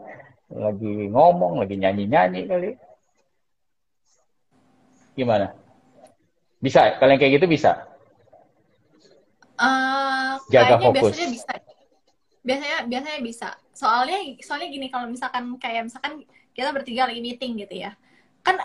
lagi 0.53 1.09
ngomong, 1.09 1.62
lagi 1.64 1.77
nyanyi-nyanyi 1.81 2.41
kali. 2.45 2.70
Gimana? 5.14 5.63
Bisa? 6.64 6.96
Kalian 6.96 7.20
kayak 7.20 7.32
gitu 7.36 7.46
bisa? 7.46 7.84
Eh, 9.54 10.32
Jaga 10.48 10.80
kayaknya 10.80 10.88
fokus. 10.90 11.12
biasanya 11.12 11.28
bisa. 11.30 11.52
Biasanya 12.44 12.78
biasanya 12.88 13.20
bisa. 13.20 13.48
Soalnya 13.72 14.18
soalnya 14.40 14.68
gini 14.68 14.86
kalau 14.88 15.06
misalkan 15.06 15.44
kayak 15.60 15.86
misalkan 15.86 16.24
kita 16.50 16.72
bertiga 16.72 17.04
lagi 17.04 17.20
meeting 17.20 17.60
gitu 17.60 17.84
ya. 17.84 17.92
Kan 18.40 18.56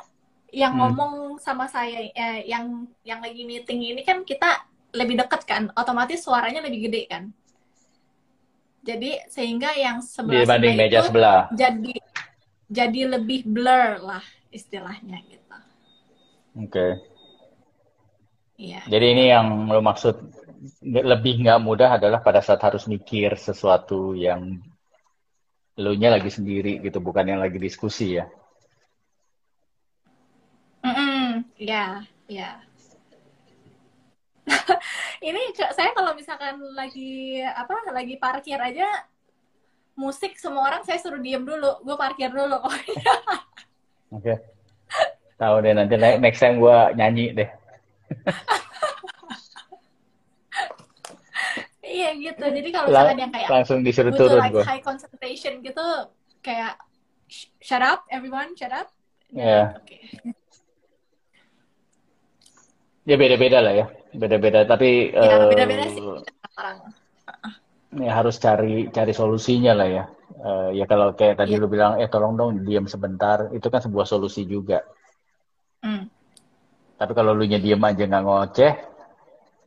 yang 0.50 0.74
Hmm. 0.74 0.96
ngomong 0.96 1.14
sama 1.38 1.68
saya 1.68 2.10
eh, 2.10 2.48
yang 2.48 2.88
yang 3.04 3.20
lagi 3.20 3.44
meeting 3.44 3.80
ini 3.86 4.02
kan 4.02 4.24
kita 4.24 4.66
lebih 4.90 5.22
dekat 5.22 5.46
kan, 5.46 5.64
otomatis 5.78 6.26
suaranya 6.26 6.66
lebih 6.66 6.90
gede 6.90 7.06
kan. 7.06 7.24
Jadi 8.82 9.22
sehingga 9.30 9.76
yang 9.78 10.02
sebelah 10.02 10.42
Dibanding 10.42 10.74
sebelah 10.74 10.88
meja 10.88 10.98
itu 10.98 11.06
sebelah. 11.06 11.40
jadi 11.54 11.94
jadi 12.66 13.02
lebih 13.14 13.40
blur 13.46 14.02
lah 14.02 14.24
istilahnya 14.50 15.22
gitu. 15.30 15.58
Oke. 16.58 16.88
Iya. 18.60 18.84
Jadi 18.92 19.06
ini 19.16 19.24
yang 19.32 19.72
lo 19.72 19.80
maksud 19.80 20.20
lebih 20.84 21.40
nggak 21.48 21.64
mudah 21.64 21.96
adalah 21.96 22.20
pada 22.20 22.44
saat 22.44 22.60
harus 22.60 22.84
mikir 22.92 23.40
sesuatu 23.40 24.12
yang 24.12 24.60
lo 25.80 25.96
nya 25.96 26.12
lagi 26.12 26.28
sendiri 26.28 26.84
gitu, 26.84 27.00
bukan 27.00 27.24
yang 27.24 27.40
lagi 27.40 27.56
diskusi 27.56 28.20
ya. 28.20 28.28
Mm-mm, 30.84 31.48
ya, 31.56 32.04
ya. 32.28 32.60
Ini 35.30 35.56
saya 35.56 35.96
kalau 35.96 36.12
misalkan 36.20 36.60
lagi 36.76 37.40
apa 37.40 37.96
lagi 37.96 38.20
parkir 38.20 38.60
aja 38.60 39.08
musik 39.96 40.36
semua 40.36 40.68
orang 40.68 40.84
saya 40.84 41.00
suruh 41.00 41.24
diem 41.24 41.48
dulu, 41.48 41.80
gue 41.88 41.96
parkir 41.96 42.28
dulu. 42.28 42.60
Oke. 44.20 44.36
Tahu 45.40 45.56
deh 45.64 45.72
nanti 45.72 45.96
ne- 45.96 46.20
next 46.20 46.44
time 46.44 46.60
gua 46.60 46.92
nyanyi 46.92 47.32
deh. 47.32 47.59
Iya 51.86 52.10
gitu. 52.18 52.44
Jadi 52.44 52.70
kalau 52.70 52.88
misalkan 52.92 53.18
yang 53.20 53.32
kayak 53.34 53.50
langsung 53.50 53.80
disuruh 53.82 54.12
butuh 54.14 54.28
turun 54.30 54.42
like 54.44 54.54
gua. 54.54 54.64
high 54.68 54.84
concentration 54.84 55.54
gitu, 55.66 55.88
kayak 56.44 56.78
"Sh- 57.30 57.52
shut 57.62 57.82
up 57.84 58.06
everyone, 58.14 58.54
shut 58.58 58.72
up. 58.74 58.88
Ya. 59.30 59.78
Oke. 59.78 59.98
Ya 63.06 63.16
beda-beda 63.18 63.60
lah 63.64 63.74
ya. 63.74 63.86
Beda-beda 64.14 64.66
tapi 64.66 65.14
Ya 65.14 65.22
eh, 65.22 65.50
beda-beda 65.50 65.86
sih 65.90 66.02
orang. 66.58 66.78
ya 67.90 68.12
harus 68.14 68.38
cari 68.38 68.86
cari 68.94 69.14
solusinya 69.18 69.74
lah 69.74 69.88
ya. 69.90 70.04
Eh, 70.40 70.70
ya 70.82 70.86
kalau 70.86 71.18
kayak 71.18 71.42
tadi 71.42 71.58
Iya. 71.58 71.62
lu 71.62 71.68
bilang 71.70 71.98
eh 71.98 72.06
tolong 72.10 72.38
dong 72.38 72.62
diam 72.66 72.86
sebentar, 72.86 73.50
itu 73.50 73.66
kan 73.70 73.82
sebuah 73.82 74.06
solusi 74.06 74.46
juga. 74.46 74.86
Tapi 77.00 77.12
kalau 77.16 77.32
lu 77.32 77.48
nya 77.48 77.60
diem 77.64 77.80
aja 77.80 78.04
nggak 78.04 78.24
ngoceh, 78.28 78.74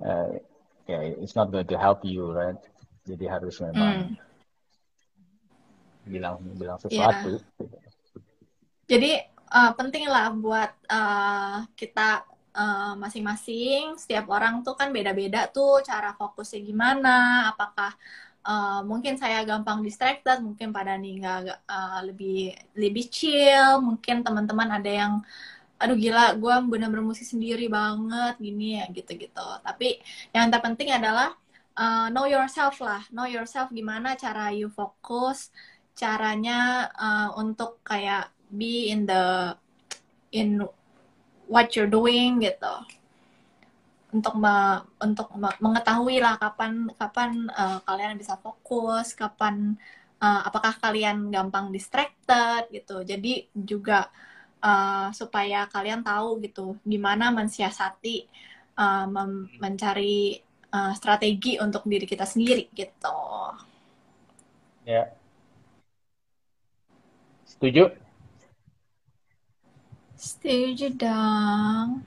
eh, 0.04 0.30
ya 0.84 0.98
it's 1.24 1.32
not 1.32 1.48
going 1.48 1.64
to 1.64 1.78
help 1.80 2.04
you, 2.04 2.28
right? 2.28 2.60
Jadi 3.08 3.24
harus 3.24 3.56
memang 3.64 4.12
Hmm. 4.12 4.14
bilang 6.04 6.36
bilang 6.60 6.76
Iya. 6.76 7.08
sesuatu. 7.08 7.40
Jadi 8.84 9.10
eh, 9.56 9.72
penting 9.78 10.04
lah 10.12 10.28
buat 10.36 10.70
eh, 10.92 11.56
kita 11.80 12.28
masing-masing, 13.00 13.96
setiap 13.96 14.28
orang 14.28 14.60
tuh 14.60 14.76
kan 14.76 14.92
beda-beda 14.92 15.48
tuh 15.48 15.80
cara 15.80 16.12
fokusnya 16.12 16.60
gimana. 16.60 17.48
Apakah 17.56 17.90
eh, 18.44 18.80
mungkin 18.84 19.16
saya 19.16 19.40
gampang 19.48 19.80
distracted, 19.80 20.44
mungkin 20.44 20.68
pada 20.76 20.92
nih 21.00 21.12
nggak 21.24 21.38
eh, 21.48 22.00
lebih 22.12 22.52
lebih 22.76 23.04
chill, 23.08 23.80
mungkin 23.80 24.20
teman-teman 24.20 24.68
ada 24.78 24.90
yang 25.00 25.14
aduh 25.82 25.96
gila, 26.04 26.20
gue 26.42 26.54
bener-bener 26.72 27.04
musik 27.10 27.26
sendiri 27.32 27.64
banget 27.78 28.34
gini 28.46 28.64
ya 28.78 28.84
gitu-gitu. 28.96 29.46
Tapi 29.66 29.86
yang 30.34 30.46
terpenting 30.52 30.90
adalah 30.98 31.28
eh, 31.80 32.06
know 32.14 32.26
yourself 32.34 32.74
lah, 32.88 33.02
know 33.14 33.26
yourself 33.36 33.68
gimana 33.78 34.08
cara 34.22 34.44
you 34.58 34.68
fokus, 34.78 35.38
caranya 36.00 36.88
eh, 37.06 37.28
untuk 37.42 37.70
kayak 37.90 38.30
be 38.58 38.92
in 38.92 39.00
the 39.10 39.56
in 40.32 40.48
what 41.48 41.66
you're 41.76 41.90
doing 41.90 42.40
gitu. 42.46 42.74
Untuk 44.12 44.34
me- 44.36 44.84
untuk 45.00 45.28
me- 45.40 45.56
mengetahui 45.64 46.20
lah 46.20 46.36
kapan 46.36 46.72
kapan 47.00 47.30
eh, 47.48 47.78
kalian 47.88 48.20
bisa 48.20 48.34
fokus 48.44 49.06
kapan 49.16 49.56
eh, 50.20 50.40
apakah 50.48 50.74
kalian 50.84 51.32
gampang 51.34 51.66
distracted 51.72 52.68
gitu. 52.76 53.00
Jadi 53.10 53.48
juga 53.56 54.12
eh, 54.62 55.08
supaya 55.12 55.66
kalian 55.66 56.06
tahu 56.06 56.38
gitu 56.46 56.78
gimana 56.86 57.34
mensiasati 57.34 58.26
mem- 59.10 59.50
mencari 59.60 60.38
eh, 60.72 60.92
strategi 60.96 61.58
untuk 61.60 61.84
diri 61.84 62.06
kita 62.08 62.24
sendiri 62.24 62.70
gitu 62.72 63.18
Ya. 64.82 65.14
Setuju? 67.46 67.86
setuju 70.18 70.86
dong 70.94 72.02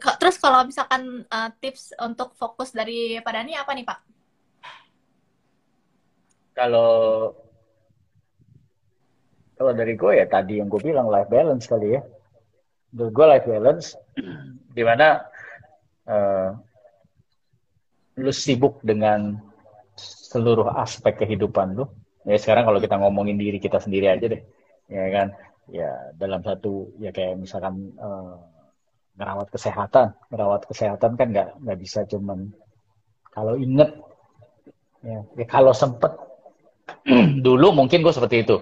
Terus 0.00 0.40
kalau 0.40 0.64
misalkan 0.64 1.28
uh, 1.28 1.50
tips 1.60 1.92
untuk 2.00 2.32
fokus 2.32 2.72
dari 2.72 3.20
Pak 3.20 3.32
Dani 3.36 3.52
apa 3.52 3.72
nih 3.76 3.84
Pak? 3.84 3.98
Kalau 6.56 6.92
kalau 9.60 9.76
dari 9.76 9.92
gue 9.92 10.16
ya 10.16 10.24
tadi 10.24 10.56
yang 10.56 10.72
gue 10.72 10.80
bilang 10.80 11.12
life 11.12 11.28
balance 11.28 11.68
kali 11.68 11.92
ya. 11.92 12.00
Menurut 12.96 13.12
gue 13.12 13.26
life 13.28 13.44
balance 13.44 13.86
di 14.76 14.80
mana 14.80 15.20
eh, 16.08 16.48
lu 18.24 18.32
sibuk 18.32 18.80
dengan 18.80 19.36
seluruh 20.00 20.64
aspek 20.80 21.20
kehidupan 21.20 21.76
lu. 21.76 21.84
Ya 22.24 22.40
sekarang 22.40 22.64
kalau 22.64 22.80
kita 22.80 22.96
ngomongin 22.96 23.36
diri 23.36 23.60
kita 23.60 23.84
sendiri 23.84 24.08
aja 24.08 24.32
deh, 24.32 24.40
ya 24.88 25.04
kan? 25.12 25.28
Ya 25.68 26.08
dalam 26.16 26.40
satu 26.40 26.96
ya 26.96 27.12
kayak 27.12 27.44
misalkan 27.44 27.96
uh, 28.00 28.40
ngerawat 29.16 29.48
kesehatan, 29.52 30.16
ngerawat 30.32 30.64
kesehatan 30.68 31.16
kan 31.20 31.28
nggak 31.32 31.48
nggak 31.64 31.78
bisa 31.80 32.04
cuman 32.08 32.52
kalau 33.32 33.56
inget 33.56 33.92
ya, 35.00 35.20
ya 35.36 35.46
kalau 35.48 35.72
sempet 35.72 36.12
dulu 37.46 37.72
mungkin 37.72 38.04
gue 38.04 38.12
seperti 38.12 38.44
itu 38.44 38.60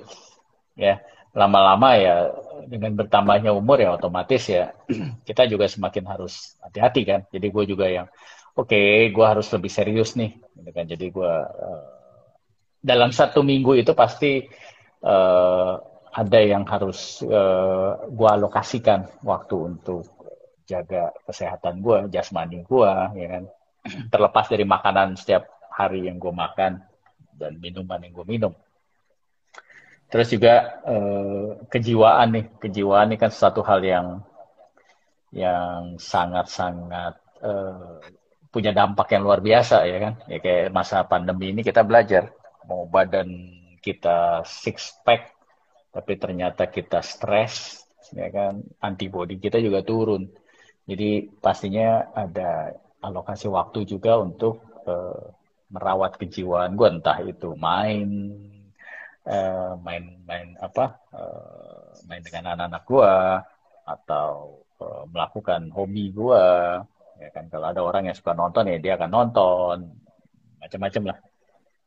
ya 0.79 1.03
lama-lama 1.35 1.99
ya 1.99 2.31
dengan 2.71 2.95
bertambahnya 2.97 3.53
umur 3.53 3.83
ya 3.83 3.99
otomatis 3.99 4.49
ya 4.49 4.73
kita 5.29 5.45
juga 5.51 5.67
semakin 5.69 6.05
harus 6.07 6.57
hati-hati 6.63 7.03
kan. 7.05 7.21
Jadi 7.29 7.47
gue 7.51 7.65
juga 7.67 7.87
yang 7.91 8.07
oke 8.55 8.71
okay, 8.71 9.11
gue 9.13 9.27
harus 9.27 9.51
lebih 9.53 9.69
serius 9.69 10.15
nih 10.15 10.39
gitu 10.39 10.71
kan. 10.71 10.87
Jadi 10.87 11.07
gue 11.11 11.35
uh, 11.45 11.85
dalam 12.79 13.11
satu 13.11 13.43
minggu 13.43 13.75
itu 13.77 13.93
pasti 13.93 14.47
uh, 15.03 15.75
ada 16.09 16.41
yang 16.41 16.65
harus 16.65 17.21
uh, 17.23 17.31
eh, 17.31 17.93
gue 18.11 18.29
alokasikan 18.33 19.23
waktu 19.23 19.55
untuk 19.55 20.09
jaga 20.67 21.15
kesehatan 21.29 21.79
gue 21.85 22.09
jasmani 22.11 22.65
gue 22.65 22.93
ya 23.19 23.29
kan. 23.39 23.45
Terlepas 24.13 24.47
dari 24.51 24.65
makanan 24.67 25.15
setiap 25.15 25.47
hari 25.71 26.11
yang 26.11 26.19
gue 26.19 26.35
makan 26.35 26.83
dan 27.39 27.53
minuman 27.63 28.03
yang 28.03 28.15
gue 28.19 28.27
minum 28.27 28.53
Terus 30.09 30.29
juga 30.33 30.55
eh, 30.89 31.49
kejiwaan 31.69 32.29
nih, 32.33 32.45
kejiwaan 32.63 33.13
ini 33.13 33.17
kan 33.21 33.29
satu 33.33 33.61
hal 33.61 33.81
yang 33.85 34.07
yang 35.33 36.01
sangat-sangat 36.01 37.15
eh, 37.45 37.97
punya 38.49 38.73
dampak 38.73 39.13
yang 39.13 39.23
luar 39.29 39.45
biasa 39.45 39.85
ya 39.85 39.99
kan. 40.01 40.15
Ya 40.33 40.39
kayak 40.41 40.73
masa 40.73 41.05
pandemi 41.05 41.53
ini 41.53 41.61
kita 41.61 41.85
belajar 41.85 42.33
mau 42.65 42.89
badan 42.89 43.29
kita 43.85 44.45
six 44.45 44.97
pack 45.05 45.33
tapi 45.93 46.21
ternyata 46.21 46.69
kita 46.69 47.01
stres 47.01 47.85
ya 48.13 48.29
kan 48.33 48.65
antibody 48.81 49.37
kita 49.37 49.61
juga 49.61 49.85
turun. 49.85 50.25
Jadi 50.89 51.29
pastinya 51.45 52.09
ada 52.17 52.73
alokasi 53.05 53.45
waktu 53.53 53.85
juga 53.85 54.17
untuk 54.17 54.65
eh, 54.89 55.25
merawat 55.69 56.17
kejiwaan 56.17 56.73
gue 56.81 56.89
entah 56.89 57.21
itu 57.21 57.53
main 57.61 58.09
main-main 59.85 60.57
uh, 60.57 60.65
apa 60.65 60.85
uh, 61.13 61.93
main 62.09 62.25
dengan 62.25 62.57
anak-anak 62.57 62.83
gua 62.89 63.45
atau 63.85 64.65
uh, 64.81 65.05
melakukan 65.09 65.69
hobi 65.73 66.09
gua. 66.13 66.81
Ya 67.19 67.29
kan 67.35 67.51
kalau 67.51 67.67
ada 67.69 67.81
orang 67.83 68.09
yang 68.09 68.17
suka 68.17 68.33
nonton 68.33 68.71
ya 68.73 68.79
dia 68.81 68.97
akan 68.97 69.11
nonton. 69.11 69.77
Macam-macam 70.59 71.03
lah. 71.15 71.19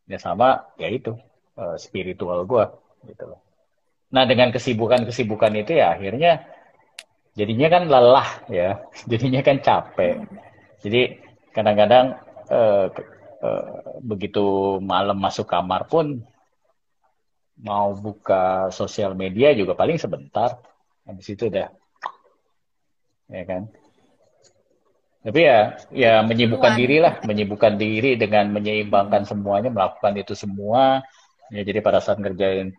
Ya 0.05 0.17
sama 0.21 0.69
ya 0.77 0.91
itu 0.91 1.17
uh, 1.57 1.75
spiritual 1.81 2.45
gua 2.45 2.69
gitu 3.09 3.25
loh. 3.25 3.41
Nah 4.11 4.27
dengan 4.29 4.53
kesibukan-kesibukan 4.53 5.55
itu 5.55 5.81
ya 5.81 5.97
akhirnya 5.97 6.45
jadinya 7.33 7.67
kan 7.73 7.83
lelah 7.89 8.29
ya. 8.51 8.69
Jadinya 9.11 9.41
kan 9.41 9.57
capek. 9.63 10.21
Jadi 10.81 11.01
kadang-kadang 11.55 12.17
uh, 12.51 12.85
uh, 13.41 13.97
begitu 14.03 14.77
malam 14.83 15.17
masuk 15.17 15.49
kamar 15.49 15.89
pun 15.89 16.21
mau 17.61 17.93
buka 17.93 18.73
sosial 18.73 19.13
media 19.13 19.53
juga 19.53 19.77
paling 19.77 20.01
sebentar. 20.01 20.57
Habis 21.05 21.27
itu 21.37 21.47
udah. 21.47 21.69
Ya 23.31 23.43
kan? 23.47 23.69
Tapi 25.21 25.39
ya 25.45 25.77
ya 25.93 26.13
menyibukkan 26.25 26.73
diri 26.73 26.97
lah 26.97 27.21
menyibukkan 27.21 27.77
diri 27.77 28.17
dengan 28.17 28.49
menyeimbangkan 28.49 29.29
semuanya 29.29 29.69
melakukan 29.69 30.17
itu 30.17 30.33
semua. 30.33 31.05
Ya 31.53 31.61
jadi 31.61 31.85
pada 31.85 32.01
saat 32.01 32.17
ngerjain 32.17 32.73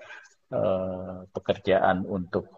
uh, 0.50 1.22
pekerjaan 1.30 2.02
untuk 2.02 2.50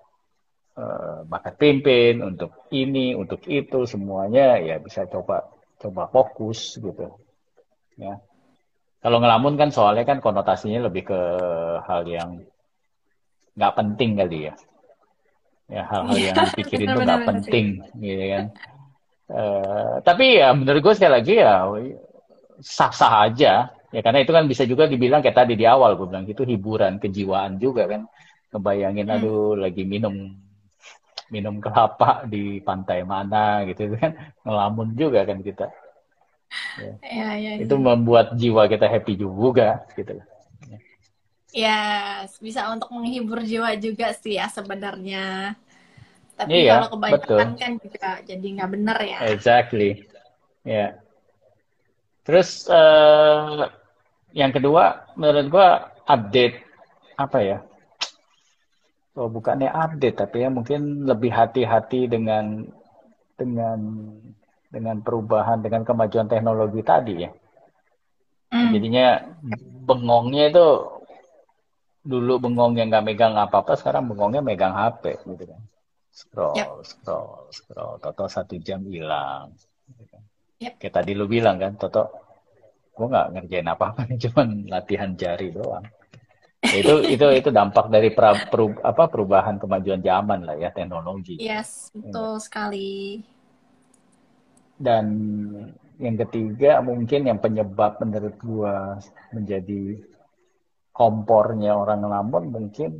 uh, 0.81 1.29
bakat 1.29 1.61
pimpin 1.61 2.25
untuk 2.25 2.64
ini 2.72 3.12
untuk 3.12 3.45
itu 3.45 3.85
semuanya 3.85 4.57
ya 4.57 4.81
bisa 4.81 5.05
coba 5.05 5.53
coba 5.77 6.09
fokus 6.09 6.81
gitu. 6.81 7.20
Ya 8.01 8.25
kalau 9.05 9.20
ngelamun 9.20 9.61
kan 9.61 9.68
soalnya 9.68 10.09
kan 10.09 10.24
konotasinya 10.24 10.88
lebih 10.88 11.12
ke 11.12 11.20
hal 11.84 12.09
yang 12.09 12.40
nggak 13.52 13.74
penting 13.76 14.16
kali 14.16 14.48
ya. 14.48 14.55
Ya 15.68 15.82
hal-hal 15.84 16.16
yang 16.16 16.36
iya, 16.36 16.48
dipikirin 16.48 16.88
tuh 16.92 17.02
nggak 17.05 17.24
penting, 17.28 17.66
gitu 18.00 18.24
kan. 18.32 18.44
Uh, 19.28 20.00
tapi 20.05 20.40
ya 20.40 20.57
menurut 20.57 20.80
gue 20.80 20.94
sekali 20.96 21.12
lagi 21.20 21.32
ya 21.40 21.64
sah-sah 22.61 23.28
aja 23.28 23.72
ya 23.88 24.00
karena 24.05 24.20
itu 24.20 24.32
kan 24.36 24.44
bisa 24.44 24.68
juga 24.68 24.84
dibilang 24.84 25.24
kayak 25.24 25.32
tadi 25.32 25.55
di 25.57 25.64
awal 25.64 25.96
gue 25.96 26.07
bilang 26.11 26.28
itu 26.28 26.44
hiburan 26.44 27.00
kejiwaan 27.00 27.57
juga 27.57 27.88
kan 27.88 28.05
kebayangin 28.52 29.09
hmm. 29.09 29.14
aduh 29.16 29.57
lagi 29.57 29.88
minum 29.88 30.34
minum 31.32 31.57
kelapa 31.62 32.28
di 32.28 32.61
pantai 32.61 33.00
mana 33.07 33.64
gitu 33.64 33.96
kan 33.96 34.12
ngelamun 34.44 34.92
juga 34.92 35.24
kan 35.24 35.40
kita 35.40 35.72
Ya. 36.74 36.92
Ya, 37.03 37.28
ya, 37.38 37.51
itu 37.62 37.74
membuat 37.78 38.34
jiwa 38.34 38.66
kita 38.66 38.86
happy 38.86 39.14
juga 39.18 39.82
gitu. 39.95 40.18
Ya, 41.55 41.78
bisa 42.42 42.66
untuk 42.74 42.90
menghibur 42.90 43.42
jiwa 43.47 43.78
juga 43.78 44.11
sih 44.11 44.38
ya 44.38 44.51
sebenarnya. 44.51 45.55
Tapi 46.34 46.66
iya, 46.66 46.82
kalau 46.82 46.99
kebanyakan 46.99 47.55
betul. 47.55 47.62
kan 47.62 47.72
juga 47.78 48.09
jadi 48.26 48.47
nggak 48.59 48.70
benar 48.74 48.99
ya. 49.07 49.18
Exactly. 49.30 50.03
Ya. 50.66 50.99
Terus 52.26 52.66
uh, 52.66 53.70
yang 54.34 54.51
kedua 54.51 55.07
menurut 55.14 55.47
gua 55.47 55.68
update 56.11 56.59
apa 57.14 57.38
ya? 57.38 57.59
Oh, 59.14 59.30
bukannya 59.30 59.70
update 59.70 60.18
tapi 60.18 60.42
ya 60.42 60.51
mungkin 60.51 61.07
lebih 61.07 61.30
hati-hati 61.30 62.11
dengan 62.11 62.66
dengan 63.38 63.78
dengan 64.75 64.99
perubahan 64.99 65.62
dengan 65.62 65.87
kemajuan 65.87 66.27
teknologi 66.27 66.83
tadi 66.83 67.14
ya. 67.22 67.31
Mm. 68.51 68.70
Jadinya 68.75 69.07
bengongnya 69.87 70.51
itu 70.51 70.66
dulu 72.05 72.37
bengong 72.37 72.77
yang 72.77 72.93
nggak 72.93 73.07
megang 73.07 73.35
apa-apa, 73.39 73.79
sekarang 73.81 74.11
bengongnya 74.11 74.45
megang 74.45 74.75
HP 74.75 75.25
gitu 75.25 75.45
kan. 75.49 75.62
Scroll, 76.14 76.55
yep. 76.55 76.68
scroll, 76.87 77.51
scroll. 77.51 77.99
Toto 77.99 78.31
satu 78.31 78.55
jam 78.62 78.87
hilang. 78.87 79.51
Gitu 79.89 80.05
kan. 80.07 80.22
Yep. 80.62 80.72
Kayak 80.79 80.95
tadi 81.03 81.11
lu 81.16 81.27
bilang 81.27 81.59
kan, 81.59 81.75
Toto, 81.75 82.07
gue 82.95 83.07
nggak 83.11 83.29
ngerjain 83.35 83.66
apa-apa, 83.66 84.07
cuman 84.29 84.70
latihan 84.70 85.11
jari 85.18 85.51
doang. 85.51 85.83
Ya, 86.62 86.77
itu 86.81 86.95
itu 87.18 87.27
itu 87.35 87.49
dampak 87.51 87.91
dari 87.91 88.14
pra, 88.14 88.37
peru, 88.47 88.79
apa 88.81 89.11
perubahan 89.11 89.59
kemajuan 89.59 89.99
zaman 90.05 90.47
lah 90.47 90.55
ya 90.55 90.70
teknologi. 90.70 91.43
Yes, 91.43 91.91
betul 91.91 92.39
ya. 92.39 92.43
sekali. 92.47 92.93
Dan 94.75 95.07
yang 96.03 96.16
ketiga 96.27 96.83
mungkin 96.83 97.31
yang 97.31 97.39
penyebab 97.39 98.03
menurut 98.03 98.35
gua 98.43 98.99
menjadi 99.31 100.03
kompornya 100.91 101.79
orang 101.79 102.03
ngelamun 102.03 102.45
mungkin 102.51 102.91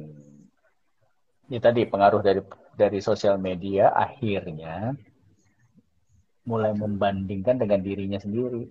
ini 1.51 1.59
tadi 1.59 1.87
pengaruh 1.87 2.22
dari 2.22 2.43
dari 2.75 2.99
sosial 3.03 3.39
media 3.39 3.91
akhirnya 3.95 4.95
mulai 6.47 6.75
membandingkan 6.77 7.59
dengan 7.59 7.81
dirinya 7.83 8.18
sendiri 8.22 8.66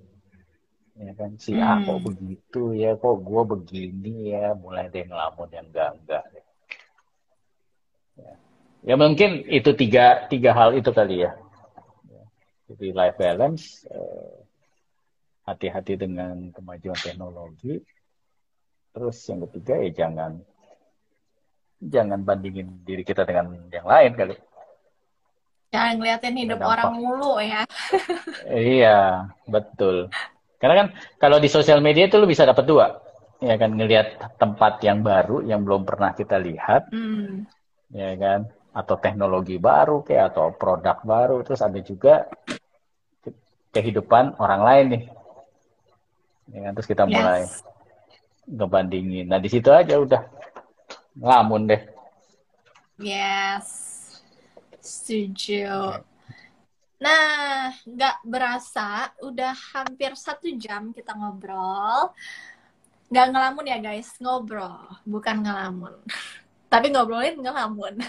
ya 0.93 1.12
kan 1.18 1.36
si 1.41 1.58
hmm. 1.58 1.64
A 1.64 1.74
kok 1.84 1.99
begitu 2.06 2.64
ya 2.78 2.95
kok 2.95 3.18
gua 3.26 3.43
begini 3.43 4.32
ya 4.32 4.54
mulai 4.56 4.88
deh 4.93 5.04
ngelamun 5.04 5.49
yang 5.49 5.68
enggak 5.74 5.89
enggak 5.99 6.24
ya. 8.14 8.34
ya 8.86 8.95
mungkin 8.95 9.41
itu 9.49 9.74
tiga 9.74 10.30
tiga 10.30 10.54
hal 10.54 10.78
itu 10.78 10.93
kali 10.93 11.26
ya 11.26 11.43
jadi 12.74 12.88
life 12.91 13.17
balance, 13.21 13.86
eh, 13.88 14.38
hati-hati 15.45 15.93
dengan 15.99 16.49
kemajuan 16.51 16.97
teknologi. 16.97 17.80
Terus 18.93 19.17
yang 19.30 19.39
ketiga 19.49 19.74
ya 19.82 19.89
jangan 20.05 20.32
jangan 21.84 22.19
bandingin 22.24 22.86
diri 22.86 23.03
kita 23.03 23.28
dengan 23.28 23.51
yang 23.67 23.88
lain 23.88 24.11
kali. 24.15 24.36
Jangan 25.74 25.93
ngeliatin 25.97 26.38
hidup 26.38 26.61
Dampak. 26.61 26.74
orang 26.78 26.91
mulu 27.01 27.34
ya. 27.41 27.65
iya, 28.53 29.26
betul. 29.49 30.13
Karena 30.61 30.86
kan 30.86 30.88
kalau 31.17 31.41
di 31.41 31.49
sosial 31.49 31.82
media 31.82 32.05
itu 32.05 32.15
lu 32.21 32.30
bisa 32.30 32.45
dapat 32.45 32.63
dua. 32.69 32.88
Ya 33.43 33.59
kan 33.59 33.76
ngelihat 33.76 34.38
tempat 34.39 34.80
yang 34.86 35.03
baru 35.03 35.43
yang 35.43 35.65
belum 35.65 35.84
pernah 35.84 36.13
kita 36.13 36.38
lihat. 36.39 36.93
Hmm. 36.93 37.49
Ya 37.89 38.13
kan? 38.15 38.47
Atau 38.71 39.01
teknologi 39.01 39.57
baru 39.57 40.05
kayak 40.05 40.38
atau 40.38 40.53
produk 40.53 41.01
baru 41.01 41.41
terus 41.41 41.59
ada 41.65 41.82
juga 41.82 42.30
kehidupan 43.74 44.38
orang 44.38 44.61
lain 44.61 44.86
nih. 44.93 45.03
Ya, 46.53 46.69
terus 46.71 46.86
kita 46.86 47.09
mulai 47.09 47.49
yes. 47.49 47.65
ngebandingin. 48.45 49.26
Nah 49.26 49.41
di 49.41 49.49
situ 49.49 49.74
aja 49.74 49.97
udah 49.97 50.21
ngelamun 51.17 51.67
deh. 51.67 51.82
Yes, 53.01 53.67
setuju. 54.78 55.97
Nah, 57.03 57.74
nggak 57.84 58.24
berasa, 58.24 59.11
udah 59.19 59.51
hampir 59.76 60.15
satu 60.15 60.47
jam 60.55 60.95
kita 60.95 61.11
ngobrol. 61.11 62.15
Nggak 63.11 63.28
ngelamun 63.34 63.65
ya 63.67 63.78
guys, 63.84 64.15
ngobrol, 64.24 64.88
bukan 65.03 65.43
ngelamun. 65.43 65.99
Tapi 66.71 66.93
ngobrolin 66.93 67.38
ngelamun. 67.41 67.99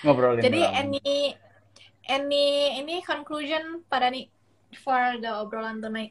Ngobrolin 0.00 0.40
Jadi 0.40 0.64
ngelamun. 0.64 0.80
any 0.80 1.36
any 2.10 2.74
ini 2.82 2.98
conclusion 3.06 3.86
pada 3.86 4.10
nih 4.10 4.26
for 4.82 4.98
the 5.22 5.30
obrolan 5.30 5.78
tonight. 5.78 6.10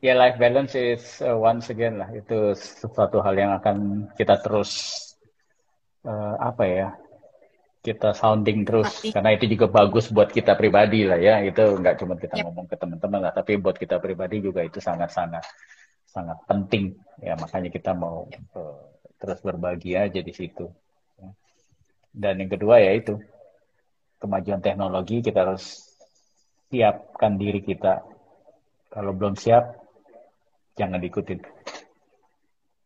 Ya 0.00 0.16
life 0.16 0.40
balance 0.40 0.72
is 0.72 1.20
uh, 1.20 1.36
once 1.36 1.68
again 1.68 2.00
lah 2.00 2.08
itu 2.16 2.56
sesuatu 2.56 3.20
hal 3.20 3.36
yang 3.36 3.52
akan 3.60 4.08
kita 4.16 4.40
terus 4.40 4.72
uh, 6.08 6.40
apa 6.40 6.64
ya 6.64 6.88
kita 7.84 8.16
sounding 8.16 8.64
terus 8.64 8.88
Latih. 8.88 9.12
karena 9.12 9.30
itu 9.36 9.44
juga 9.56 9.66
bagus 9.68 10.08
buat 10.08 10.32
kita 10.32 10.56
pribadi 10.56 11.04
lah 11.04 11.20
ya 11.20 11.44
itu 11.44 11.60
nggak 11.80 12.00
cuma 12.00 12.16
kita 12.16 12.40
Yep. 12.40 12.44
ngomong 12.48 12.66
ke 12.68 12.76
teman-teman 12.80 13.20
lah 13.28 13.32
tapi 13.32 13.60
buat 13.60 13.76
kita 13.76 14.00
pribadi 14.00 14.40
juga 14.40 14.64
itu 14.64 14.80
sangat-sangat 14.80 15.44
sangat 16.08 16.40
penting 16.48 16.96
ya 17.20 17.36
makanya 17.36 17.68
kita 17.68 17.92
mau 17.92 18.24
uh, 18.56 18.84
terus 19.20 19.40
berbagi 19.44 20.00
aja 20.00 20.20
di 20.24 20.32
situ. 20.32 20.64
Dan 22.10 22.42
yang 22.42 22.50
kedua 22.50 22.82
ya 22.82 22.92
itu 22.98 23.18
kemajuan 24.20 24.60
teknologi 24.60 25.22
kita 25.24 25.46
harus 25.46 25.90
siapkan 26.70 27.40
diri 27.40 27.62
kita. 27.64 28.04
Kalau 28.90 29.14
belum 29.14 29.34
siap 29.34 29.80
jangan 30.78 30.98
diikutin. 31.02 31.40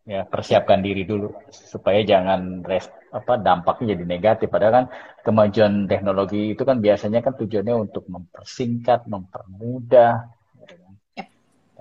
Ya 0.04 0.28
persiapkan 0.28 0.84
diri 0.84 1.08
dulu 1.08 1.32
supaya 1.48 2.04
jangan 2.04 2.60
res, 2.60 2.92
apa 3.08 3.40
dampaknya 3.40 3.96
jadi 3.96 4.04
negatif. 4.04 4.52
Padahal 4.52 4.84
kan 4.84 4.86
kemajuan 5.24 5.88
teknologi 5.88 6.52
itu 6.52 6.60
kan 6.60 6.84
biasanya 6.84 7.24
kan 7.24 7.32
tujuannya 7.40 7.72
untuk 7.88 8.04
mempersingkat 8.12 9.08
mempermudah 9.08 10.28
gitu 10.60 10.74
kan. 10.76 10.94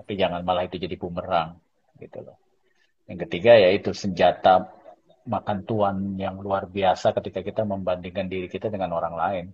Tapi 0.00 0.12
jangan 0.16 0.40
malah 0.40 0.64
itu 0.64 0.80
jadi 0.80 0.96
bumerang 0.96 1.60
gitu 2.00 2.24
loh. 2.24 2.40
Yang 3.04 3.28
ketiga 3.28 3.60
yaitu 3.60 3.92
senjata 3.92 4.72
makan 5.24 5.64
tuan 5.64 5.96
yang 6.20 6.36
luar 6.36 6.68
biasa 6.68 7.16
ketika 7.16 7.40
kita 7.40 7.62
membandingkan 7.64 8.28
diri 8.28 8.48
kita 8.48 8.68
dengan 8.68 8.92
orang 8.92 9.14
lain 9.16 9.46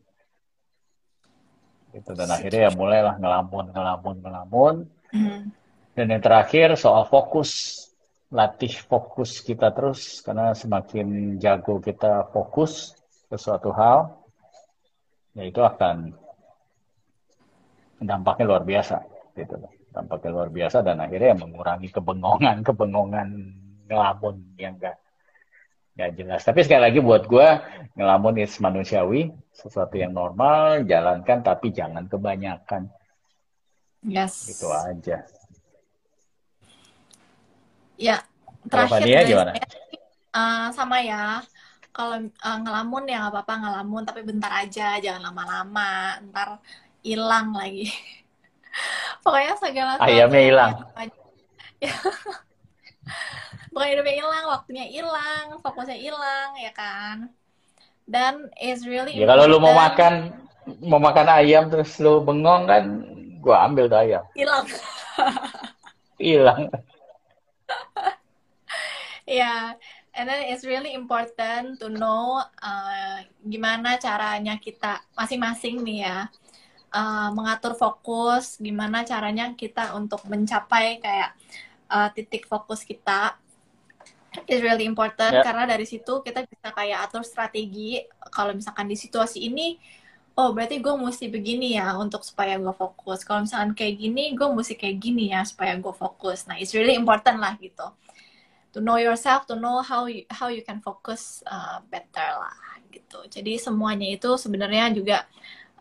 gitu 1.91 2.15
dan 2.15 2.31
akhirnya 2.31 2.71
ya 2.71 2.73
mulailah 2.75 3.19
ngelamun 3.19 3.75
ngelamun 3.75 4.17
ngelamun 4.23 4.75
Hmm. 5.11 5.51
dan 5.99 6.07
yang 6.07 6.23
terakhir 6.23 6.79
soal 6.79 7.03
fokus, 7.11 7.83
latih 8.31 8.71
fokus 8.87 9.43
kita 9.43 9.75
terus 9.75 10.23
karena 10.23 10.55
semakin 10.55 11.35
jago 11.43 11.83
kita 11.83 12.31
fokus 12.31 12.95
ke 13.27 13.35
suatu 13.35 13.75
hal, 13.75 14.15
ya 15.35 15.51
itu 15.51 15.59
akan 15.59 16.15
dampaknya 17.99 18.45
luar 18.47 18.63
biasa, 18.63 19.03
gitu. 19.35 19.59
Dampaknya 19.91 20.31
luar 20.31 20.51
biasa 20.55 20.87
dan 20.87 21.03
akhirnya 21.03 21.35
mengurangi 21.43 21.91
kebengongan, 21.91 22.63
kebengongan 22.63 23.29
ngelamun 23.91 24.55
yang 24.55 24.79
enggak 24.79 24.95
nggak 26.01 26.17
jelas. 26.17 26.41
Tapi 26.41 26.65
sekali 26.65 26.81
lagi 26.89 26.99
buat 27.05 27.29
gue 27.29 27.49
ngelamun 28.01 28.41
is 28.41 28.57
manusiawi, 28.57 29.29
sesuatu 29.53 30.01
yang 30.01 30.17
normal, 30.17 30.89
jalankan 30.89 31.45
tapi 31.45 31.69
jangan 31.77 32.09
kebanyakan, 32.09 32.89
Yes. 34.01 34.49
gitu 34.49 34.73
aja. 34.73 35.29
Ya, 38.01 38.25
terakhir 38.65 39.05
guys, 39.05 39.29
gimana? 39.29 39.53
eh, 40.33 40.67
sama 40.73 41.05
ya. 41.05 41.45
Kalau 41.93 42.17
eh, 42.25 42.59
ngelamun 42.65 43.05
ya 43.05 43.29
nggak 43.29 43.33
apa-apa 43.37 43.55
ngelamun, 43.61 44.03
tapi 44.09 44.25
bentar 44.25 44.49
aja, 44.65 44.97
jangan 44.97 45.29
lama-lama, 45.29 46.17
ntar 46.33 46.65
hilang 47.05 47.53
lagi. 47.53 47.93
Pokoknya 49.23 49.55
segala 49.61 50.01
Ayamnya 50.01 50.41
hilang. 50.41 50.73
ya, 51.85 51.93
pokoknya 53.71 53.91
hidupnya 53.97 54.17
hilang, 54.23 54.45
waktunya 54.51 54.85
hilang, 54.87 55.47
fokusnya 55.63 55.99
hilang, 55.99 56.51
ya 56.59 56.73
kan? 56.75 57.17
Dan 58.07 58.51
is 58.59 58.83
really 58.87 59.15
Ya 59.15 59.31
kalau 59.31 59.47
lu 59.47 59.59
mau 59.63 59.75
makan 59.75 60.35
mau 60.83 61.01
makan 61.01 61.27
ayam 61.31 61.71
terus 61.71 61.97
lu 62.03 62.21
bengong 62.23 62.67
kan, 62.67 62.85
gua 63.39 63.67
ambil 63.67 63.87
tuh 63.87 63.99
ayam. 64.03 64.25
hilang. 64.35 64.67
Hilang. 66.19 66.63
Yeah, 69.31 69.79
and 70.11 70.27
then 70.27 70.43
it's 70.51 70.67
really 70.67 70.91
important 70.91 71.79
to 71.79 71.87
know 71.87 72.43
uh, 72.43 73.23
gimana 73.47 73.95
caranya 73.95 74.59
kita 74.59 74.99
masing-masing 75.15 75.87
nih 75.87 76.03
ya 76.03 76.27
uh, 76.91 77.31
mengatur 77.31 77.79
fokus, 77.79 78.59
gimana 78.59 79.07
caranya 79.07 79.55
kita 79.55 79.95
untuk 79.95 80.23
mencapai 80.27 80.99
kayak 80.99 81.31
uh, 81.87 82.11
titik 82.11 82.47
fokus 82.47 82.83
kita 82.83 83.39
is 84.47 84.61
really 84.63 84.87
important 84.87 85.33
Ya. 85.35 85.43
karena 85.43 85.67
dari 85.67 85.87
situ 85.87 86.23
kita 86.23 86.47
bisa 86.47 86.71
kayak 86.71 87.11
atur 87.11 87.23
strategi 87.27 87.99
kalau 88.31 88.55
misalkan 88.55 88.87
di 88.87 88.95
situasi 88.95 89.43
ini 89.47 89.79
oh 90.39 90.55
berarti 90.55 90.79
gue 90.81 90.95
mesti 90.95 91.27
begini 91.29 91.77
ya 91.77 91.99
untuk 91.99 92.23
supaya 92.25 92.57
gue 92.57 92.73
fokus. 92.73 93.27
Kalau 93.27 93.45
misalkan 93.45 93.77
kayak 93.77 93.95
gini 94.01 94.33
gue 94.33 94.49
mesti 94.49 94.75
kayak 94.79 94.97
gini 95.03 95.35
ya 95.35 95.43
supaya 95.45 95.77
gue 95.77 95.93
fokus. 95.93 96.47
Nah 96.49 96.57
it's 96.57 96.73
really 96.73 96.95
important 96.97 97.43
lah 97.43 97.59
gitu. 97.61 97.93
To 98.73 98.79
know 98.79 98.97
yourself 98.97 99.51
to 99.51 99.59
know 99.59 99.83
how 99.83 100.07
you, 100.07 100.25
how 100.31 100.47
you 100.49 100.63
can 100.63 100.79
focus 100.81 101.43
uh, 101.45 101.83
better 101.91 102.25
lah 102.39 102.57
gitu. 102.89 103.27
Jadi 103.27 103.59
semuanya 103.59 104.07
itu 104.07 104.39
sebenarnya 104.39 104.95
juga 104.95 105.19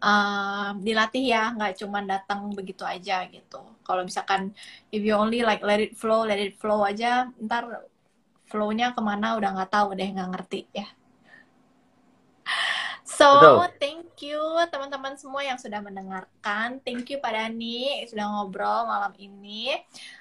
uh, 0.02 0.74
dilatih 0.76 1.24
ya 1.30 1.54
nggak 1.54 1.86
cuma 1.86 2.02
datang 2.04 2.50
begitu 2.52 2.84
aja 2.84 3.24
gitu. 3.30 3.62
Kalau 3.86 4.02
misalkan 4.04 4.52
if 4.92 5.00
you 5.06 5.14
only 5.16 5.46
like 5.46 5.62
let 5.62 5.80
it 5.80 5.94
flow 5.96 6.26
let 6.26 6.42
it 6.42 6.58
flow 6.58 6.82
aja 6.84 7.30
ntar 7.40 7.90
flow-nya 8.50 8.98
ke 8.98 9.02
mana 9.06 9.38
udah 9.38 9.50
nggak 9.56 9.72
tahu 9.72 9.94
deh 9.94 10.10
nggak 10.10 10.30
ngerti 10.34 10.62
ya 10.74 10.90
So, 13.10 13.26
Betul. 13.36 13.68
thank 13.82 14.08
you 14.22 14.40
teman-teman 14.70 15.18
semua 15.18 15.42
yang 15.42 15.58
sudah 15.58 15.82
mendengarkan. 15.82 16.78
Thank 16.86 17.10
you 17.10 17.18
Pak 17.18 17.34
Dani 17.34 18.06
sudah 18.06 18.30
ngobrol 18.30 18.86
malam 18.86 19.12
ini. 19.18 19.74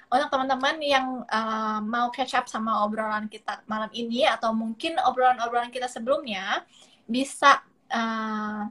Untuk 0.09 0.27
teman-teman 0.33 0.81
yang 0.81 1.21
uh, 1.29 1.79
mau 1.85 2.09
catch 2.09 2.33
up 2.33 2.49
sama 2.49 2.81
obrolan 2.81 3.29
kita 3.29 3.61
malam 3.69 3.93
ini 3.93 4.25
atau 4.25 4.57
mungkin 4.57 4.97
obrolan-obrolan 4.99 5.69
kita 5.69 5.85
sebelumnya 5.85 6.65
bisa 7.05 7.61
uh, 7.93 8.67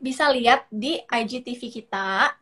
bisa 0.00 0.32
lihat 0.32 0.66
di 0.72 0.98
IGTV 1.04 1.60
kita 1.68 2.32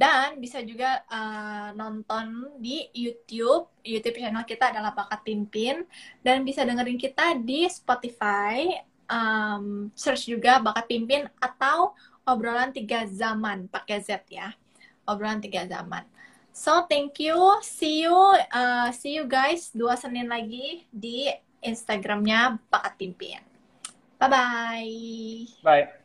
dan 0.00 0.40
bisa 0.40 0.64
juga 0.64 1.04
uh, 1.12 1.76
nonton 1.76 2.56
di 2.56 2.88
YouTube. 2.96 3.68
YouTube 3.84 4.16
channel 4.16 4.48
kita 4.48 4.72
adalah 4.72 4.96
Bakat 4.96 5.20
Pimpin. 5.20 5.84
Dan 6.24 6.40
bisa 6.48 6.64
dengerin 6.64 6.96
kita 6.96 7.36
di 7.36 7.68
Spotify. 7.68 8.80
Um, 9.10 9.92
search 9.92 10.30
juga 10.30 10.62
bakat 10.62 10.86
pimpin 10.86 11.26
atau 11.42 11.98
obrolan 12.22 12.70
tiga 12.70 13.04
zaman 13.10 13.68
pakai 13.68 14.00
Z 14.00 14.24
ya. 14.30 14.56
Obrolan 15.04 15.42
tiga 15.42 15.66
zaman. 15.68 16.06
So 16.54 16.86
thank 16.88 17.20
you. 17.20 17.36
See 17.60 18.06
you 18.06 18.16
uh, 18.54 18.88
see 18.94 19.18
you 19.18 19.26
guys 19.26 19.74
dua 19.74 19.98
senin 19.98 20.30
lagi 20.30 20.86
di 20.94 21.26
instagramnya 21.60 22.56
bakat 22.70 22.96
pimpin. 22.96 23.42
Bye 24.16 24.30
bye 24.30 24.94
Bye. 25.60 25.99